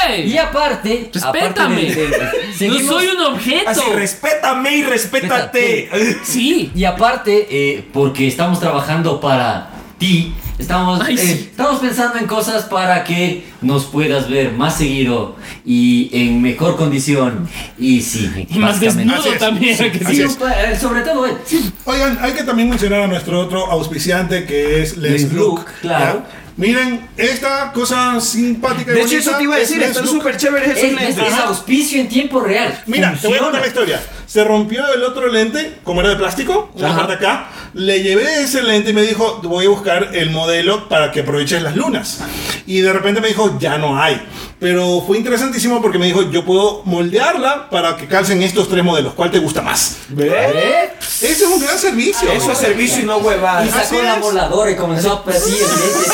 ¡Ey! 0.07 0.31
Y 0.31 0.37
aparte, 0.37 1.09
Respétame. 1.13 1.51
aparte 1.89 2.07
de- 2.07 2.67
de- 2.67 2.67
no 2.69 2.79
soy 2.91 3.07
un 3.07 3.21
objeto. 3.21 3.69
Así, 3.69 3.81
respétame 3.93 4.75
y 4.77 4.83
respétate. 4.83 5.89
Sí. 6.23 6.71
Y 6.75 6.83
aparte, 6.85 7.47
eh, 7.49 7.87
porque 7.93 8.27
estamos 8.27 8.59
trabajando 8.59 9.19
para 9.19 9.69
ti, 9.97 10.33
estamos, 10.61 11.01
Ay, 11.01 11.15
eh, 11.15 11.17
sí. 11.17 11.31
estamos 11.51 11.79
pensando 11.79 12.17
en 12.19 12.27
cosas 12.27 12.63
para 12.65 13.03
que 13.03 13.45
nos 13.61 13.85
puedas 13.85 14.29
ver 14.29 14.51
más 14.53 14.77
seguido 14.77 15.35
y 15.65 16.09
en 16.13 16.41
mejor 16.41 16.77
condición. 16.77 17.47
Y 17.77 18.01
sí, 18.01 18.47
Y 18.49 18.59
más 18.59 18.79
desnudo 18.79 19.31
es. 19.33 19.39
también. 19.39 19.77
Sí, 19.77 19.89
que 19.91 20.05
sí. 20.05 20.21
Eh, 20.21 20.77
Sobre 20.79 21.01
todo, 21.01 21.25
eh, 21.27 21.35
sí, 21.45 21.71
Oigan, 21.85 22.17
hay 22.21 22.33
que 22.33 22.43
también 22.43 22.69
mencionar 22.69 23.01
a 23.01 23.07
nuestro 23.07 23.39
otro 23.39 23.65
auspiciante 23.71 24.45
que 24.45 24.81
es 24.81 24.97
Les 24.97 25.23
Les 25.23 25.33
Look. 25.33 25.59
Look, 25.59 25.65
claro. 25.81 26.23
¿ya? 26.29 26.37
Miren, 26.57 27.07
esta 27.17 27.71
cosa 27.71 28.19
simpática 28.19 28.91
y 28.91 28.95
De 28.95 29.01
hecho, 29.01 29.09
bonita 29.09 29.29
eso 29.29 29.37
te 29.37 29.43
iba 29.43 29.55
a 29.55 29.59
es 29.59 29.69
decir, 29.69 29.95
Look. 29.95 30.07
súper 30.07 30.37
chéveres 30.37 30.77
esos 30.77 31.01
es, 31.01 31.09
es- 31.09 31.17
es 31.17 31.33
auspicio 31.33 32.01
en 32.01 32.09
tiempo 32.09 32.41
real. 32.41 32.77
Mira, 32.87 33.13
te 33.19 33.27
voy 33.27 33.37
a 33.37 33.39
Funciona. 33.39 33.41
contar 33.43 33.61
la 33.61 33.67
historia. 33.67 34.01
Se 34.31 34.45
rompió 34.45 34.81
el 34.93 35.03
otro 35.03 35.27
lente, 35.27 35.79
como 35.83 35.99
era 35.99 36.11
de 36.11 36.15
plástico, 36.15 36.71
Ajá. 36.81 36.95
parte 36.95 37.13
acá. 37.15 37.49
Le 37.73 38.01
llevé 38.01 38.43
ese 38.43 38.61
lente 38.61 38.91
y 38.91 38.93
me 38.93 39.01
dijo, 39.01 39.41
voy 39.43 39.65
a 39.65 39.69
buscar 39.69 40.11
el 40.13 40.29
modelo 40.29 40.87
para 40.87 41.11
que 41.11 41.19
aproveches 41.19 41.61
las 41.61 41.75
lunas. 41.75 42.21
Y 42.65 42.79
de 42.79 42.93
repente 42.93 43.19
me 43.19 43.27
dijo, 43.27 43.57
ya 43.59 43.77
no 43.77 44.01
hay. 44.01 44.25
Pero 44.57 45.03
fue 45.05 45.17
interesantísimo 45.17 45.81
porque 45.81 45.97
me 45.97 46.05
dijo, 46.05 46.31
yo 46.31 46.45
puedo 46.45 46.81
moldearla 46.85 47.69
para 47.69 47.97
que 47.97 48.07
calcen 48.07 48.41
estos 48.41 48.69
tres 48.69 48.85
modelos. 48.85 49.15
¿Cuál 49.15 49.31
te 49.31 49.39
gusta 49.39 49.61
más? 49.61 49.97
¿Ve? 50.07 50.91
Ese 51.01 51.29
es 51.29 51.41
un 51.41 51.61
gran 51.61 51.77
servicio. 51.77 52.31
Eso 52.31 52.53
es 52.53 52.57
servicio 52.57 53.01
y 53.01 53.05
no 53.05 53.17
huevadas. 53.17 53.67
Y 53.67 53.69
sacó 53.69 54.01
la 54.01 54.15
voladora 54.15 54.71
y 54.71 54.77
comenzó 54.77 55.25
a 55.27 55.29
así 55.29 55.57
el 55.59 55.59
lente. 55.59 56.11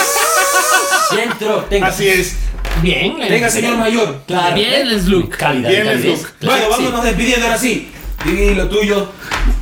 Dentro, 1.16 1.66
tenga. 1.70 1.86
Así 1.86 2.08
es. 2.08 2.36
Bien. 2.82 3.16
Venga, 3.20 3.48
señor 3.52 3.78
mayor. 3.78 4.24
Claro. 4.26 4.56
Bien, 4.56 4.90
les 4.90 5.06
look. 5.06 5.38
Calidad, 5.38 5.70
Bien. 5.70 5.86
Les 5.86 6.04
Look. 6.04 6.28
Bueno, 6.42 6.70
vámonos 6.72 7.04
despidiendo 7.04 7.46
ahora 7.46 7.60
sí. 7.60 7.92
Di 8.28 8.56
lo 8.56 8.68
tuyo. 8.68 9.08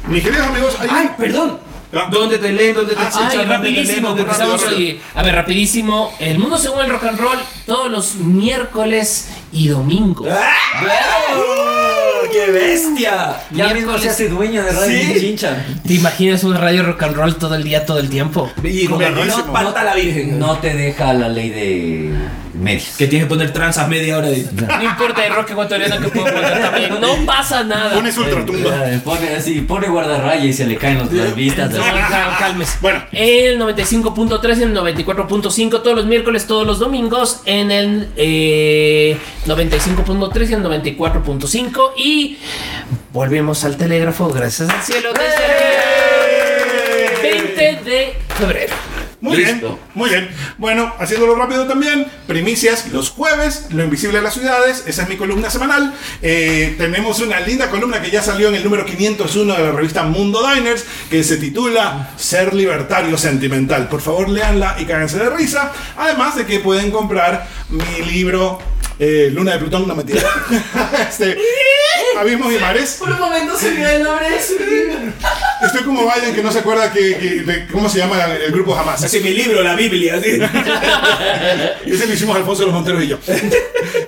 Mis 0.07 0.23
queridos 0.23 0.47
amigos, 0.47 0.75
hay 0.79 0.87
Ay, 0.91 1.09
perdón. 1.17 1.59
Ah. 1.93 2.09
¿Dónde 2.11 2.39
te 2.39 2.51
leen? 2.51 2.75
¿Dónde 2.75 2.93
te 2.95 2.99
Ah, 3.01 3.07
escuchan? 3.07 3.29
Ay, 3.31 3.37
¿Dónde 3.37 3.47
te 3.47 3.57
rapidísimo, 3.57 3.85
leen? 3.91 4.03
¿Dónde 4.03 4.23
porque 4.23 4.31
estamos 4.41 4.61
rápido, 4.63 4.77
ahí. 4.79 5.01
A 5.13 5.23
ver, 5.23 5.35
rapidísimo. 5.35 6.13
El 6.19 6.39
mundo 6.39 6.57
según 6.57 6.81
el 6.81 6.89
rock 6.89 7.03
and 7.05 7.19
roll, 7.19 7.37
todos 7.65 7.91
los 7.91 8.15
miércoles 8.15 9.29
y 9.53 9.67
domingos. 9.69 10.27
¡Ah! 10.29 10.53
¡Qué 12.31 12.51
bestia! 12.51 13.37
Ya 13.51 13.73
mismo 13.73 13.97
se 13.97 14.09
hace 14.09 14.27
dueño 14.29 14.63
de 14.63 14.71
Radio 14.71 14.99
Sí. 15.13 15.19
Chincha. 15.21 15.65
¿Te 15.87 15.93
imaginas 15.93 16.43
una 16.43 16.59
radio 16.59 16.83
rock 16.83 17.03
and 17.03 17.15
roll 17.15 17.35
todo 17.35 17.55
el 17.55 17.63
día, 17.63 17.85
todo 17.85 17.99
el 17.99 18.09
tiempo? 18.09 18.51
Y 18.63 18.87
no 18.87 18.99
falta 19.53 19.83
la 19.83 19.95
virgen. 19.95 20.37
No 20.39 20.57
te 20.57 20.73
deja 20.73 21.13
la 21.13 21.29
ley 21.29 21.49
de 21.49 22.13
medios. 22.55 22.95
Que 22.97 23.07
tienes 23.07 23.27
que 23.27 23.29
poner 23.29 23.51
tranzas 23.53 23.87
media 23.87 24.17
hora 24.17 24.29
de. 24.29 24.45
No 24.53 24.83
importa 24.83 25.25
el 25.25 25.33
rock 25.33 25.51
ecuatoriano 25.51 25.99
que 25.99 26.07
puedo 26.09 26.25
poner 26.25 26.61
también. 26.61 26.99
No 27.01 27.25
pasa 27.25 27.63
nada. 27.63 27.93
Pones 27.95 28.17
ultratumba. 28.17 28.91
Eh, 28.91 28.99
Pone 29.03 29.29
así, 29.35 29.61
pone 29.61 29.87
guardarraya 29.87 30.43
y 30.45 30.53
se 30.53 30.65
le 30.65 30.77
caen 30.77 30.99
los- 30.99 31.11
las 31.11 31.35
vistas. 31.35 31.71
No, 31.71 31.83
cálmese. 32.39 32.77
Bueno. 32.81 33.03
El 33.11 33.59
95.3 33.59 34.59
y 34.59 34.63
el 34.63 34.73
94.5 34.73 35.81
todos 35.81 35.95
los 35.95 36.05
miércoles, 36.05 36.47
todos 36.47 36.65
los 36.65 36.79
domingos. 36.79 37.41
En 37.45 37.71
el 37.71 38.09
eh, 38.17 39.17
95.3 39.45 40.49
y 40.49 40.53
el 40.53 40.63
94.5. 40.63 41.91
Y 41.97 42.37
volvemos 43.13 43.63
al 43.63 43.77
telégrafo, 43.77 44.27
gracias 44.29 44.69
al 44.69 44.81
cielo, 44.81 45.09
desde 45.13 45.35
el 47.37 47.55
20 47.55 47.89
de 47.89 48.13
febrero. 48.37 48.73
Muy 49.25 49.37
Listo. 49.37 49.67
bien, 49.67 49.79
muy 49.95 50.09
bien. 50.11 50.29
Bueno, 50.59 50.93
haciéndolo 50.99 51.33
rápido 51.33 51.65
también, 51.65 52.05
primicias 52.27 52.87
los 52.91 53.09
jueves, 53.09 53.65
lo 53.71 53.83
invisible 53.83 54.19
de 54.19 54.23
las 54.23 54.35
ciudades, 54.35 54.83
esa 54.85 55.01
es 55.01 55.09
mi 55.09 55.17
columna 55.17 55.49
semanal. 55.49 55.95
Eh, 56.21 56.75
tenemos 56.77 57.19
una 57.21 57.39
linda 57.39 57.71
columna 57.71 57.99
que 58.03 58.11
ya 58.11 58.21
salió 58.21 58.49
en 58.49 58.55
el 58.55 58.63
número 58.63 58.85
501 58.85 59.55
de 59.55 59.63
la 59.63 59.71
revista 59.71 60.03
Mundo 60.03 60.47
Diners, 60.47 60.85
que 61.09 61.23
se 61.23 61.37
titula 61.37 62.11
Ser 62.17 62.53
libertario 62.53 63.17
sentimental. 63.17 63.89
Por 63.89 64.01
favor, 64.01 64.29
léanla 64.29 64.75
y 64.77 64.85
cáganse 64.85 65.17
de 65.17 65.31
risa. 65.31 65.71
Además 65.97 66.35
de 66.35 66.45
que 66.45 66.59
pueden 66.59 66.91
comprar 66.91 67.47
mi 67.69 68.05
libro 68.05 68.59
eh, 68.99 69.29
Luna 69.33 69.53
de 69.53 69.59
Plutón, 69.59 69.87
no 69.87 69.95
mentira. 69.95 70.21
este, 71.09 71.37
Abismos 72.17 72.53
y 72.53 72.57
Mares. 72.59 72.95
Por 72.99 73.11
un 73.11 73.19
momento 73.19 73.57
se 73.57 73.67
olvidó 73.69 73.89
el 73.89 74.03
nombre 74.03 74.29
de 74.29 74.41
su 74.41 74.53
libro. 74.57 74.97
Estoy 75.65 75.83
como 75.83 76.01
Biden 76.13 76.33
que 76.35 76.41
no 76.43 76.51
se 76.51 76.59
acuerda 76.59 76.91
que, 76.93 77.17
que- 77.17 77.41
de 77.43 77.67
cómo 77.67 77.89
se 77.89 77.97
llama 77.99 78.23
el 78.25 78.51
grupo 78.53 78.73
jamás. 78.73 79.03
Así 79.03 79.19
mi 79.19 79.31
libro, 79.31 79.61
la 79.63 79.75
Biblia. 79.75 80.15
Así. 80.15 80.29
Ese 81.85 82.07
lo 82.07 82.13
hicimos 82.13 82.35
Alfonso 82.37 82.61
de 82.61 82.65
los 82.67 82.75
Monteros 82.75 83.03
y 83.03 83.07
yo. 83.07 83.17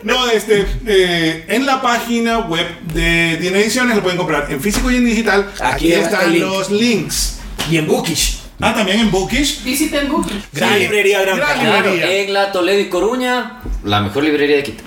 No, 0.04 0.30
este, 0.30 0.66
eh, 0.86 1.46
en 1.48 1.66
la 1.66 1.82
página 1.82 2.40
web 2.40 2.66
de 2.94 3.38
Tiene 3.42 3.60
Ediciones 3.62 3.96
lo 3.96 4.02
pueden 4.04 4.18
comprar 4.18 4.48
en 4.50 4.62
físico 4.62 4.90
y 4.92 4.98
en 4.98 5.06
digital. 5.06 5.52
Aquí 5.60 5.92
Aquí, 5.92 5.94
están 5.94 6.32
link. 6.32 6.44
los 6.46 6.70
links. 6.72 7.34
Y 7.70 7.78
en 7.78 7.88
Bookish. 7.88 8.37
Ah, 8.60 8.74
también 8.74 9.00
en 9.00 9.12
Bookish. 9.12 9.64
Visiten 9.64 10.10
Booking. 10.10 10.42
Gran 10.52 10.74
Sí. 10.74 10.80
librería, 10.80 11.22
gran, 11.22 11.38
Gran 11.38 11.60
librería. 11.86 12.12
en 12.24 12.34
la 12.34 12.52
Toledo 12.52 12.80
y 12.80 12.90
Coruña, 12.90 13.60
la 13.84 14.02
mejor 14.02 14.24
librería 14.24 14.58
de 14.58 14.64
Quito. 14.64 14.84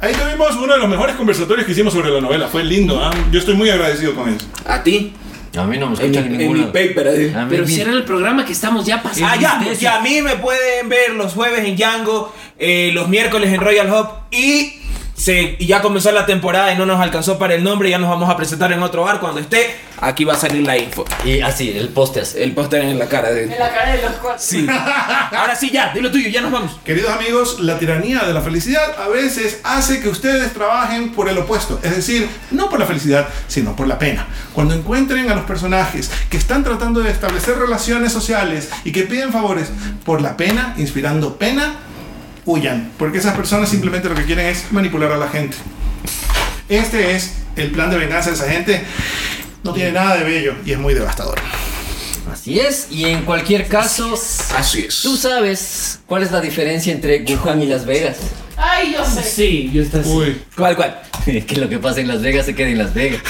Ahí 0.00 0.12
tuvimos 0.12 0.54
uno 0.56 0.74
de 0.74 0.78
los 0.78 0.88
mejores 0.88 1.16
conversatorios 1.16 1.64
que 1.66 1.72
hicimos 1.72 1.94
sobre 1.94 2.10
la 2.10 2.20
novela. 2.20 2.48
Fue 2.48 2.62
lindo, 2.62 3.02
¿ah? 3.02 3.10
Yo 3.32 3.38
estoy 3.38 3.54
muy 3.54 3.70
agradecido 3.70 4.14
con 4.14 4.28
eso. 4.28 4.46
A 4.66 4.82
ti. 4.82 5.12
A 5.56 5.64
mí 5.64 5.78
no 5.78 5.86
me 5.88 5.96
En, 5.96 6.00
escuchan 6.02 6.26
en, 6.26 6.32
en 6.32 6.38
ningún 6.38 6.58
mi 6.58 6.64
paper. 6.66 7.06
mí 7.16 7.32
Pero 7.48 7.64
era 7.66 7.92
el 7.92 8.04
programa 8.04 8.44
que 8.44 8.52
estamos 8.52 8.84
ya 8.84 9.02
pasando. 9.02 9.26
Ah, 9.26 9.36
ya, 9.36 9.62
y 9.80 9.86
a 9.86 10.00
mí 10.00 10.20
me 10.20 10.36
pueden 10.36 10.90
ver 10.90 11.12
los 11.14 11.32
jueves 11.32 11.64
en 11.64 11.76
Django, 11.76 12.34
eh, 12.58 12.90
los 12.92 13.08
miércoles 13.08 13.50
en 13.50 13.60
Royal 13.62 13.90
Hub 13.90 14.08
y, 14.30 14.74
se, 15.16 15.56
y 15.58 15.66
ya 15.66 15.80
comenzó 15.80 16.12
la 16.12 16.26
temporada 16.26 16.72
y 16.72 16.76
no 16.76 16.86
nos 16.86 17.00
alcanzó 17.00 17.38
para 17.38 17.54
el 17.54 17.64
nombre, 17.64 17.88
ya 17.90 17.98
nos 17.98 18.10
vamos 18.10 18.28
a 18.28 18.36
presentar 18.36 18.72
en 18.72 18.82
otro 18.82 19.02
bar 19.02 19.18
cuando 19.20 19.40
esté. 19.40 19.74
Aquí 19.98 20.24
va 20.24 20.34
a 20.34 20.36
salir 20.36 20.66
la 20.66 20.76
info. 20.76 21.06
Y 21.24 21.40
así, 21.40 21.70
el 21.74 21.88
póster. 21.88 22.26
El 22.36 22.52
póster 22.52 22.82
en 22.82 22.98
la 22.98 23.08
cara 23.08 23.30
de... 23.30 23.44
En 23.44 23.58
la 23.58 23.72
cara 23.72 23.92
de 23.92 24.02
los 24.02 24.12
cuatro. 24.12 24.38
Sí. 24.38 24.66
Ahora 24.68 25.56
sí, 25.56 25.70
ya, 25.70 25.90
dilo 25.94 26.10
tuyo, 26.10 26.28
ya 26.28 26.42
nos 26.42 26.52
vamos. 26.52 26.78
Queridos 26.84 27.10
amigos, 27.10 27.60
la 27.60 27.78
tiranía 27.78 28.20
de 28.20 28.34
la 28.34 28.42
felicidad 28.42 29.00
a 29.00 29.08
veces 29.08 29.60
hace 29.64 30.00
que 30.00 30.10
ustedes 30.10 30.52
trabajen 30.52 31.12
por 31.12 31.30
el 31.30 31.38
opuesto, 31.38 31.80
es 31.82 31.96
decir, 31.96 32.28
no 32.50 32.68
por 32.68 32.78
la 32.78 32.84
felicidad, 32.84 33.26
sino 33.48 33.74
por 33.74 33.88
la 33.88 33.98
pena. 33.98 34.26
Cuando 34.52 34.74
encuentren 34.74 35.30
a 35.30 35.34
los 35.34 35.44
personajes 35.44 36.10
que 36.28 36.36
están 36.36 36.62
tratando 36.62 37.00
de 37.00 37.10
establecer 37.10 37.58
relaciones 37.58 38.12
sociales 38.12 38.68
y 38.84 38.92
que 38.92 39.04
piden 39.04 39.32
favores 39.32 39.68
por 40.04 40.20
la 40.20 40.36
pena, 40.36 40.74
inspirando 40.76 41.36
pena, 41.38 41.74
huyan, 42.46 42.92
porque 42.98 43.18
esas 43.18 43.36
personas 43.36 43.68
simplemente 43.68 44.08
lo 44.08 44.14
que 44.14 44.24
quieren 44.24 44.46
es 44.46 44.72
manipular 44.72 45.12
a 45.12 45.16
la 45.18 45.28
gente. 45.28 45.56
Este 46.68 47.14
es 47.14 47.32
el 47.56 47.70
plan 47.70 47.90
de 47.90 47.98
venganza 47.98 48.30
de 48.30 48.36
esa 48.36 48.48
gente. 48.48 48.82
No 49.62 49.72
tiene 49.72 49.92
nada 49.92 50.16
de 50.16 50.24
bello 50.24 50.54
y 50.64 50.72
es 50.72 50.78
muy 50.78 50.94
devastador. 50.94 51.38
Así 52.32 52.58
es, 52.58 52.88
y 52.90 53.04
en 53.04 53.22
cualquier 53.22 53.68
caso, 53.68 54.12
Así 54.56 54.86
es. 54.88 55.00
tú 55.02 55.16
sabes 55.16 56.00
cuál 56.06 56.22
es 56.24 56.32
la 56.32 56.40
diferencia 56.40 56.92
entre 56.92 57.22
Wuhan 57.22 57.62
y 57.62 57.66
Las 57.66 57.86
Vegas. 57.86 58.16
Ay, 58.56 58.94
yo 58.94 59.04
sé. 59.04 59.22
Sí, 59.22 59.70
yo 59.72 59.82
estoy 59.82 60.00
así. 60.00 60.10
Uy, 60.10 60.42
¿Cuál, 60.56 60.76
cuál? 60.76 61.00
que 61.24 61.56
lo 61.56 61.68
que 61.68 61.78
pasa 61.78 62.00
en 62.00 62.08
Las 62.08 62.22
Vegas 62.22 62.46
se 62.46 62.54
queda 62.54 62.68
en 62.68 62.78
Las 62.78 62.94
Vegas. 62.94 63.20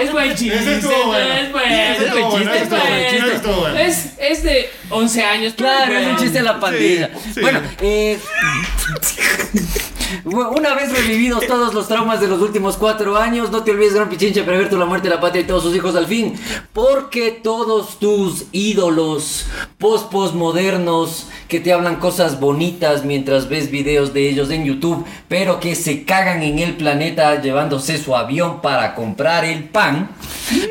Es 0.00 0.12
buen 0.12 0.34
chiste. 0.34 0.58
Ese 0.58 0.74
estuvo 0.76 1.06
bueno. 1.06 1.34
Es 1.34 1.52
buen 1.52 1.72
Ese 1.72 2.10
bueno, 2.10 2.52
es 2.54 2.68
bueno, 2.68 2.84
buen 2.84 3.04
ese 3.14 3.34
estuvo 3.34 3.54
bueno. 3.56 3.78
Es, 3.78 4.06
es 4.18 4.42
de 4.42 4.70
11 4.90 5.24
años. 5.24 5.54
Claro, 5.54 5.98
es 5.98 6.06
un 6.06 6.16
chiste 6.16 6.38
de 6.38 6.44
la 6.44 6.60
pandilla. 6.60 7.10
sí. 7.34 7.40
Bueno, 7.40 7.60
eh, 7.80 8.18
una 10.24 10.74
vez 10.74 10.92
revividos 10.92 11.46
todos 11.46 11.74
los 11.74 11.88
traumas 11.88 12.20
de 12.20 12.28
los 12.28 12.40
últimos 12.40 12.76
cuatro 12.76 13.16
años, 13.16 13.50
no 13.50 13.62
te 13.62 13.70
olvides, 13.70 13.94
Gran 13.94 14.08
Pichincha, 14.08 14.44
prever 14.44 14.72
la 14.72 14.84
muerte 14.84 15.08
de 15.08 15.14
la 15.14 15.20
patria 15.20 15.42
y 15.42 15.46
todos 15.46 15.62
sus 15.62 15.74
hijos 15.74 15.94
al 15.96 16.06
fin. 16.06 16.34
Porque 16.72 17.30
todos 17.30 17.98
tus 17.98 18.46
ídolos 18.52 19.46
post-postmodernos 19.78 21.26
que 21.48 21.60
te 21.60 21.72
hablan 21.72 21.96
cosas 21.96 22.40
bonitas 22.40 23.04
mientras 23.04 23.48
ves 23.48 23.70
videos 23.70 24.12
de 24.12 24.28
ellos 24.28 24.50
en 24.50 24.64
YouTube, 24.64 25.04
pero 25.28 25.60
que 25.60 25.74
se 25.74 26.04
cagan 26.04 26.42
en 26.42 26.58
el 26.58 26.76
planeta 26.76 27.40
llevándose 27.40 27.98
su 27.98 28.16
avión 28.16 28.60
para 28.60 28.94
comprar 28.94 29.44
el 29.44 29.64
pan, 29.64 30.10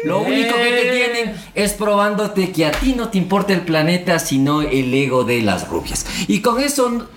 lo 0.03 0.19
único 0.21 0.55
que 0.55 0.71
te 0.71 0.91
tienen 0.91 1.35
es 1.53 1.73
probándote 1.73 2.51
que 2.51 2.65
a 2.65 2.71
ti 2.71 2.93
no 2.93 3.09
te 3.09 3.17
importa 3.17 3.53
el 3.53 3.61
planeta, 3.61 4.19
sino 4.19 4.61
el 4.61 4.93
ego 4.93 5.23
de 5.23 5.41
las 5.41 5.67
rubias. 5.67 6.05
Y 6.27 6.41
con 6.41 6.61
eso 6.61 7.07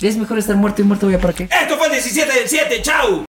es 0.00 0.16
mejor 0.16 0.38
estar 0.38 0.56
muerto 0.56 0.82
y 0.82 0.84
muerto, 0.84 1.06
voy 1.06 1.14
a 1.14 1.20
para 1.20 1.32
qué. 1.32 1.44
Esto 1.44 1.76
fue 1.76 1.86
el 1.86 1.92
17 1.92 2.32
del 2.32 2.48
7, 2.48 2.82
chau. 2.82 3.25